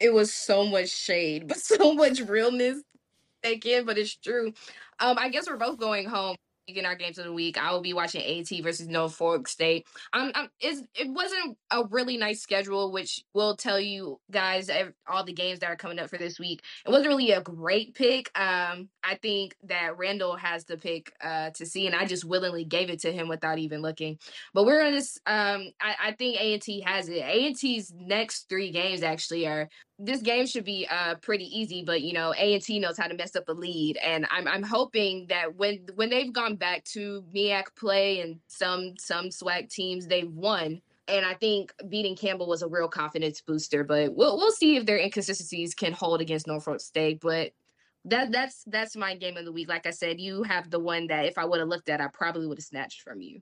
it 0.00 0.12
was 0.12 0.32
so 0.32 0.64
much 0.64 0.90
shade, 0.90 1.48
but 1.48 1.58
so 1.58 1.94
much 1.94 2.20
realness 2.20 2.82
again, 3.42 3.84
but 3.84 3.98
it's 3.98 4.14
true. 4.14 4.52
Um, 5.00 5.16
I 5.18 5.28
guess 5.28 5.48
we're 5.48 5.56
both 5.56 5.78
going 5.78 6.06
home 6.08 6.36
in 6.76 6.86
our 6.86 6.94
games 6.94 7.18
of 7.18 7.24
the 7.24 7.32
week. 7.32 7.56
I 7.56 7.72
will 7.72 7.80
be 7.80 7.92
watching 7.92 8.22
AT 8.22 8.48
versus 8.62 8.88
Norfolk 8.88 9.48
State. 9.48 9.86
Um, 10.12 10.32
um 10.34 10.48
it 10.60 11.08
wasn't 11.08 11.56
a 11.70 11.84
really 11.84 12.16
nice 12.16 12.40
schedule, 12.40 12.92
which 12.92 13.24
will 13.34 13.56
tell 13.56 13.80
you 13.80 14.20
guys 14.30 14.70
all 15.08 15.24
the 15.24 15.32
games 15.32 15.60
that 15.60 15.70
are 15.70 15.76
coming 15.76 15.98
up 15.98 16.10
for 16.10 16.18
this 16.18 16.38
week. 16.38 16.62
It 16.86 16.90
wasn't 16.90 17.08
really 17.08 17.32
a 17.32 17.40
great 17.40 17.94
pick. 17.94 18.30
Um, 18.38 18.88
I 19.02 19.14
think 19.20 19.56
that 19.64 19.96
Randall 19.96 20.36
has 20.36 20.64
the 20.64 20.76
pick 20.76 21.12
uh 21.22 21.50
to 21.50 21.66
see, 21.66 21.86
and 21.86 21.96
I 21.96 22.04
just 22.04 22.24
willingly 22.24 22.64
gave 22.64 22.90
it 22.90 23.00
to 23.00 23.12
him 23.12 23.28
without 23.28 23.58
even 23.58 23.80
looking. 23.82 24.18
But 24.52 24.66
we're 24.66 24.82
gonna 24.82 25.02
um, 25.26 25.72
I, 25.80 25.94
I 26.08 26.12
think 26.12 26.40
A 26.40 26.54
and 26.54 26.62
T 26.62 26.80
has 26.80 27.08
it. 27.08 27.18
A 27.18 27.46
and 27.46 27.56
T's 27.56 27.92
next 27.96 28.48
three 28.48 28.70
games 28.70 29.02
actually 29.02 29.46
are 29.46 29.68
this 29.98 30.22
game 30.22 30.46
should 30.46 30.64
be 30.64 30.86
uh 30.90 31.16
pretty 31.16 31.44
easy, 31.44 31.82
but 31.82 32.02
you 32.02 32.12
know, 32.12 32.32
A 32.38 32.54
and 32.54 32.62
T 32.62 32.78
knows 32.78 32.96
how 32.96 33.08
to 33.08 33.14
mess 33.14 33.34
up 33.34 33.48
a 33.48 33.52
lead, 33.52 33.96
and 33.98 34.26
I'm 34.30 34.46
I'm 34.46 34.62
hoping 34.62 35.26
that 35.28 35.56
when 35.56 35.86
when 35.96 36.10
they've 36.10 36.32
gone 36.32 36.56
back 36.56 36.84
to 36.92 37.24
MEAC 37.34 37.64
play 37.76 38.20
and 38.20 38.38
some 38.46 38.94
some 38.98 39.30
SWAC 39.30 39.68
teams 39.70 40.06
they've 40.06 40.30
won, 40.30 40.80
and 41.08 41.26
I 41.26 41.34
think 41.34 41.72
beating 41.88 42.14
Campbell 42.14 42.48
was 42.48 42.62
a 42.62 42.68
real 42.68 42.88
confidence 42.88 43.40
booster. 43.40 43.82
But 43.82 44.14
we'll 44.14 44.36
we'll 44.36 44.52
see 44.52 44.76
if 44.76 44.86
their 44.86 44.98
inconsistencies 44.98 45.74
can 45.74 45.92
hold 45.92 46.20
against 46.20 46.46
Norfolk 46.46 46.80
State. 46.80 47.20
But 47.20 47.52
that 48.04 48.30
that's 48.30 48.62
that's 48.66 48.96
my 48.96 49.16
game 49.16 49.36
of 49.36 49.44
the 49.44 49.52
week. 49.52 49.68
Like 49.68 49.86
I 49.86 49.90
said, 49.90 50.20
you 50.20 50.44
have 50.44 50.70
the 50.70 50.78
one 50.78 51.08
that 51.08 51.24
if 51.24 51.38
I 51.38 51.44
would 51.44 51.58
have 51.58 51.68
looked 51.68 51.88
at, 51.88 52.00
I 52.00 52.06
probably 52.08 52.46
would 52.46 52.58
have 52.58 52.64
snatched 52.64 53.02
from 53.02 53.20
you. 53.20 53.40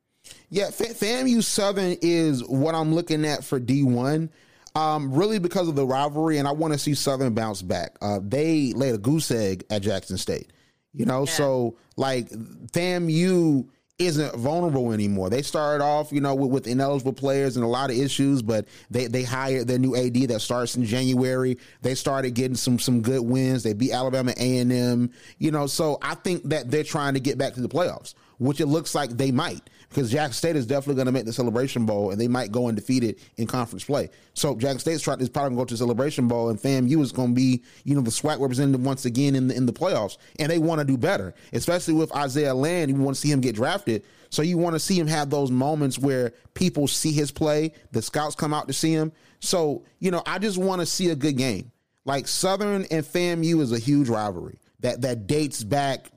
Yeah, 0.48 0.68
FAMU 0.68 1.42
Southern 1.42 1.96
is 2.02 2.42
what 2.44 2.74
I'm 2.74 2.94
looking 2.94 3.24
at 3.24 3.44
for 3.44 3.60
D1 3.60 4.28
um, 4.76 5.12
really 5.14 5.38
because 5.38 5.68
of 5.68 5.74
the 5.74 5.86
rivalry, 5.86 6.36
and 6.36 6.46
I 6.46 6.52
want 6.52 6.74
to 6.74 6.78
see 6.78 6.94
Southern 6.94 7.32
bounce 7.32 7.62
back. 7.62 7.96
Uh, 8.02 8.20
they 8.22 8.72
laid 8.74 8.94
a 8.94 8.98
goose 8.98 9.30
egg 9.30 9.64
at 9.70 9.80
Jackson 9.80 10.18
State, 10.18 10.52
you 10.92 11.06
know. 11.06 11.20
Yeah. 11.20 11.32
So 11.32 11.76
like 11.96 12.28
FAMU 12.28 13.66
isn't 13.98 14.34
vulnerable 14.34 14.92
anymore. 14.92 15.30
They 15.30 15.40
started 15.40 15.82
off, 15.82 16.12
you 16.12 16.20
know, 16.20 16.34
with, 16.34 16.50
with, 16.50 16.66
ineligible 16.66 17.14
players 17.14 17.56
and 17.56 17.64
a 17.64 17.68
lot 17.68 17.88
of 17.88 17.96
issues, 17.96 18.42
but 18.42 18.66
they 18.90 19.06
they 19.06 19.22
hired 19.22 19.66
their 19.66 19.78
new 19.78 19.96
AD 19.96 20.28
that 20.28 20.40
starts 20.40 20.76
in 20.76 20.84
January. 20.84 21.56
They 21.80 21.94
started 21.94 22.34
getting 22.34 22.56
some 22.56 22.78
some 22.78 23.00
good 23.00 23.22
wins. 23.22 23.62
They 23.62 23.72
beat 23.72 23.92
Alabama 23.92 24.34
A 24.36 24.58
and 24.58 24.70
M, 24.70 25.10
you 25.38 25.50
know. 25.50 25.66
So 25.66 25.98
I 26.02 26.16
think 26.16 26.42
that 26.50 26.70
they're 26.70 26.84
trying 26.84 27.14
to 27.14 27.20
get 27.20 27.38
back 27.38 27.54
to 27.54 27.62
the 27.62 27.68
playoffs, 27.68 28.12
which 28.38 28.60
it 28.60 28.66
looks 28.66 28.94
like 28.94 29.10
they 29.10 29.30
might 29.30 29.68
because 29.88 30.10
Jackson 30.10 30.34
State 30.34 30.56
is 30.56 30.66
definitely 30.66 30.96
going 30.96 31.06
to 31.06 31.12
make 31.12 31.24
the 31.24 31.32
Celebration 31.32 31.86
Bowl, 31.86 32.10
and 32.10 32.20
they 32.20 32.28
might 32.28 32.52
go 32.52 32.68
undefeated 32.68 33.18
in 33.36 33.46
conference 33.46 33.84
play. 33.84 34.10
So 34.34 34.54
Jackson 34.54 34.80
State's 34.80 35.02
trying 35.02 35.20
is 35.20 35.28
probably 35.28 35.50
going 35.50 35.58
to 35.58 35.60
go 35.62 35.64
to 35.66 35.74
the 35.74 35.78
Celebration 35.78 36.28
Bowl, 36.28 36.50
and 36.50 36.58
FAMU 36.58 37.00
is 37.00 37.12
going 37.12 37.30
to 37.30 37.34
be 37.34 37.62
you 37.84 37.94
know 37.94 38.00
the 38.00 38.10
SWAC 38.10 38.40
representative 38.40 38.84
once 38.84 39.04
again 39.04 39.34
in 39.34 39.48
the 39.48 39.56
in 39.56 39.66
the 39.66 39.72
playoffs, 39.72 40.18
and 40.38 40.50
they 40.50 40.58
want 40.58 40.80
to 40.80 40.84
do 40.84 40.96
better, 40.96 41.34
especially 41.52 41.94
with 41.94 42.14
Isaiah 42.14 42.54
Land. 42.54 42.90
You 42.90 42.96
want 42.96 43.16
to 43.16 43.20
see 43.20 43.30
him 43.30 43.40
get 43.40 43.54
drafted, 43.54 44.04
so 44.30 44.42
you 44.42 44.58
want 44.58 44.74
to 44.74 44.80
see 44.80 44.98
him 44.98 45.06
have 45.06 45.30
those 45.30 45.50
moments 45.50 45.98
where 45.98 46.32
people 46.54 46.88
see 46.88 47.12
his 47.12 47.30
play, 47.30 47.72
the 47.92 48.02
scouts 48.02 48.34
come 48.34 48.52
out 48.52 48.66
to 48.68 48.74
see 48.74 48.92
him. 48.92 49.12
So 49.40 49.84
you 49.98 50.10
know, 50.10 50.22
I 50.26 50.38
just 50.38 50.58
want 50.58 50.80
to 50.80 50.86
see 50.86 51.10
a 51.10 51.16
good 51.16 51.36
game. 51.36 51.70
Like 52.04 52.28
Southern 52.28 52.84
and 52.90 53.04
FAMU 53.04 53.60
is 53.60 53.72
a 53.72 53.78
huge 53.78 54.08
rivalry 54.08 54.58
that 54.86 55.02
that 55.02 55.26
dates 55.26 55.64
back 55.64 56.10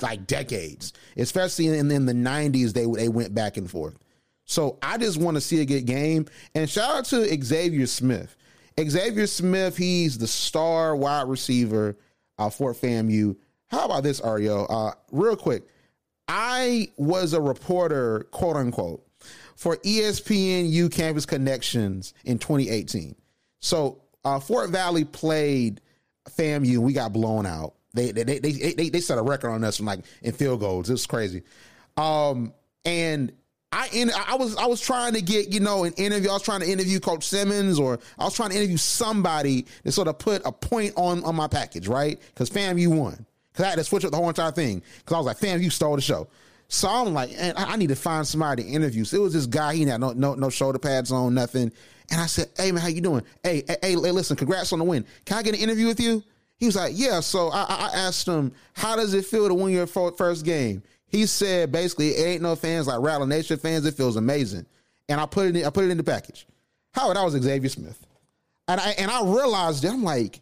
like 0.00 0.26
decades, 0.26 0.94
especially 1.18 1.68
in, 1.68 1.90
in 1.90 2.06
the 2.06 2.14
'90s. 2.14 2.72
They 2.72 2.86
they 2.86 3.08
went 3.08 3.34
back 3.34 3.58
and 3.58 3.70
forth. 3.70 3.98
So 4.46 4.78
I 4.82 4.96
just 4.96 5.18
want 5.18 5.36
to 5.36 5.42
see 5.42 5.60
a 5.60 5.66
good 5.66 5.84
game. 5.84 6.26
And 6.54 6.68
shout 6.68 6.96
out 6.96 7.04
to 7.06 7.44
Xavier 7.44 7.86
Smith. 7.86 8.34
Xavier 8.80 9.26
Smith, 9.26 9.76
he's 9.76 10.18
the 10.18 10.26
star 10.26 10.96
wide 10.96 11.28
receiver 11.28 11.96
uh, 12.38 12.48
for 12.48 12.72
FAMU. 12.72 13.36
How 13.66 13.84
about 13.84 14.02
this, 14.02 14.20
Arielle? 14.22 14.66
Uh, 14.70 14.92
real 15.12 15.36
quick, 15.36 15.64
I 16.26 16.88
was 16.96 17.34
a 17.34 17.40
reporter, 17.40 18.26
quote 18.30 18.56
unquote, 18.56 19.06
for 19.54 19.76
ESPNU 19.78 20.90
Campus 20.90 21.26
Connections 21.26 22.14
in 22.24 22.38
2018. 22.38 23.14
So 23.60 24.02
uh, 24.24 24.40
Fort 24.40 24.70
Valley 24.70 25.04
played 25.04 25.80
FAMU, 26.30 26.72
and 26.72 26.82
we 26.82 26.94
got 26.94 27.12
blown 27.12 27.44
out. 27.46 27.74
They 27.94 28.10
they 28.10 28.24
they 28.24 28.74
they, 28.74 28.88
they 28.90 29.00
set 29.00 29.18
a 29.18 29.22
record 29.22 29.50
on 29.50 29.64
us 29.64 29.76
from 29.76 29.86
like 29.86 30.00
in 30.22 30.32
field 30.32 30.60
goals. 30.60 30.90
It 30.90 30.92
was 30.92 31.06
crazy. 31.06 31.42
Um, 31.96 32.52
and 32.84 33.32
I 33.72 33.88
in, 33.92 34.10
I 34.10 34.36
was 34.36 34.56
I 34.56 34.66
was 34.66 34.80
trying 34.80 35.14
to 35.14 35.22
get 35.22 35.52
you 35.52 35.60
know 35.60 35.84
an 35.84 35.92
interview. 35.94 36.30
I 36.30 36.34
was 36.34 36.42
trying 36.42 36.60
to 36.60 36.70
interview 36.70 37.00
Coach 37.00 37.26
Simmons, 37.26 37.78
or 37.78 37.98
I 38.18 38.24
was 38.24 38.34
trying 38.34 38.50
to 38.50 38.56
interview 38.56 38.76
somebody 38.76 39.66
to 39.84 39.92
sort 39.92 40.08
of 40.08 40.18
put 40.18 40.42
a 40.44 40.52
point 40.52 40.92
on 40.96 41.24
on 41.24 41.34
my 41.34 41.48
package, 41.48 41.88
right? 41.88 42.20
Because 42.26 42.50
FAMU 42.50 42.88
won. 42.88 43.26
Because 43.52 43.66
I 43.66 43.68
had 43.70 43.78
to 43.78 43.84
switch 43.84 44.04
up 44.04 44.10
the 44.10 44.16
whole 44.16 44.28
entire 44.28 44.50
thing. 44.50 44.82
Because 44.98 45.14
I 45.14 45.18
was 45.18 45.26
like, 45.26 45.38
FAMU 45.38 45.70
stole 45.70 45.94
the 45.94 46.02
show. 46.02 46.28
So 46.68 46.88
I'm 46.88 47.14
like, 47.14 47.30
I 47.38 47.76
need 47.76 47.88
to 47.88 47.96
find 47.96 48.26
somebody 48.26 48.64
to 48.64 48.68
interview. 48.68 49.04
So 49.04 49.18
it 49.18 49.20
was 49.20 49.32
this 49.32 49.46
guy. 49.46 49.74
He 49.74 49.84
had 49.84 50.00
no 50.00 50.12
no 50.12 50.34
no 50.34 50.50
shoulder 50.50 50.78
pads 50.78 51.12
on, 51.12 51.34
nothing. 51.34 51.72
And 52.10 52.20
I 52.20 52.26
said, 52.26 52.50
hey 52.56 52.70
man, 52.72 52.82
how 52.82 52.88
you 52.88 53.00
doing? 53.00 53.22
Hey 53.42 53.64
hey, 53.66 53.76
hey 53.82 53.96
listen, 53.96 54.36
congrats 54.36 54.72
on 54.72 54.78
the 54.78 54.84
win. 54.84 55.04
Can 55.24 55.38
I 55.38 55.42
get 55.42 55.54
an 55.54 55.60
interview 55.60 55.86
with 55.86 56.00
you? 56.00 56.22
He 56.64 56.68
was 56.68 56.76
like, 56.76 56.94
yeah. 56.96 57.20
So 57.20 57.50
I, 57.50 57.64
I 57.68 57.90
asked 57.92 58.26
him, 58.26 58.50
how 58.72 58.96
does 58.96 59.12
it 59.12 59.26
feel 59.26 59.48
to 59.48 59.52
win 59.52 59.74
your 59.74 59.86
first 59.86 60.46
game? 60.46 60.82
He 61.06 61.26
said, 61.26 61.70
basically, 61.70 62.12
it 62.12 62.26
ain't 62.26 62.42
no 62.42 62.56
fans 62.56 62.86
like 62.86 63.00
Rattler 63.00 63.26
Nation 63.26 63.58
fans. 63.58 63.84
It 63.84 63.92
feels 63.92 64.16
amazing. 64.16 64.64
And 65.10 65.20
I 65.20 65.26
put 65.26 65.48
it 65.48 65.56
in, 65.56 65.66
I 65.66 65.68
put 65.68 65.84
it 65.84 65.90
in 65.90 65.98
the 65.98 66.02
package. 66.02 66.46
Howard, 66.94 67.18
that 67.18 67.22
was 67.22 67.34
Xavier 67.34 67.68
Smith. 67.68 68.06
And 68.66 68.80
I, 68.80 68.92
and 68.92 69.10
I 69.10 69.22
realized 69.24 69.82
that 69.82 69.92
I'm 69.92 70.02
like, 70.02 70.40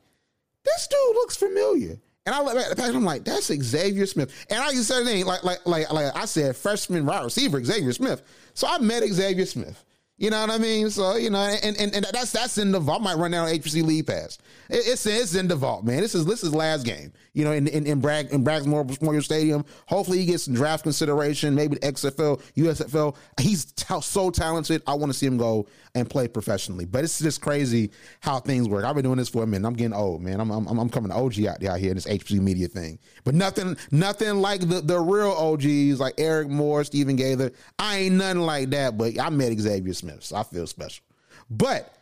this 0.65 0.87
dude 0.87 1.17
looks 1.17 1.35
familiar. 1.35 1.99
And 2.25 2.37
I 2.37 2.41
look 2.41 2.55
at 2.55 2.71
the 2.71 2.77
package, 2.77 2.95
I'm 2.95 3.05
like, 3.05 3.25
that's 3.25 3.53
Xavier 3.53 4.07
Smith. 4.07 4.47
And 4.49 4.61
I 4.61 4.71
just 4.71 4.87
said 4.87 5.05
name, 5.05 5.27
like, 5.27 5.43
like, 5.43 5.67
like, 5.67 5.91
like 5.91 6.15
I 6.15 6.27
said, 6.27 6.55
freshman 6.55 7.05
wide 7.05 7.25
receiver, 7.25 7.65
Xavier 7.65 7.93
Smith. 7.93 8.23
So 8.55 8.69
I 8.69 8.79
met 8.79 9.03
Xavier 9.03 9.45
Smith. 9.45 9.85
You 10.23 10.31
know 10.31 10.41
what 10.41 10.51
I 10.51 10.59
mean? 10.59 10.89
So 10.89 11.17
you 11.17 11.31
know, 11.31 11.41
and, 11.41 11.77
and, 11.77 11.93
and 11.97 12.07
that's 12.13 12.31
that's 12.31 12.57
in 12.57 12.71
the 12.71 12.79
vault. 12.79 13.01
I 13.01 13.05
might 13.07 13.17
run 13.17 13.33
down 13.33 13.49
HBC 13.49 13.83
league 13.83 14.07
pass. 14.07 14.39
It, 14.71 14.87
it's 14.87 15.05
it's 15.05 15.35
in 15.35 15.49
the 15.49 15.57
vault, 15.57 15.85
man. 15.85 16.01
This 16.01 16.15
is 16.15 16.25
this 16.25 16.45
is 16.45 16.55
last 16.55 16.87
game. 16.87 17.13
You 17.33 17.45
know, 17.45 17.51
in 17.51 17.67
in, 17.67 17.89
in 17.89 18.01
Bragg 18.01 18.31
in 18.31 18.45
Bragg's 18.45 18.65
Memorial 18.65 19.23
Stadium. 19.23 19.65
Hopefully, 19.87 20.19
he 20.19 20.27
gets 20.27 20.45
some 20.45 20.55
draft 20.55 20.85
consideration. 20.85 21.57
Maybe 21.57 21.75
the 21.75 21.81
XFL, 21.81 22.41
USFL. 22.55 23.17
He's 23.41 23.65
t- 23.73 24.01
so 24.01 24.31
talented. 24.31 24.85
I 24.87 24.95
want 24.95 25.11
to 25.11 25.19
see 25.19 25.27
him 25.27 25.39
go 25.39 25.67
and 25.95 26.09
play 26.09 26.29
professionally. 26.29 26.85
But 26.85 27.05
it's 27.05 27.19
just 27.19 27.41
crazy 27.41 27.91
how 28.21 28.39
things 28.39 28.69
work. 28.69 28.85
I've 28.85 28.95
been 28.95 29.05
doing 29.05 29.19
this 29.19 29.29
for 29.29 29.43
a 29.43 29.47
minute. 29.47 29.67
I'm 29.67 29.75
getting 29.75 29.93
old, 29.93 30.23
man. 30.23 30.41
I'm 30.41 30.51
I'm, 30.51 30.67
I'm 30.67 30.89
coming 30.89 31.11
OG 31.11 31.45
out, 31.47 31.65
out 31.65 31.79
here 31.79 31.91
in 31.91 31.97
this 31.97 32.07
HBC 32.07 32.41
media 32.41 32.69
thing. 32.69 32.99
But 33.25 33.35
nothing 33.35 33.77
nothing 33.91 34.37
like 34.37 34.61
the 34.61 34.81
the 34.81 35.01
real 35.01 35.33
OGs 35.33 36.01
like 36.01 36.15
Eric 36.19 36.49
Moore, 36.49 36.85
Stephen 36.85 37.17
Gaither. 37.17 37.53
I 37.79 37.99
ain't 37.99 38.17
nothing 38.17 38.43
like 38.43 38.71
that. 38.71 38.97
But 38.97 39.19
I 39.19 39.31
met 39.31 39.59
Xavier 39.59 39.95
Smith, 39.95 40.12
I 40.35 40.43
feel 40.43 40.67
special. 40.67 41.05
But 41.51 41.95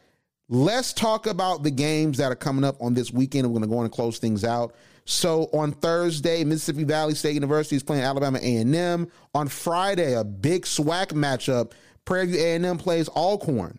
let's 0.49 0.93
talk 0.93 1.27
about 1.27 1.63
the 1.63 1.71
games 1.71 2.19
that 2.19 2.31
are 2.31 2.37
coming 2.37 2.65
up 2.65 2.81
on 2.81 2.95
this 2.95 3.13
weekend. 3.13 3.47
We're 3.47 3.59
going 3.59 3.63
to 3.63 3.69
go 3.69 3.79
on 3.79 3.85
and 3.85 3.93
close 3.93 4.19
things 4.19 4.45
out. 4.45 4.75
So 5.05 5.49
on 5.53 5.73
Thursday, 5.73 6.45
Mississippi 6.45 6.85
Valley 6.85 7.15
State 7.15 7.35
University 7.35 7.77
is 7.77 7.83
playing 7.83 8.05
Alabama 8.05 8.39
A&M. 8.39 9.11
On 9.35 9.49
Friday, 9.49 10.15
a 10.15 10.25
big 10.25 10.65
SWAC 10.65 11.09
matchup. 11.09 11.73
Prairie 12.05 12.27
View 12.27 12.41
A&M 12.41 12.79
plays 12.79 13.09
Alcorn. 13.09 13.79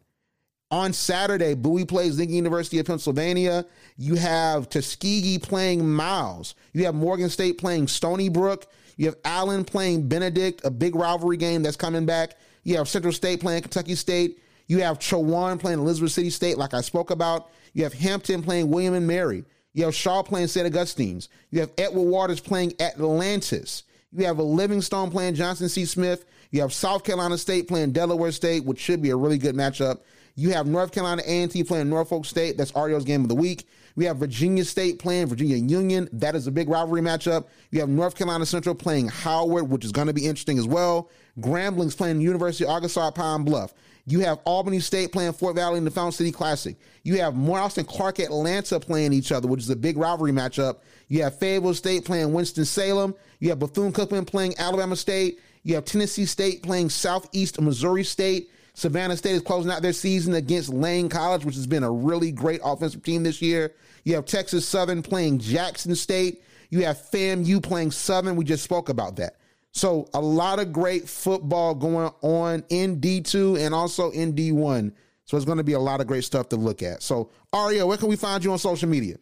On 0.71 0.93
Saturday, 0.93 1.53
Bowie 1.53 1.85
plays 1.85 2.17
Lincoln 2.17 2.35
University 2.35 2.79
of 2.79 2.85
Pennsylvania. 2.85 3.65
You 3.97 4.15
have 4.15 4.69
Tuskegee 4.69 5.37
playing 5.37 5.89
Miles. 5.89 6.55
You 6.73 6.85
have 6.85 6.95
Morgan 6.95 7.29
State 7.29 7.57
playing 7.57 7.87
Stony 7.87 8.29
Brook. 8.29 8.67
You 8.95 9.07
have 9.07 9.17
Allen 9.25 9.65
playing 9.65 10.07
Benedict, 10.07 10.61
a 10.63 10.71
big 10.71 10.95
rivalry 10.95 11.37
game 11.37 11.61
that's 11.61 11.75
coming 11.75 12.05
back. 12.05 12.37
You 12.63 12.77
have 12.77 12.87
Central 12.87 13.13
State 13.13 13.41
playing 13.41 13.61
Kentucky 13.63 13.95
State. 13.95 14.39
You 14.67 14.79
have 14.79 14.99
Chowan 14.99 15.59
playing 15.59 15.79
Elizabeth 15.79 16.11
City 16.11 16.29
State, 16.29 16.57
like 16.57 16.73
I 16.73 16.81
spoke 16.81 17.11
about. 17.11 17.49
You 17.73 17.83
have 17.83 17.93
Hampton 17.93 18.41
playing 18.41 18.69
William 18.69 18.93
and 18.93 19.07
Mary. 19.07 19.43
You 19.73 19.85
have 19.85 19.95
Shaw 19.95 20.21
playing 20.23 20.47
St. 20.47 20.67
Augustine's. 20.67 21.29
You 21.49 21.61
have 21.61 21.71
Edward 21.77 22.03
Waters 22.03 22.39
playing 22.39 22.73
Atlantis. 22.79 23.83
You 24.11 24.25
have 24.25 24.39
a 24.39 24.43
Livingstone 24.43 25.09
playing 25.09 25.35
Johnson 25.35 25.69
C. 25.69 25.85
Smith. 25.85 26.25
You 26.51 26.61
have 26.61 26.73
South 26.73 27.03
Carolina 27.03 27.37
State 27.37 27.67
playing 27.67 27.93
Delaware 27.93 28.31
State, 28.31 28.65
which 28.65 28.79
should 28.79 29.01
be 29.01 29.09
a 29.09 29.15
really 29.15 29.37
good 29.37 29.55
matchup. 29.55 29.99
You 30.35 30.51
have 30.51 30.67
North 30.67 30.91
Carolina 30.91 31.21
A&T 31.25 31.63
playing 31.63 31.89
Norfolk 31.89 32.25
State. 32.25 32.57
That's 32.57 32.71
Arielle's 32.73 33.05
game 33.05 33.21
of 33.21 33.29
the 33.29 33.35
week. 33.35 33.67
We 33.95 34.05
have 34.05 34.17
Virginia 34.17 34.63
State 34.63 34.99
playing 34.99 35.27
Virginia 35.27 35.57
Union. 35.57 36.09
That 36.13 36.35
is 36.35 36.47
a 36.47 36.51
big 36.51 36.69
rivalry 36.69 37.01
matchup. 37.01 37.47
You 37.71 37.79
have 37.81 37.89
North 37.89 38.15
Carolina 38.15 38.45
Central 38.45 38.75
playing 38.75 39.09
Howard, 39.09 39.69
which 39.69 39.85
is 39.85 39.91
going 39.91 40.07
to 40.07 40.13
be 40.13 40.25
interesting 40.25 40.57
as 40.57 40.67
well. 40.67 41.09
Grambling's 41.39 41.95
playing 41.95 42.21
University 42.21 42.65
of 42.65 42.71
Arkansas 42.71 43.07
at 43.07 43.15
Pine 43.15 43.43
Bluff. 43.43 43.73
You 44.05 44.21
have 44.21 44.39
Albany 44.45 44.79
State 44.79 45.11
playing 45.11 45.33
Fort 45.33 45.55
Valley 45.55 45.77
in 45.77 45.85
the 45.85 45.91
Fountain 45.91 46.11
City 46.11 46.31
Classic. 46.31 46.75
You 47.03 47.19
have 47.19 47.35
Morehouse 47.35 47.77
and 47.77 47.87
Clark 47.87 48.19
Atlanta 48.19 48.79
playing 48.79 49.13
each 49.13 49.31
other, 49.31 49.47
which 49.47 49.61
is 49.61 49.69
a 49.69 49.75
big 49.75 49.97
rivalry 49.97 50.31
matchup. 50.31 50.77
You 51.07 51.23
have 51.23 51.37
Fayetteville 51.37 51.73
State 51.73 52.03
playing 52.03 52.33
Winston-Salem. 52.33 53.15
You 53.39 53.49
have 53.49 53.59
Bethune-Cookman 53.59 54.25
playing 54.27 54.55
Alabama 54.57 54.95
State. 54.95 55.39
You 55.63 55.75
have 55.75 55.85
Tennessee 55.85 56.25
State 56.25 56.63
playing 56.63 56.89
Southeast 56.89 57.61
Missouri 57.61 58.03
State. 58.03 58.49
Savannah 58.73 59.17
State 59.17 59.35
is 59.35 59.41
closing 59.41 59.71
out 59.71 59.81
their 59.81 59.93
season 59.93 60.33
against 60.33 60.69
Lane 60.69 61.09
College, 61.09 61.45
which 61.45 61.55
has 61.55 61.67
been 61.67 61.83
a 61.83 61.91
really 61.91 62.31
great 62.31 62.61
offensive 62.63 63.03
team 63.03 63.21
this 63.21 63.41
year. 63.41 63.73
You 64.03 64.15
have 64.15 64.25
Texas 64.25 64.67
Southern 64.67 65.03
playing 65.03 65.39
Jackson 65.39 65.93
State. 65.93 66.41
You 66.69 66.85
have 66.85 66.97
FAMU 66.97 67.61
playing 67.61 67.91
Southern. 67.91 68.35
We 68.35 68.45
just 68.45 68.63
spoke 68.63 68.89
about 68.89 69.17
that. 69.17 69.35
So 69.73 70.09
a 70.13 70.21
lot 70.21 70.59
of 70.59 70.73
great 70.73 71.07
football 71.07 71.73
going 71.73 72.11
on 72.21 72.63
in 72.69 72.99
D2 72.99 73.59
and 73.59 73.73
also 73.73 74.11
in 74.11 74.33
D1. 74.33 74.93
So 75.25 75.37
it's 75.37 75.45
going 75.45 75.59
to 75.59 75.63
be 75.63 75.73
a 75.73 75.79
lot 75.79 76.01
of 76.01 76.07
great 76.07 76.25
stuff 76.25 76.49
to 76.49 76.57
look 76.57 76.83
at. 76.83 77.01
So 77.01 77.29
Aria, 77.53 77.87
where 77.87 77.97
can 77.97 78.09
we 78.09 78.17
find 78.17 78.43
you 78.43 78.51
on 78.51 78.59
social 78.59 78.89
media? 78.89 79.15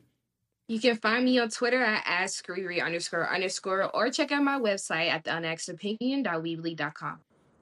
You 0.68 0.80
can 0.80 0.98
find 0.98 1.26
me 1.26 1.40
on 1.40 1.50
Twitter 1.50 1.84
at 1.84 2.06
AskRiri 2.06 2.84
underscore 2.84 3.28
underscore 3.28 3.90
or 3.96 4.10
check 4.12 4.32
out 4.32 4.44
my 4.44 4.60
website 4.60 5.10
at 5.10 5.24
theunexopinion.weebly.com. 5.26 7.20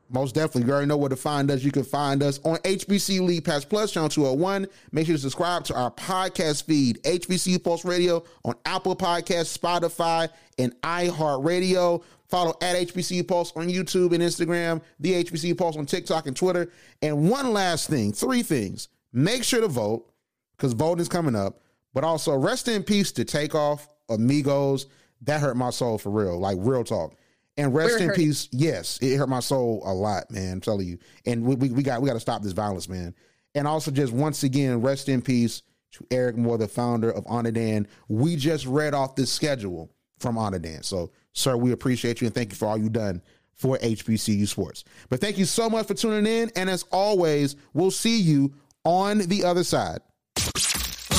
Most 0.10 0.36
definitely. 0.36 0.64
You 0.64 0.72
already 0.72 0.88
know 0.88 0.98
where 0.98 1.10
to 1.10 1.18
find 1.18 1.52
us. 1.52 1.64
You 1.64 1.72
can 1.72 1.84
find 1.84 2.24
us 2.24 2.40
on 2.46 2.58
HBCU 2.58 3.22
League 3.22 3.44
Pass 3.44 3.66
Plus, 3.66 3.92
channel 3.92 4.10
201. 4.10 4.68
Make 4.92 5.08
sure 5.08 5.16
to 5.16 5.22
subscribe 5.22 5.66
to 5.66 5.76
our 5.76 5.92
podcast 5.92 6.64
feed, 6.64 7.02
HBCU 7.04 7.62
Pulse 7.62 7.84
Radio, 7.84 8.24
on 8.46 8.56
Apple 8.66 8.96
Podcasts, 8.96 9.58
Spotify, 9.58 10.30
and 10.58 10.74
iHeartRadio. 10.82 12.04
Follow 12.30 12.56
at 12.62 12.76
HBC 12.76 13.28
Pulse 13.28 13.54
on 13.56 13.68
YouTube 13.68 14.14
and 14.14 14.22
Instagram, 14.24 14.82
the 15.00 15.24
HBC 15.24 15.58
Pulse 15.58 15.78
on 15.78 15.86
TikTok 15.86 16.28
and 16.28 16.36
Twitter. 16.36 16.72
And 17.02 17.30
one 17.30 17.52
last 17.54 17.90
thing, 17.90 18.14
three 18.14 18.44
things. 18.44 18.90
Make 19.14 19.44
sure 19.44 19.62
to 19.62 19.68
vote 19.68 20.10
because 20.56 20.74
voting 20.74 21.02
is 21.02 21.10
coming 21.10 21.36
up. 21.36 21.62
But 21.94 22.04
also, 22.04 22.36
rest 22.36 22.68
in 22.68 22.84
peace 22.84 23.12
to 23.14 23.26
Takeoff, 23.26 23.88
Amigos. 24.10 24.88
That 25.22 25.42
hurt 25.42 25.58
my 25.58 25.72
soul 25.72 25.98
for 25.98 26.12
real, 26.12 26.38
like 26.38 26.58
real 26.60 26.84
talk. 26.84 27.16
And 27.58 27.74
rest 27.74 28.00
in 28.00 28.10
hurting. 28.10 28.26
peace. 28.26 28.50
Yes, 28.52 29.00
it 29.02 29.18
hurt 29.18 29.30
my 29.30 29.40
soul 29.40 29.82
a 29.84 29.94
lot, 29.94 30.30
man. 30.30 30.54
I'm 30.54 30.62
telling 30.62 30.88
you. 30.88 31.00
And 31.26 31.44
we, 31.44 31.56
we, 31.56 31.70
we 31.70 31.84
got 31.84 32.02
we 32.02 32.08
got 32.08 32.14
to 32.14 32.20
stop 32.20 32.44
this 32.44 32.54
violence, 32.54 32.88
man. 32.88 33.16
And 33.56 33.68
also, 33.68 33.90
just 33.90 34.14
once 34.14 34.44
again, 34.44 34.82
rest 34.82 35.10
in 35.10 35.22
peace 35.22 35.64
to 35.94 36.06
Eric 36.12 36.38
Moore, 36.38 36.58
the 36.58 36.68
founder 36.68 37.10
of 37.10 37.26
Onnidan. 37.26 37.88
We 38.08 38.36
just 38.36 38.66
read 38.68 38.94
off 38.94 39.16
this 39.16 39.32
schedule 39.32 39.90
from 40.20 40.36
Onnidan. 40.36 40.86
So, 40.86 41.12
sir, 41.34 41.58
we 41.58 41.72
appreciate 41.72 42.22
you 42.22 42.28
and 42.28 42.36
thank 42.36 42.52
you 42.52 42.56
for 42.56 42.68
all 42.68 42.78
you've 42.78 42.94
done 42.94 43.22
for 43.56 43.78
HBCU 43.80 44.48
sports. 44.48 44.84
But 45.10 45.20
thank 45.20 45.38
you 45.38 45.46
so 45.46 45.70
much 45.70 45.88
for 45.88 45.96
tuning 45.96 46.32
in. 46.32 46.52
And 46.56 46.70
as 46.70 46.84
always, 46.92 47.56
we'll 47.74 47.92
see 47.92 48.20
you 48.20 48.54
on 48.84 49.20
the 49.20 49.44
other 49.44 49.64
side. 49.64 50.00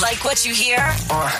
Like 0.01 0.23
what 0.23 0.45
you 0.45 0.53
hear? 0.53 0.77
Uh, 1.09 1.39